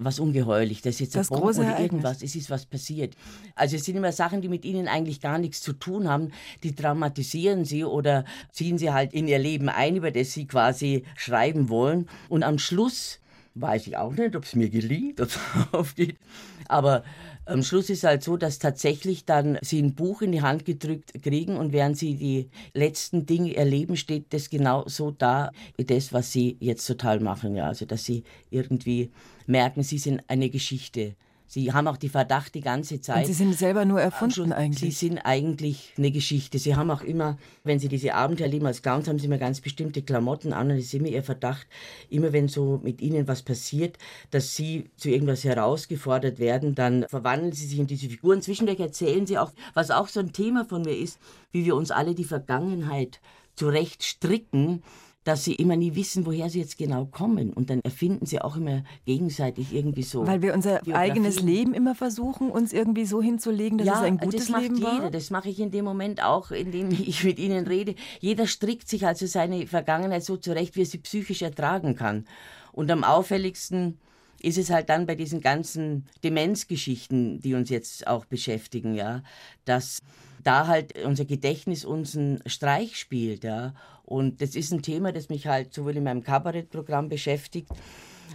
was 0.02 0.18
ungeheuerlich, 0.18 0.80
das 0.80 0.94
ist 0.94 1.00
jetzt 1.00 1.16
das 1.16 1.30
ein 1.30 1.38
Bombe 1.38 1.60
oder 1.60 1.78
irgendwas, 1.78 2.22
es 2.22 2.34
ist 2.34 2.50
was 2.50 2.64
passiert. 2.64 3.14
Also 3.54 3.76
es 3.76 3.84
sind 3.84 3.96
immer 3.96 4.12
Sachen, 4.12 4.40
die 4.40 4.48
mit 4.48 4.64
ihnen 4.64 4.88
eigentlich 4.88 5.20
gar 5.20 5.38
nichts 5.38 5.60
zu 5.60 5.74
tun 5.74 6.08
haben, 6.08 6.32
die 6.62 6.74
dramatisieren 6.74 7.64
sie 7.64 7.84
oder 7.84 8.24
ziehen 8.50 8.78
sie 8.78 8.92
halt 8.92 9.12
in 9.12 9.28
ihr 9.28 9.38
Leben 9.38 9.68
ein, 9.68 9.96
über 9.96 10.10
das 10.10 10.32
sie 10.32 10.46
quasi 10.46 11.04
schreiben 11.16 11.68
wollen. 11.68 12.08
Und 12.28 12.42
am 12.42 12.58
Schluss 12.58 13.20
weiß 13.54 13.86
ich 13.86 13.96
auch 13.98 14.12
nicht, 14.12 14.34
ob 14.36 14.44
es 14.44 14.54
mir 14.54 14.70
gelingt, 14.70 15.20
ob 15.20 15.28
es 15.28 15.38
aufgeht, 15.72 16.16
aber 16.66 17.04
am 17.50 17.62
Schluss 17.62 17.90
ist 17.90 18.04
halt 18.04 18.22
so, 18.22 18.36
dass 18.36 18.58
tatsächlich 18.58 19.24
dann 19.24 19.58
sie 19.60 19.82
ein 19.82 19.94
Buch 19.94 20.22
in 20.22 20.32
die 20.32 20.42
Hand 20.42 20.64
gedrückt 20.64 21.12
kriegen 21.22 21.56
und 21.56 21.72
während 21.72 21.98
sie 21.98 22.14
die 22.14 22.48
letzten 22.74 23.26
Dinge 23.26 23.56
erleben, 23.56 23.96
steht 23.96 24.32
das 24.32 24.50
genau 24.50 24.84
so 24.86 25.10
da, 25.10 25.50
wie 25.76 25.84
das, 25.84 26.12
was 26.12 26.32
sie 26.32 26.56
jetzt 26.60 26.86
total 26.86 27.20
machen. 27.20 27.56
Ja, 27.56 27.66
also 27.66 27.84
dass 27.86 28.04
sie 28.04 28.22
irgendwie 28.50 29.10
merken, 29.46 29.82
sie 29.82 29.98
sind 29.98 30.22
eine 30.28 30.48
Geschichte. 30.48 31.14
Sie 31.52 31.72
haben 31.72 31.88
auch 31.88 31.96
die 31.96 32.08
Verdacht 32.08 32.54
die 32.54 32.60
ganze 32.60 33.00
Zeit. 33.00 33.22
Und 33.22 33.26
Sie 33.26 33.32
sind 33.32 33.58
selber 33.58 33.84
nur 33.84 34.00
erfunden 34.00 34.52
eigentlich. 34.52 34.96
Sie 34.96 35.08
sind 35.08 35.18
eigentlich 35.18 35.92
eine 35.98 36.12
Geschichte. 36.12 36.60
Sie 36.60 36.76
haben 36.76 36.92
auch 36.92 37.02
immer, 37.02 37.38
wenn 37.64 37.80
Sie 37.80 37.88
diese 37.88 38.14
Abende 38.14 38.44
erleben 38.44 38.66
als 38.66 38.82
Clowns, 38.82 39.08
haben 39.08 39.18
Sie 39.18 39.26
immer 39.26 39.36
ganz 39.36 39.60
bestimmte 39.60 40.02
Klamotten 40.02 40.52
an 40.52 40.70
und 40.70 40.76
es 40.76 40.84
ist 40.84 40.94
immer 40.94 41.08
Ihr 41.08 41.24
Verdacht, 41.24 41.66
immer 42.08 42.32
wenn 42.32 42.46
so 42.46 42.78
mit 42.84 43.00
Ihnen 43.00 43.26
was 43.26 43.42
passiert, 43.42 43.98
dass 44.30 44.54
Sie 44.54 44.90
zu 44.96 45.10
irgendwas 45.10 45.42
herausgefordert 45.42 46.38
werden, 46.38 46.76
dann 46.76 47.04
verwandeln 47.08 47.50
Sie 47.50 47.66
sich 47.66 47.80
in 47.80 47.88
diese 47.88 48.08
Figuren. 48.08 48.42
Zwischendurch 48.42 48.78
erzählen 48.78 49.26
Sie 49.26 49.36
auch, 49.36 49.50
was 49.74 49.90
auch 49.90 50.06
so 50.06 50.20
ein 50.20 50.32
Thema 50.32 50.64
von 50.64 50.82
mir 50.82 50.96
ist, 50.96 51.18
wie 51.50 51.64
wir 51.64 51.74
uns 51.74 51.90
alle 51.90 52.14
die 52.14 52.22
Vergangenheit 52.22 53.18
zurecht 53.56 54.04
stricken 54.04 54.84
dass 55.24 55.44
sie 55.44 55.54
immer 55.54 55.76
nie 55.76 55.94
wissen, 55.94 56.24
woher 56.24 56.48
sie 56.48 56.60
jetzt 56.60 56.78
genau 56.78 57.04
kommen. 57.04 57.52
Und 57.52 57.68
dann 57.68 57.80
erfinden 57.80 58.24
sie 58.24 58.40
auch 58.40 58.56
immer 58.56 58.84
gegenseitig 59.04 59.74
irgendwie 59.74 60.02
so. 60.02 60.26
Weil 60.26 60.40
wir 60.40 60.54
unser 60.54 60.80
Biografien. 60.80 60.94
eigenes 60.94 61.40
Leben 61.40 61.74
immer 61.74 61.94
versuchen, 61.94 62.50
uns 62.50 62.72
irgendwie 62.72 63.04
so 63.04 63.20
hinzulegen, 63.20 63.78
dass 63.78 63.86
ja, 63.86 63.94
es 63.94 64.00
ein 64.00 64.18
gutes 64.18 64.46
das 64.46 64.48
macht 64.48 64.62
Leben 64.62 64.76
jeder. 64.76 65.02
war. 65.02 65.10
Das 65.10 65.30
mache 65.30 65.50
ich 65.50 65.60
in 65.60 65.70
dem 65.70 65.84
Moment 65.84 66.22
auch, 66.22 66.50
indem 66.50 66.90
ich 66.90 67.22
mit 67.22 67.38
ihnen 67.38 67.66
rede. 67.66 67.94
Jeder 68.20 68.46
strickt 68.46 68.88
sich 68.88 69.06
also 69.06 69.26
seine 69.26 69.66
Vergangenheit 69.66 70.24
so 70.24 70.36
zurecht, 70.38 70.76
wie 70.76 70.82
er 70.82 70.86
sie 70.86 70.98
psychisch 70.98 71.42
ertragen 71.42 71.96
kann. 71.96 72.24
Und 72.72 72.90
am 72.90 73.04
auffälligsten 73.04 73.98
ist 74.40 74.56
es 74.56 74.70
halt 74.70 74.88
dann 74.88 75.06
bei 75.06 75.16
diesen 75.16 75.42
ganzen 75.42 76.06
Demenzgeschichten, 76.24 77.40
die 77.40 77.52
uns 77.52 77.68
jetzt 77.68 78.06
auch 78.06 78.24
beschäftigen, 78.24 78.94
ja, 78.94 79.22
dass 79.66 80.00
da 80.42 80.66
halt 80.66 80.98
unser 81.04 81.26
Gedächtnis 81.26 81.84
uns 81.84 82.16
einen 82.16 82.40
Streich 82.46 82.96
spielt, 82.96 83.44
ja. 83.44 83.74
Und 84.10 84.42
das 84.42 84.56
ist 84.56 84.72
ein 84.72 84.82
Thema, 84.82 85.12
das 85.12 85.28
mich 85.28 85.46
halt 85.46 85.72
sowohl 85.72 85.96
in 85.96 86.04
meinem 86.04 86.24
Kabarettprogramm 86.24 87.08
beschäftigt, 87.08 87.70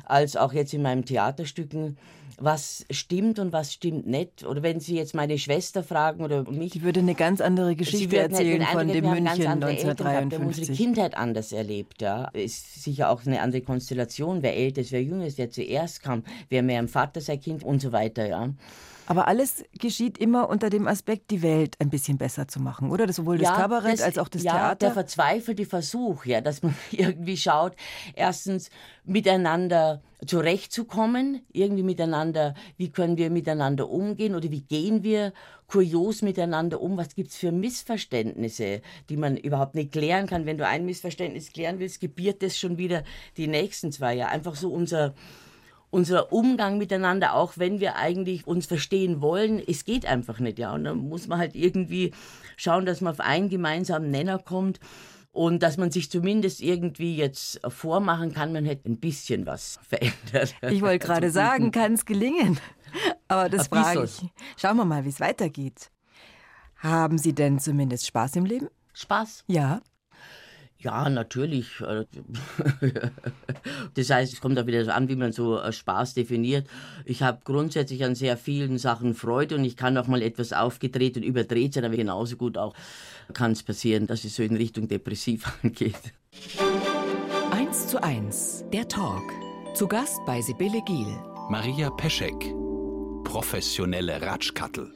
als 0.05 0.37
auch 0.37 0.53
jetzt 0.53 0.73
in 0.73 0.81
meinen 0.81 1.05
Theaterstücken 1.05 1.97
was 2.37 2.85
stimmt 2.89 3.39
und 3.39 3.53
was 3.53 3.73
stimmt 3.73 4.07
nicht. 4.07 4.45
Oder 4.45 4.63
wenn 4.63 4.79
Sie 4.79 4.95
jetzt 4.95 5.15
meine 5.15 5.37
Schwester 5.37 5.83
fragen 5.83 6.23
oder 6.23 6.49
mich. 6.49 6.71
Die 6.71 6.81
würde 6.81 6.99
eine 6.99 7.15
ganz 7.15 7.41
andere 7.41 7.75
Geschichte 7.75 8.17
erzählen 8.17 8.65
von 8.71 8.87
dem 8.87 9.05
München 9.05 9.27
1953. 9.27 10.31
Wir 10.31 10.39
haben 10.39 10.47
unsere 10.47 10.73
Kindheit 10.73 11.15
anders 11.15 11.51
erlebt. 11.51 12.01
Ja. 12.01 12.25
Ist 12.29 12.83
sicher 12.83 13.09
auch 13.09 13.25
eine 13.25 13.41
andere 13.41 13.61
Konstellation. 13.61 14.41
Wer 14.41 14.55
älter 14.55 14.81
ist, 14.81 14.91
wer 14.91 15.03
jünger 15.03 15.25
ist, 15.25 15.37
wer 15.37 15.49
zuerst 15.49 16.01
kam, 16.01 16.23
wer 16.49 16.63
mehr 16.63 16.79
im 16.79 16.87
Vater 16.87 17.21
sein 17.21 17.39
Kind 17.39 17.63
und 17.63 17.81
so 17.81 17.91
weiter. 17.91 18.27
Ja. 18.27 18.49
Aber 19.07 19.27
alles 19.27 19.63
geschieht 19.79 20.17
immer 20.17 20.49
unter 20.49 20.69
dem 20.69 20.87
Aspekt, 20.87 21.29
die 21.31 21.41
Welt 21.41 21.75
ein 21.79 21.89
bisschen 21.89 22.17
besser 22.17 22.47
zu 22.47 22.59
machen, 22.59 22.89
oder? 22.89 23.05
Das 23.05 23.17
sowohl 23.17 23.37
das 23.37 23.49
ja, 23.49 23.55
Kabarett 23.55 23.93
das, 23.93 24.01
als 24.01 24.17
auch 24.17 24.27
das 24.27 24.43
ja, 24.43 24.53
Theater. 24.53 24.75
Der 24.75 24.91
verzweifelte 24.91 25.65
Versuch, 25.65 26.25
ja, 26.25 26.41
dass 26.41 26.63
man 26.63 26.75
irgendwie 26.91 27.37
schaut, 27.37 27.75
erstens 28.15 28.69
miteinander 29.03 30.01
zurechtzukommen, 30.25 31.41
irgendwie 31.51 31.83
miteinander, 31.83 32.55
wie 32.77 32.89
können 32.89 33.17
wir 33.17 33.29
miteinander 33.29 33.89
umgehen 33.89 34.33
oder 34.35 34.49
wie 34.49 34.61
gehen 34.61 35.03
wir 35.03 35.33
kurios 35.67 36.21
miteinander 36.21 36.81
um, 36.81 36.97
was 36.97 37.15
gibt's 37.15 37.35
für 37.35 37.51
Missverständnisse, 37.51 38.81
die 39.09 39.17
man 39.17 39.37
überhaupt 39.37 39.75
nicht 39.75 39.91
klären 39.91 40.27
kann. 40.27 40.45
Wenn 40.45 40.57
du 40.57 40.65
ein 40.65 40.85
Missverständnis 40.85 41.51
klären 41.51 41.79
willst, 41.79 42.01
gebiert 42.01 42.41
das 42.43 42.57
schon 42.57 42.77
wieder 42.77 43.03
die 43.37 43.47
nächsten 43.47 43.91
zwei. 43.91 44.15
Ja, 44.15 44.27
einfach 44.27 44.55
so 44.55 44.71
unser 44.71 45.13
unser 45.95 46.33
Umgang 46.33 46.77
miteinander, 46.77 47.35
auch 47.35 47.53
wenn 47.55 47.79
wir 47.79 47.95
eigentlich 47.95 48.45
uns 48.45 48.65
verstehen 48.65 49.21
wollen, 49.21 49.63
es 49.65 49.85
geht 49.85 50.05
einfach 50.05 50.41
nicht, 50.41 50.59
ja. 50.59 50.73
Und 50.73 50.83
dann 50.83 50.97
muss 50.97 51.27
man 51.27 51.39
halt 51.39 51.55
irgendwie 51.55 52.11
schauen, 52.57 52.85
dass 52.85 52.99
man 52.99 53.13
auf 53.13 53.21
einen 53.21 53.47
gemeinsamen 53.47 54.11
Nenner 54.11 54.37
kommt 54.37 54.81
und 55.31 55.63
dass 55.63 55.77
man 55.77 55.91
sich 55.91 56.11
zumindest 56.11 56.61
irgendwie 56.61 57.15
jetzt 57.15 57.61
vormachen 57.69 58.33
kann, 58.33 58.51
man 58.51 58.65
hätte 58.65 58.89
ein 58.89 58.99
bisschen 58.99 59.45
was 59.45 59.79
verändert. 59.87 60.53
Ich 60.69 60.81
wollte 60.81 61.07
gerade 61.07 61.31
sagen, 61.31 61.71
kann 61.71 61.93
es 61.93 62.05
gelingen? 62.05 62.59
Aber 63.29 63.47
das 63.47 63.67
frage 63.69 64.03
ich. 64.03 64.21
Schauen 64.57 64.75
wir 64.75 64.85
mal, 64.85 65.05
wie 65.05 65.09
es 65.09 65.21
weitergeht. 65.21 65.91
Haben 66.75 67.17
Sie 67.17 67.31
denn 67.31 67.57
zumindest 67.59 68.05
Spaß 68.05 68.35
im 68.35 68.45
Leben? 68.45 68.67
Spaß? 68.93 69.45
Ja. 69.47 69.81
Ja, 70.85 71.09
natürlich. 71.09 71.83
Das 73.95 74.09
heißt, 74.09 74.33
es 74.33 74.39
kommt 74.39 74.59
auch 74.59 74.67
wieder 74.67 74.85
so 74.85 74.91
an, 74.91 75.09
wie 75.09 75.15
man 75.15 75.31
so 75.31 75.57
äh, 75.57 75.71
Spaß 75.71 76.13
definiert. 76.13 76.67
Ich 77.05 77.23
habe 77.23 77.39
grundsätzlich 77.43 78.03
an 78.03 78.13
sehr 78.13 78.37
vielen 78.37 78.77
Sachen 78.77 79.15
Freude 79.15 79.55
und 79.55 79.65
ich 79.65 79.75
kann 79.75 79.97
auch 79.97 80.05
mal 80.05 80.21
etwas 80.21 80.53
aufgedreht 80.53 81.17
und 81.17 81.23
überdreht 81.23 81.73
sein, 81.73 81.85
aber 81.85 81.95
genauso 81.95 82.35
gut 82.35 82.57
auch 82.57 82.75
kann 83.33 83.53
es 83.53 83.63
passieren, 83.63 84.05
dass 84.05 84.23
es 84.25 84.35
so 84.35 84.43
in 84.43 84.55
Richtung 84.55 84.87
depressiv 84.87 85.51
angeht. 85.63 86.13
1 87.51 87.87
zu 87.87 88.03
1, 88.03 88.65
der 88.71 88.87
Talk. 88.87 89.23
Zu 89.73 89.87
Gast 89.87 90.19
bei 90.27 90.39
Sibylle 90.41 90.81
Giel. 90.85 91.07
Maria 91.49 91.89
Peschek, 91.89 92.53
professionelle 93.23 94.21
Ratschkattel. 94.21 94.93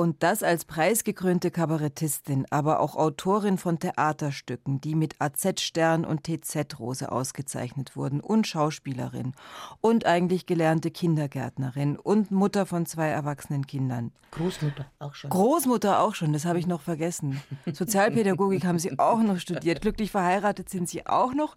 Und 0.00 0.22
das 0.22 0.42
als 0.42 0.64
preisgekrönte 0.64 1.50
Kabarettistin, 1.50 2.46
aber 2.48 2.80
auch 2.80 2.96
Autorin 2.96 3.58
von 3.58 3.78
Theaterstücken, 3.78 4.80
die 4.80 4.94
mit 4.94 5.16
AZ-Stern 5.18 6.06
und 6.06 6.24
TZ-Rose 6.24 7.12
ausgezeichnet 7.12 7.96
wurden, 7.96 8.22
und 8.22 8.46
Schauspielerin 8.46 9.34
und 9.82 10.06
eigentlich 10.06 10.46
gelernte 10.46 10.90
Kindergärtnerin 10.90 11.98
und 11.98 12.30
Mutter 12.30 12.64
von 12.64 12.86
zwei 12.86 13.08
erwachsenen 13.08 13.66
Kindern. 13.66 14.12
Großmutter 14.30 14.86
auch 15.00 15.14
schon. 15.14 15.28
Großmutter 15.28 16.00
auch 16.00 16.14
schon, 16.14 16.32
das 16.32 16.46
habe 16.46 16.58
ich 16.58 16.66
noch 16.66 16.80
vergessen. 16.80 17.42
Sozialpädagogik 17.70 18.64
haben 18.64 18.78
Sie 18.78 18.98
auch 18.98 19.20
noch 19.20 19.38
studiert. 19.38 19.82
Glücklich 19.82 20.10
verheiratet 20.10 20.70
sind 20.70 20.88
Sie 20.88 21.06
auch 21.06 21.34
noch. 21.34 21.56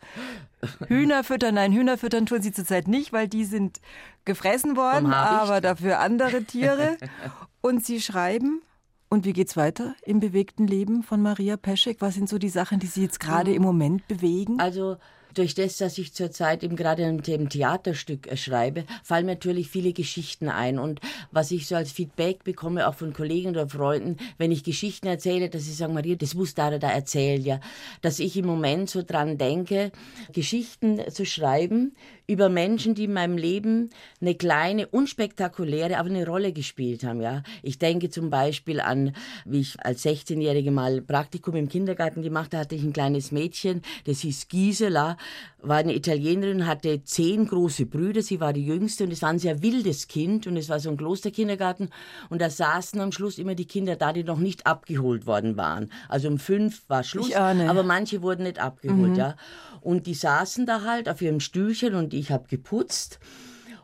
Hühner 0.88 1.24
füttern, 1.24 1.56
nein, 1.56 1.74
Hühner 1.74 1.98
füttern 1.98 2.26
tun 2.26 2.42
Sie 2.42 2.52
zurzeit 2.52 2.88
nicht, 2.88 3.14
weil 3.14 3.28
die 3.28 3.46
sind 3.46 3.80
gefressen 4.26 4.76
worden, 4.78 5.14
aber 5.14 5.62
dafür 5.62 6.00
andere 6.00 6.44
Tiere. 6.44 6.98
Und 7.62 7.86
Sie 7.86 8.02
schreiben, 8.02 8.62
und 9.10 9.26
wie 9.26 9.34
geht's 9.34 9.56
weiter 9.56 9.96
im 10.02 10.20
bewegten 10.20 10.66
Leben 10.66 11.04
von 11.04 11.22
Maria 11.22 11.56
Peschek? 11.56 11.98
Was 12.02 12.16
sind 12.16 12.28
so 12.28 12.40
die 12.40 12.50
Sachen, 12.50 12.80
die 12.80 12.88
Sie 12.88 13.04
jetzt 13.04 13.20
gerade 13.20 13.54
im 13.54 13.62
Moment 13.62 14.08
bewegen? 14.08 14.60
Also 14.60 14.98
durch 15.34 15.56
das, 15.56 15.78
dass 15.78 15.98
ich 15.98 16.14
zurzeit 16.14 16.64
eben 16.64 16.76
gerade 16.76 17.06
ein 17.06 17.22
Theaterstück 17.22 18.28
äh, 18.28 18.38
schreibe, 18.38 18.86
fallen 19.04 19.26
mir 19.26 19.34
natürlich 19.34 19.70
viele 19.70 19.94
Geschichten 19.94 20.50
ein. 20.50 20.80
Und 20.80 21.02
was 21.32 21.52
ich 21.52 21.68
so 21.68 21.76
als 21.76 21.92
Feedback 21.92 22.44
bekomme, 22.44 22.88
auch 22.88 22.96
von 22.96 23.14
Kollegen 23.14 23.50
oder 23.50 23.68
Freunden, 23.68 24.18
wenn 24.38 24.52
ich 24.52 24.64
Geschichten 24.64 25.08
erzähle, 25.08 25.50
dass 25.50 25.64
sie 25.64 25.74
sagen, 25.74 25.94
Maria, 25.94 26.16
das 26.16 26.34
muss 26.34 26.54
da 26.54 26.78
da 26.78 26.90
erzählen, 26.90 27.44
ja. 27.44 27.60
Dass 28.02 28.20
ich 28.20 28.38
im 28.38 28.46
Moment 28.46 28.90
so 28.90 29.04
dran 29.04 29.38
denke, 29.38 29.92
Geschichten 30.32 31.00
zu 31.12 31.26
schreiben 31.26 31.96
über 32.28 32.50
Menschen, 32.50 32.96
die 32.96 33.06
in 33.06 33.14
meinem 33.14 33.38
Leben 33.38 33.90
eine 34.22 34.36
kleine, 34.36 34.88
unspektakuläre, 34.88 35.98
aber 35.98 36.10
eine 36.10 36.26
Rolle 36.26 36.54
gespielt 36.54 37.04
haben, 37.04 37.22
ja. 37.22 37.44
Ich 37.62 37.80
denke 37.80 38.10
zum 38.10 38.30
Beispiel 38.30 38.80
an, 38.80 39.14
wie 39.46 39.62
ich 39.62 39.76
als 39.84 40.06
16-Jährige 40.06 40.72
mal 40.72 41.02
Praktikum 41.02 41.56
im 41.56 41.70
Kindergarten 41.70 42.22
gemacht 42.22 42.54
habe, 42.54 42.62
hatte 42.62 42.76
ich 42.76 42.84
ein 42.84 42.94
kleines 42.94 43.32
Mädchen, 43.32 43.82
das 44.06 44.22
hieß 44.22 44.48
Gisela, 44.48 45.18
war 45.64 45.78
eine 45.78 45.96
Italienerin, 45.96 46.68
hatte 46.68 47.04
zehn 47.04 47.48
große 47.48 47.86
Brüder, 47.86 48.22
sie 48.22 48.40
war 48.40 48.54
die 48.54 48.66
jüngste 48.66 49.06
und 49.06 49.12
es 49.12 49.22
war 49.22 49.30
ein 49.30 49.40
sehr 49.40 49.62
wildes 49.62 50.08
Kind 50.08 50.46
und 50.46 50.58
es 50.58 50.70
war 50.70 50.80
so 50.80 50.90
ein 50.90 50.98
Klosterkindergarten 50.98 51.90
und 52.30 52.42
da 52.42 52.50
saßen 52.50 53.00
am 53.00 53.12
Schluss 53.12 53.38
immer 53.38 53.56
die 53.56 53.66
Kinder 53.66 53.96
da, 53.96 54.14
die 54.14 54.24
noch 54.24 54.40
nicht 54.40 54.68
abgeholt 54.68 55.26
worden 55.26 55.58
waren. 55.58 55.90
Also 56.10 56.28
um 56.28 56.38
fünf 56.38 56.84
war 56.90 57.04
Schluss, 57.04 57.34
aber 57.34 57.84
manche 57.84 58.22
wurden 58.22 58.44
nicht 58.44 58.60
abgeholt, 58.60 59.12
mhm. 59.12 59.16
ja. 59.16 59.36
Und 59.82 60.06
die 60.08 60.14
saßen 60.14 60.66
da 60.66 60.84
halt 60.84 61.10
auf 61.10 61.22
ihrem 61.22 61.40
Stühlchen 61.40 61.96
und 61.96 62.14
ich 62.14 62.32
habe 62.32 62.48
geputzt. 62.48 63.20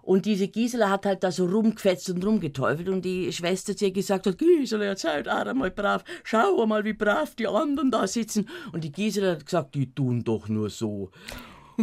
Und 0.02 0.26
diese 0.26 0.48
Gisela 0.48 0.90
hat 0.90 1.06
halt 1.06 1.24
da 1.24 1.32
so 1.32 1.46
rumgefetzt 1.46 2.10
und 2.10 2.26
rumgeteufelt 2.26 2.90
und 2.90 3.04
die 3.04 3.32
Schwester 3.32 3.76
zu 3.76 3.86
ihr 3.86 3.92
gesagt 3.92 4.26
hat, 4.26 4.38
Gisela, 4.38 4.86
jetzt 4.86 5.04
seid 5.04 5.30
auch 5.30 5.54
mal 5.54 5.70
brav, 5.70 6.04
schau 6.24 6.66
mal, 6.66 6.84
wie 6.84 6.94
brav 6.94 7.36
die 7.36 7.48
anderen 7.48 7.92
da 7.92 8.08
sitzen. 8.08 8.50
Und 8.72 8.84
die 8.84 8.92
Gisela 8.92 9.32
hat 9.32 9.46
gesagt, 9.46 9.76
die 9.76 9.94
tun 9.94 10.24
doch 10.24 10.48
nur 10.48 10.70
so. 10.70 11.12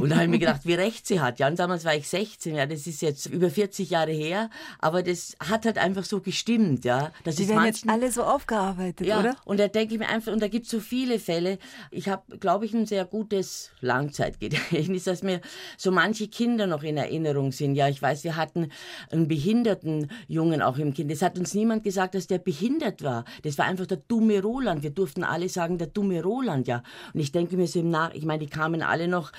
Und 0.01 0.11
da 0.11 0.17
habe 0.17 0.25
ich 0.25 0.31
mir 0.31 0.39
gedacht, 0.39 0.63
wie 0.65 0.75
recht 0.75 1.07
sie 1.07 1.21
hat. 1.21 1.39
Ja, 1.39 1.49
und 1.49 1.59
damals 1.59 1.85
war 1.85 1.95
ich 1.95 2.09
16, 2.09 2.55
ja, 2.55 2.67
das 2.67 2.87
ist 2.87 3.03
jetzt 3.03 3.27
über 3.27 3.51
40 3.51 3.91
Jahre 3.91 4.13
her, 4.13 4.51
aber 4.79 5.03
das 5.03 5.37
hat 5.41 5.65
halt 5.65 5.79
einfach 5.79 6.05
so 6.05 6.21
gestimmt, 6.21 6.85
ja. 6.85 7.13
Das 7.25 7.37
die 7.37 7.49
werden 7.49 7.57
manchen, 7.57 7.89
jetzt 7.89 7.89
alle 7.89 8.13
so 8.13 8.23
aufgearbeitet, 8.23 9.07
ja, 9.07 9.21
oder? 9.21 9.37
Und 9.45 9.59
da 9.59 9.69
denke 9.69 9.95
ich 9.95 10.01
mir 10.01 10.09
einfach, 10.09 10.33
und 10.33 10.41
da 10.41 10.49
gibt 10.49 10.67
es 10.67 10.71
so 10.71 10.81
viele 10.81 11.19
Fälle. 11.19 11.59
Ich 11.91 12.09
habe, 12.09 12.39
glaube 12.39 12.67
ich, 12.67 12.75
ein 12.75 12.87
sehr 12.87 13.05
gutes 13.05 13.71
Langzeitgedächtnis, 13.81 15.05
dass 15.05 15.23
mir 15.23 15.41
so 15.77 15.91
manche 15.91 16.29
Kinder 16.29 16.67
noch 16.67 16.83
in 16.83 16.97
Erinnerung 16.97 17.53
sind. 17.53 17.75
Ja, 17.75 17.89
ich 17.89 18.01
weiß, 18.01 18.25
wir 18.25 18.37
hatten 18.37 18.71
einen 19.11 19.29
behinderten 19.29 20.11
Jungen 20.29 20.63
auch 20.63 20.79
im 20.79 20.95
Kind. 20.95 21.11
Es 21.11 21.23
hat 21.23 21.39
uns 21.39 21.55
niemand 21.55 21.85
gesagt, 21.85 22.15
dass 22.15 22.27
der 22.27 22.39
behindert 22.39 23.03
war. 23.03 23.25
Das 23.43 23.59
war 23.59 23.67
einfach 23.67 23.87
der 23.87 23.99
dumme 24.09 24.43
Roland. 24.43 24.83
Wir 24.83 24.91
durften 24.91 25.25
alle 25.25 25.49
sagen, 25.49 25.79
der 25.79 25.89
dumme 25.89 26.23
Roland, 26.23 26.69
ja. 26.69 26.83
Und 27.15 27.21
ich 27.21 27.33
denke 27.33 27.57
mir 27.57 27.67
so 27.67 27.81
im 27.81 27.91
Nach, 27.91 28.13
ich 28.15 28.25
meine, 28.25 28.41
die 28.41 28.51
kamen 28.51 28.83
alle 28.83 29.09
noch 29.09 29.33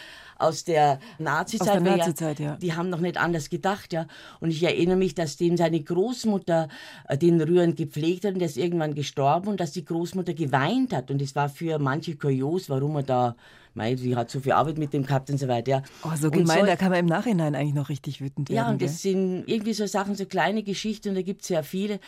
aus 0.48 0.64
der 0.64 1.00
Nazi-Zeit. 1.20 1.84
Nazi 1.84 2.24
ja, 2.24 2.32
ja. 2.32 2.56
Die 2.58 2.74
haben 2.74 2.90
noch 2.90 3.00
nicht 3.00 3.18
anders 3.18 3.50
gedacht, 3.50 3.94
ja. 3.94 4.08
Und 4.40 4.50
ich 4.50 4.64
erinnere 4.64 4.98
mich, 4.98 5.16
dass 5.16 5.38
dem 5.38 5.58
seine 5.58 5.82
Großmutter 5.82 6.68
äh, 7.08 7.18
den 7.18 7.42
rührend 7.42 7.78
gepflegt 7.78 8.26
hat 8.26 8.34
und 8.34 8.40
der 8.40 8.48
ist 8.48 8.58
irgendwann 8.58 8.94
gestorben 8.94 9.50
und 9.50 9.60
dass 9.60 9.72
die 9.72 9.86
Großmutter 9.86 10.34
geweint 10.34 10.94
hat. 10.94 11.12
Und 11.12 11.22
es 11.22 11.36
war 11.36 11.50
für 11.50 11.80
manche 11.80 12.16
kurios, 12.16 12.70
warum 12.70 12.96
er 12.98 13.04
da 13.04 13.36
Mei, 13.78 13.96
sie 13.96 14.16
hat 14.16 14.32
so 14.32 14.40
viel 14.40 14.54
Arbeit 14.54 14.80
mit 14.80 14.92
dem 14.92 15.06
gehabt 15.06 15.30
und 15.30 15.38
so 15.38 15.48
weiter. 15.48 15.70
Ja. 15.70 15.84
Oh, 16.04 16.10
so 16.20 16.32
gemein, 16.32 16.62
so, 16.62 16.66
da 16.66 16.76
kann 16.76 16.90
man 16.90 17.00
im 17.00 17.06
Nachhinein 17.06 17.54
eigentlich 17.54 17.76
noch 17.76 17.90
richtig 17.90 18.20
wütend 18.22 18.50
werden. 18.50 18.58
Ja, 18.58 18.70
und 18.70 18.80
gell? 18.80 18.88
das 18.88 19.04
sind 19.04 19.44
irgendwie 19.46 19.74
so 19.74 19.86
Sachen, 19.86 20.16
so 20.16 20.26
kleine 20.26 20.64
Geschichten, 20.64 21.10
und 21.10 21.16
da 21.16 21.22
gibt 21.22 21.44
es 21.44 21.50
ja 21.50 21.62
viele 21.62 22.00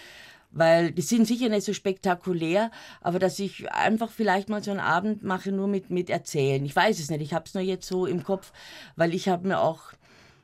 weil 0.52 0.92
die 0.92 1.02
sind 1.02 1.28
sicher 1.28 1.50
nicht 1.50 1.66
so 1.66 1.74
spektakulär, 1.74 2.72
aber 3.02 3.20
dass 3.20 3.40
ich 3.40 3.72
einfach 3.72 4.10
vielleicht 4.10 4.50
mal 4.50 4.64
so 4.64 4.72
einen 4.72 4.80
Abend 4.80 5.24
mache, 5.24 5.52
nur 5.52 5.68
mit, 5.68 5.90
mit 5.90 6.10
Erzählen. 6.10 6.64
Ich 6.66 6.76
weiß 6.76 7.00
es 7.00 7.10
nicht, 7.10 7.22
ich 7.22 7.34
habe 7.34 7.46
es 7.46 7.54
nur 7.54 7.64
jetzt 7.64 7.88
so 7.88 8.06
im 8.06 8.24
Kopf, 8.24 8.52
weil 8.96 9.14
ich 9.14 9.30
habe 9.30 9.48
mir 9.48 9.60
auch 9.60 9.94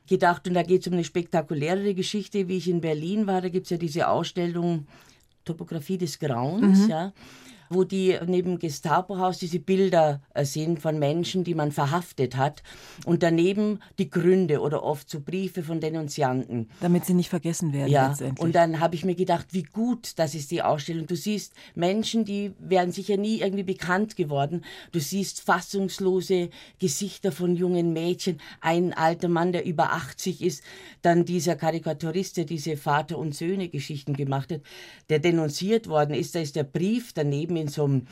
gedacht, 0.08 0.46
und 0.46 0.54
da 0.54 0.62
geht 0.62 0.82
es 0.82 0.86
um 0.86 0.92
eine 0.92 1.04
spektakulärere 1.04 1.94
Geschichte, 1.94 2.48
wie 2.48 2.58
ich 2.58 2.68
in 2.68 2.80
Berlin 2.80 3.26
war, 3.26 3.40
da 3.40 3.48
gibt 3.48 3.66
es 3.66 3.70
ja 3.70 3.76
diese 3.76 4.08
Ausstellung 4.08 4.86
Topografie 5.44 5.98
des 5.98 6.18
Grauens, 6.18 6.84
mhm. 6.84 6.90
ja 6.90 7.12
wo 7.68 7.84
die 7.84 8.18
neben 8.26 8.58
Gestapo-Haus 8.58 9.38
diese 9.38 9.60
Bilder 9.60 10.20
äh, 10.34 10.44
sind 10.44 10.80
von 10.80 10.98
Menschen, 10.98 11.44
die 11.44 11.54
man 11.54 11.72
verhaftet 11.72 12.36
hat 12.36 12.62
und 13.04 13.22
daneben 13.22 13.80
die 13.98 14.10
Gründe 14.10 14.60
oder 14.60 14.82
oft 14.82 15.10
so 15.10 15.20
Briefe 15.20 15.62
von 15.62 15.80
Denunzianten. 15.80 16.70
Damit 16.80 17.04
sie 17.04 17.14
nicht 17.14 17.30
vergessen 17.30 17.72
werden 17.72 17.90
ja. 17.90 18.08
letztendlich. 18.08 18.44
Und 18.44 18.54
dann 18.54 18.80
habe 18.80 18.94
ich 18.94 19.04
mir 19.04 19.14
gedacht, 19.14 19.48
wie 19.50 19.62
gut 19.62 20.12
das 20.16 20.34
ist 20.34 20.50
die 20.50 20.62
Ausstellung. 20.62 21.06
Du 21.06 21.16
siehst 21.16 21.54
Menschen, 21.74 22.24
die 22.24 22.52
wären 22.58 22.92
sicher 22.92 23.16
nie 23.16 23.40
irgendwie 23.40 23.64
bekannt 23.64 24.16
geworden. 24.16 24.64
Du 24.92 25.00
siehst 25.00 25.40
fassungslose 25.40 26.50
Gesichter 26.78 27.32
von 27.32 27.56
jungen 27.56 27.92
Mädchen, 27.92 28.38
ein 28.60 28.92
alter 28.92 29.28
Mann, 29.28 29.52
der 29.52 29.64
über 29.64 29.92
80 29.92 30.42
ist, 30.42 30.62
dann 31.02 31.24
dieser 31.24 31.56
Karikaturist, 31.56 32.36
der 32.36 32.44
diese 32.44 32.76
Vater- 32.76 33.18
und 33.18 33.34
Söhne-Geschichten 33.34 34.14
gemacht 34.14 34.52
hat, 34.52 34.60
der 35.08 35.18
denunziert 35.18 35.88
worden 35.88 36.14
ist. 36.14 36.34
Da 36.34 36.40
ist 36.40 36.56
der 36.56 36.64
Brief 36.64 37.12
daneben 37.12 37.55
in 37.56 37.68
so 37.68 37.84
einem 37.84 38.06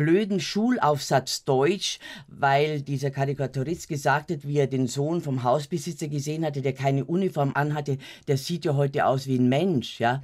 blöden 0.00 0.40
Schulaufsatz 0.40 1.44
Deutsch, 1.44 1.98
weil 2.26 2.80
dieser 2.80 3.10
Karikaturist 3.10 3.86
gesagt 3.86 4.30
hat, 4.30 4.48
wie 4.48 4.56
er 4.56 4.66
den 4.66 4.86
Sohn 4.86 5.20
vom 5.20 5.42
Hausbesitzer 5.42 6.08
gesehen 6.08 6.42
hatte, 6.42 6.62
der 6.62 6.72
keine 6.72 7.04
Uniform 7.04 7.52
anhatte, 7.54 7.98
der 8.26 8.38
sieht 8.38 8.64
ja 8.64 8.74
heute 8.76 9.04
aus 9.04 9.26
wie 9.26 9.38
ein 9.38 9.50
Mensch, 9.50 10.00
ja. 10.00 10.22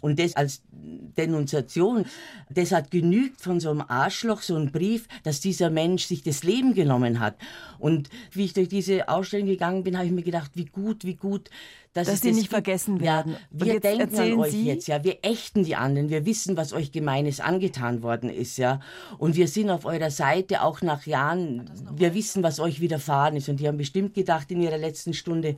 Und 0.00 0.18
das 0.18 0.34
als 0.34 0.62
Denunziation, 0.70 2.06
das 2.48 2.72
hat 2.72 2.90
genügt 2.90 3.40
von 3.42 3.60
so 3.60 3.70
einem 3.70 3.82
Arschloch, 3.86 4.40
so 4.40 4.56
ein 4.56 4.72
Brief, 4.72 5.08
dass 5.24 5.40
dieser 5.40 5.68
Mensch 5.68 6.04
sich 6.04 6.22
das 6.22 6.42
Leben 6.42 6.72
genommen 6.72 7.20
hat. 7.20 7.36
Und 7.78 8.08
wie 8.32 8.46
ich 8.46 8.54
durch 8.54 8.68
diese 8.68 9.08
Ausstellung 9.08 9.48
gegangen 9.48 9.82
bin, 9.82 9.96
habe 9.96 10.06
ich 10.06 10.12
mir 10.12 10.22
gedacht, 10.22 10.52
wie 10.54 10.66
gut, 10.66 11.04
wie 11.04 11.16
gut, 11.16 11.50
dass, 11.92 12.08
dass 12.08 12.20
sie 12.20 12.28
nicht 12.28 12.42
gibt. 12.42 12.50
vergessen 12.50 13.00
werden. 13.00 13.32
Ja, 13.32 13.66
wir 13.66 13.80
denken 13.80 14.16
an 14.16 14.38
euch 14.40 14.52
sie? 14.52 14.64
jetzt, 14.64 14.88
ja, 14.88 15.02
wir 15.04 15.18
ächten 15.22 15.64
die 15.64 15.76
anderen, 15.76 16.10
wir 16.10 16.26
wissen, 16.26 16.56
was 16.56 16.72
euch 16.72 16.92
Gemeines 16.92 17.40
angetan 17.40 18.02
worden 18.02 18.30
ist, 18.30 18.56
ja, 18.56 18.80
und 19.18 19.36
wir 19.36 19.48
sind 19.48 19.70
auf 19.70 19.84
eurer 19.84 20.10
Seite 20.10 20.62
auch 20.62 20.82
nach 20.82 21.06
Jahren. 21.06 21.70
Wir 21.94 22.14
wissen, 22.14 22.42
was 22.42 22.60
euch 22.60 22.80
widerfahren 22.80 23.36
ist, 23.36 23.48
und 23.48 23.60
die 23.60 23.68
haben 23.68 23.78
bestimmt 23.78 24.14
gedacht 24.14 24.50
in 24.50 24.60
ihrer 24.60 24.78
letzten 24.78 25.14
Stunde, 25.14 25.56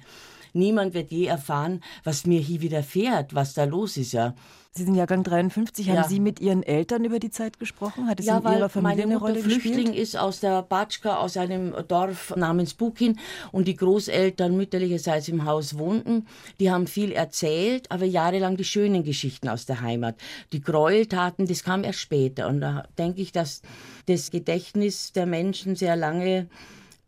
Niemand 0.52 0.94
wird 0.94 1.10
je 1.10 1.26
erfahren, 1.26 1.80
was 2.04 2.26
mir 2.26 2.40
hier 2.40 2.60
widerfährt, 2.60 3.34
was 3.34 3.54
da 3.54 3.64
los 3.64 3.96
ist, 3.96 4.12
ja. 4.12 4.34
Sie 4.72 4.84
sind 4.84 4.94
Jahrgang 4.94 5.24
53. 5.24 5.84
Ja. 5.84 5.96
Haben 5.96 6.08
Sie 6.08 6.20
mit 6.20 6.38
Ihren 6.38 6.62
Eltern 6.62 7.04
über 7.04 7.18
die 7.18 7.30
Zeit 7.30 7.58
gesprochen? 7.58 8.06
Hat 8.06 8.20
es 8.20 8.26
ja, 8.26 8.38
in 8.38 8.44
Ihrer 8.44 8.68
Familie 8.68 9.02
eine 9.02 9.16
Rolle 9.16 9.40
Flüchtling 9.40 9.86
gespielt? 9.86 9.98
ist 9.98 10.16
aus 10.16 10.38
der 10.38 10.62
Batschka, 10.62 11.16
aus 11.16 11.36
einem 11.36 11.74
Dorf 11.88 12.32
namens 12.36 12.74
Bukin 12.74 13.18
und 13.50 13.66
die 13.66 13.74
Großeltern 13.74 14.56
mütterlicherseits 14.56 15.26
im 15.26 15.44
Haus 15.44 15.76
wohnten. 15.76 16.28
Die 16.60 16.70
haben 16.70 16.86
viel 16.86 17.10
erzählt, 17.10 17.90
aber 17.90 18.04
jahrelang 18.04 18.56
die 18.56 18.64
schönen 18.64 19.02
Geschichten 19.02 19.48
aus 19.48 19.66
der 19.66 19.80
Heimat. 19.80 20.14
Die 20.52 20.60
Gräueltaten, 20.60 21.46
das 21.46 21.64
kam 21.64 21.82
erst 21.82 21.98
später. 21.98 22.46
Und 22.46 22.60
da 22.60 22.84
denke 22.96 23.22
ich, 23.22 23.32
dass 23.32 23.62
das 24.06 24.30
Gedächtnis 24.30 25.12
der 25.12 25.26
Menschen 25.26 25.74
sehr 25.74 25.96
lange 25.96 26.48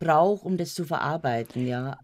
braucht, 0.01 0.45
um 0.45 0.57
das 0.57 0.75
zu 0.75 0.85
verarbeiten, 0.85 1.65
ja. 1.65 1.99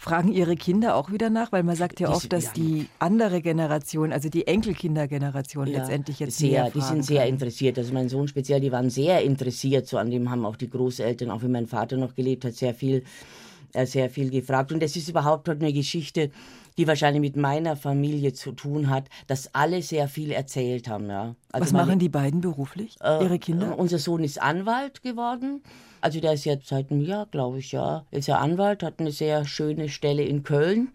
Fragen 0.00 0.32
Ihre 0.32 0.56
Kinder 0.56 0.96
auch 0.96 1.12
wieder 1.12 1.28
nach? 1.28 1.52
Weil 1.52 1.62
man 1.62 1.76
sagt 1.76 2.00
ja 2.00 2.08
oft, 2.08 2.32
dass 2.32 2.54
die 2.54 2.88
andere 2.98 3.42
Generation, 3.42 4.14
also 4.14 4.30
die 4.30 4.46
Enkelkindergeneration 4.46 5.66
ja, 5.66 5.80
letztendlich 5.80 6.20
jetzt 6.20 6.38
sehr, 6.38 6.62
mehr 6.62 6.70
Die 6.70 6.80
sind 6.80 7.04
sehr 7.04 7.20
kann. 7.20 7.28
interessiert. 7.28 7.76
Also 7.76 7.92
mein 7.92 8.08
Sohn 8.08 8.26
speziell, 8.26 8.60
die 8.60 8.72
waren 8.72 8.88
sehr 8.88 9.20
interessiert. 9.20 9.86
So 9.86 9.98
an 9.98 10.10
dem 10.10 10.30
haben 10.30 10.46
auch 10.46 10.56
die 10.56 10.70
Großeltern, 10.70 11.30
auch 11.30 11.42
wenn 11.42 11.52
mein 11.52 11.66
Vater 11.66 11.98
noch 11.98 12.14
gelebt 12.14 12.46
hat, 12.46 12.54
sehr 12.54 12.72
viel, 12.72 13.04
äh, 13.74 13.84
sehr 13.84 14.08
viel 14.08 14.30
gefragt. 14.30 14.72
Und 14.72 14.82
das 14.82 14.96
ist 14.96 15.10
überhaupt 15.10 15.48
halt 15.48 15.60
eine 15.60 15.74
Geschichte, 15.74 16.30
die 16.78 16.86
wahrscheinlich 16.86 17.20
mit 17.20 17.36
meiner 17.36 17.76
Familie 17.76 18.32
zu 18.32 18.52
tun 18.52 18.88
hat, 18.88 19.04
dass 19.26 19.54
alle 19.54 19.82
sehr 19.82 20.08
viel 20.08 20.30
erzählt 20.30 20.88
haben. 20.88 21.10
Ja. 21.10 21.34
Also 21.52 21.66
Was 21.66 21.72
meine, 21.72 21.84
machen 21.84 21.98
die 21.98 22.08
beiden 22.08 22.40
beruflich, 22.40 22.96
äh, 23.02 23.22
ihre 23.22 23.38
Kinder? 23.38 23.78
Unser 23.78 23.98
Sohn 23.98 24.24
ist 24.24 24.40
Anwalt 24.40 25.02
geworden. 25.02 25.62
Also 26.00 26.20
der 26.20 26.32
ist 26.32 26.44
jetzt 26.44 26.68
seit 26.68 26.90
einem 26.90 27.02
Jahr, 27.02 27.26
glaube 27.26 27.58
ich, 27.58 27.72
ja, 27.72 28.04
ist 28.10 28.28
ja 28.28 28.38
Anwalt, 28.38 28.82
hat 28.82 28.94
eine 28.98 29.12
sehr 29.12 29.44
schöne 29.44 29.88
Stelle 29.88 30.22
in 30.22 30.42
Köln. 30.42 30.88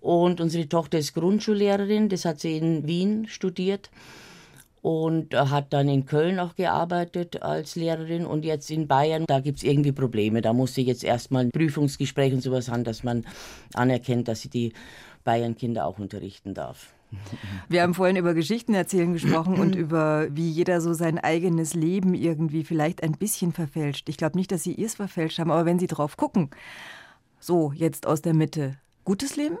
Und 0.00 0.40
unsere 0.40 0.68
Tochter 0.68 0.98
ist 0.98 1.14
Grundschullehrerin, 1.14 2.08
das 2.08 2.24
hat 2.24 2.40
sie 2.40 2.56
in 2.56 2.86
Wien 2.86 3.26
studiert 3.28 3.90
und 4.82 5.34
hat 5.34 5.72
dann 5.72 5.88
in 5.88 6.06
Köln 6.06 6.38
auch 6.38 6.54
gearbeitet 6.54 7.42
als 7.42 7.76
Lehrerin 7.76 8.24
und 8.24 8.44
jetzt 8.44 8.70
in 8.70 8.86
Bayern, 8.86 9.24
da 9.26 9.40
gibt 9.40 9.58
es 9.58 9.64
irgendwie 9.64 9.92
Probleme. 9.92 10.42
Da 10.42 10.52
muss 10.52 10.74
sie 10.74 10.82
jetzt 10.82 11.02
erstmal 11.02 11.44
ein 11.44 11.50
Prüfungsgespräch 11.50 12.32
und 12.32 12.40
sowas 12.40 12.68
haben, 12.68 12.84
dass 12.84 13.02
man 13.02 13.24
anerkennt, 13.74 14.28
dass 14.28 14.42
sie 14.42 14.48
die 14.48 14.72
Bayern-Kinder 15.24 15.86
auch 15.86 15.98
unterrichten 15.98 16.54
darf. 16.54 16.94
Wir 17.68 17.82
haben 17.82 17.94
vorhin 17.94 18.16
über 18.16 18.34
Geschichten 18.34 18.74
erzählen 18.74 19.12
gesprochen 19.12 19.58
und 19.58 19.74
über, 19.76 20.28
wie 20.30 20.50
jeder 20.50 20.80
so 20.80 20.92
sein 20.92 21.18
eigenes 21.18 21.74
Leben 21.74 22.14
irgendwie 22.14 22.64
vielleicht 22.64 23.02
ein 23.02 23.12
bisschen 23.12 23.52
verfälscht. 23.52 24.08
Ich 24.08 24.16
glaube 24.16 24.36
nicht, 24.36 24.52
dass 24.52 24.62
Sie 24.62 24.72
ihrs 24.72 24.94
verfälscht 24.94 25.38
haben, 25.38 25.50
aber 25.50 25.64
wenn 25.64 25.78
Sie 25.78 25.86
drauf 25.86 26.16
gucken, 26.16 26.50
so 27.40 27.72
jetzt 27.72 28.06
aus 28.06 28.22
der 28.22 28.34
Mitte, 28.34 28.76
gutes 29.04 29.36
Leben? 29.36 29.58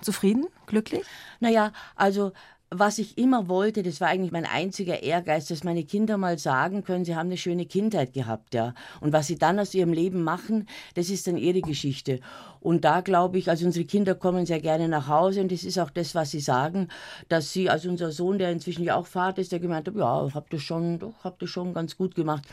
Zufrieden? 0.00 0.46
Glücklich? 0.66 1.02
Naja, 1.40 1.72
also 1.96 2.32
was 2.70 2.98
ich 2.98 3.16
immer 3.16 3.48
wollte, 3.48 3.82
das 3.82 4.00
war 4.00 4.08
eigentlich 4.08 4.32
mein 4.32 4.44
einziger 4.44 5.02
Ehrgeiz, 5.02 5.46
dass 5.46 5.64
meine 5.64 5.84
Kinder 5.84 6.18
mal 6.18 6.38
sagen 6.38 6.84
können, 6.84 7.04
sie 7.04 7.16
haben 7.16 7.28
eine 7.28 7.38
schöne 7.38 7.64
Kindheit 7.64 8.12
gehabt, 8.12 8.52
ja. 8.54 8.74
Und 9.00 9.12
was 9.12 9.26
sie 9.26 9.38
dann 9.38 9.58
aus 9.58 9.72
ihrem 9.72 9.92
Leben 9.92 10.22
machen, 10.22 10.68
das 10.94 11.08
ist 11.08 11.26
dann 11.26 11.38
ihre 11.38 11.62
Geschichte. 11.62 12.20
Und 12.60 12.84
da 12.84 13.00
glaube 13.00 13.38
ich, 13.38 13.48
also 13.48 13.64
unsere 13.64 13.86
Kinder 13.86 14.14
kommen 14.14 14.44
sehr 14.44 14.60
gerne 14.60 14.88
nach 14.88 15.08
Hause 15.08 15.40
und 15.40 15.50
das 15.50 15.64
ist 15.64 15.78
auch 15.78 15.90
das, 15.90 16.14
was 16.14 16.30
sie 16.30 16.40
sagen, 16.40 16.88
dass 17.28 17.52
sie, 17.52 17.70
also 17.70 17.88
unser 17.88 18.10
Sohn, 18.10 18.38
der 18.38 18.50
inzwischen 18.50 18.84
ja 18.84 18.96
auch 18.96 19.06
Vater 19.06 19.40
ist, 19.40 19.52
der 19.52 19.60
gemeint 19.60 19.86
hat, 19.86 19.94
ja, 19.94 20.28
habt 20.34 20.52
ihr 20.52 20.60
schon, 20.60 20.98
doch, 20.98 21.14
habt 21.24 21.40
ihr 21.40 21.48
schon 21.48 21.72
ganz 21.72 21.96
gut 21.96 22.14
gemacht. 22.14 22.44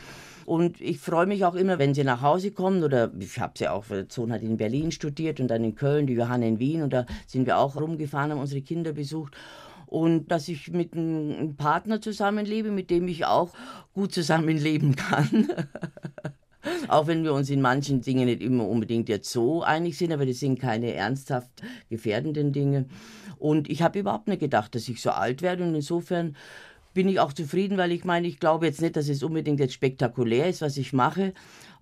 Und 0.46 0.80
ich 0.80 1.00
freue 1.00 1.26
mich 1.26 1.44
auch 1.44 1.56
immer, 1.56 1.78
wenn 1.78 1.92
sie 1.92 2.04
nach 2.04 2.22
Hause 2.22 2.52
kommen 2.52 2.84
oder 2.84 3.10
ich 3.18 3.38
habe 3.40 3.54
sie 3.58 3.68
auch, 3.68 3.84
der 3.86 4.06
Sohn 4.08 4.32
hat 4.32 4.42
in 4.42 4.56
Berlin 4.56 4.92
studiert 4.92 5.40
und 5.40 5.48
dann 5.48 5.64
in 5.64 5.74
Köln, 5.74 6.06
die 6.06 6.14
Johanna 6.14 6.46
in 6.46 6.60
Wien 6.60 6.82
und 6.82 6.92
da 6.92 7.04
sind 7.26 7.46
wir 7.46 7.58
auch 7.58 7.76
rumgefahren, 7.76 8.30
haben 8.30 8.40
unsere 8.40 8.62
Kinder 8.62 8.92
besucht 8.92 9.36
und 9.86 10.28
dass 10.28 10.48
ich 10.48 10.70
mit 10.70 10.94
einem 10.94 11.56
Partner 11.56 12.00
zusammenlebe, 12.00 12.70
mit 12.70 12.90
dem 12.90 13.08
ich 13.08 13.24
auch 13.24 13.52
gut 13.94 14.12
zusammenleben 14.12 14.96
kann. 14.96 15.48
auch 16.88 17.06
wenn 17.06 17.24
wir 17.24 17.32
uns 17.32 17.50
in 17.50 17.60
manchen 17.60 18.00
Dingen 18.00 18.26
nicht 18.26 18.42
immer 18.42 18.68
unbedingt 18.68 19.08
jetzt 19.08 19.30
so 19.30 19.62
einig 19.62 19.96
sind, 19.96 20.12
aber 20.12 20.26
das 20.26 20.40
sind 20.40 20.60
keine 20.60 20.92
ernsthaft 20.92 21.50
gefährdenden 21.88 22.52
Dinge. 22.52 22.86
Und 23.38 23.68
ich 23.70 23.82
habe 23.82 23.98
überhaupt 23.98 24.28
nicht 24.28 24.40
gedacht, 24.40 24.74
dass 24.74 24.88
ich 24.88 25.00
so 25.00 25.10
alt 25.10 25.42
werde 25.42 25.62
und 25.64 25.74
insofern 25.74 26.36
bin 26.94 27.08
ich 27.08 27.20
auch 27.20 27.34
zufrieden, 27.34 27.76
weil 27.76 27.92
ich 27.92 28.04
meine, 28.04 28.26
ich 28.26 28.40
glaube 28.40 28.66
jetzt 28.66 28.80
nicht, 28.80 28.96
dass 28.96 29.08
es 29.08 29.22
unbedingt 29.22 29.60
jetzt 29.60 29.74
spektakulär 29.74 30.48
ist, 30.48 30.62
was 30.62 30.78
ich 30.78 30.94
mache, 30.94 31.34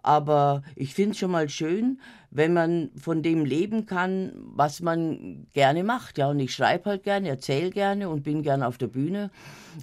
aber 0.04 0.62
ich 0.76 0.94
finde 0.94 1.12
es 1.12 1.18
schon 1.18 1.30
mal 1.30 1.48
schön, 1.48 2.00
wenn 2.30 2.52
man 2.52 2.90
von 2.96 3.22
dem 3.22 3.44
leben 3.44 3.86
kann, 3.86 4.32
was 4.36 4.80
man 4.80 5.46
gerne 5.52 5.82
macht. 5.84 6.18
Ja, 6.18 6.28
und 6.28 6.40
ich 6.40 6.54
schreibe 6.54 6.90
halt 6.90 7.04
gerne, 7.04 7.28
erzähle 7.28 7.70
gerne 7.70 8.08
und 8.08 8.22
bin 8.22 8.42
gerne 8.42 8.66
auf 8.66 8.76
der 8.76 8.88
Bühne. 8.88 9.30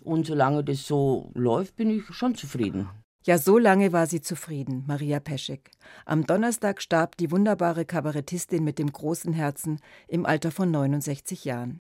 Und 0.03 0.28
solange 0.28 0.63
das 0.63 0.86
so 0.86 1.32
läuft, 1.34 1.76
bin 1.76 1.89
ich 1.89 2.05
schon 2.13 2.36
zufrieden. 2.36 2.88
Ja, 3.24 3.38
so 3.38 3.59
lange 3.59 3.93
war 3.93 4.07
sie 4.07 4.22
zufrieden, 4.22 4.84
Maria 4.88 5.19
Peschek. 5.19 5.69
Am 6.05 6.26
Donnerstag 6.26 6.82
starb 6.82 7.17
die 7.17 7.30
wunderbare 7.30 7.86
Kabarettistin 7.86 8.63
mit 8.63 8.80
dem 8.80 8.91
großen 8.91 9.32
Herzen 9.32 9.80
im 10.07 10.26
Alter 10.26 10.49
von 10.49 10.72
69 10.72 11.45
Jahren. 11.45 11.69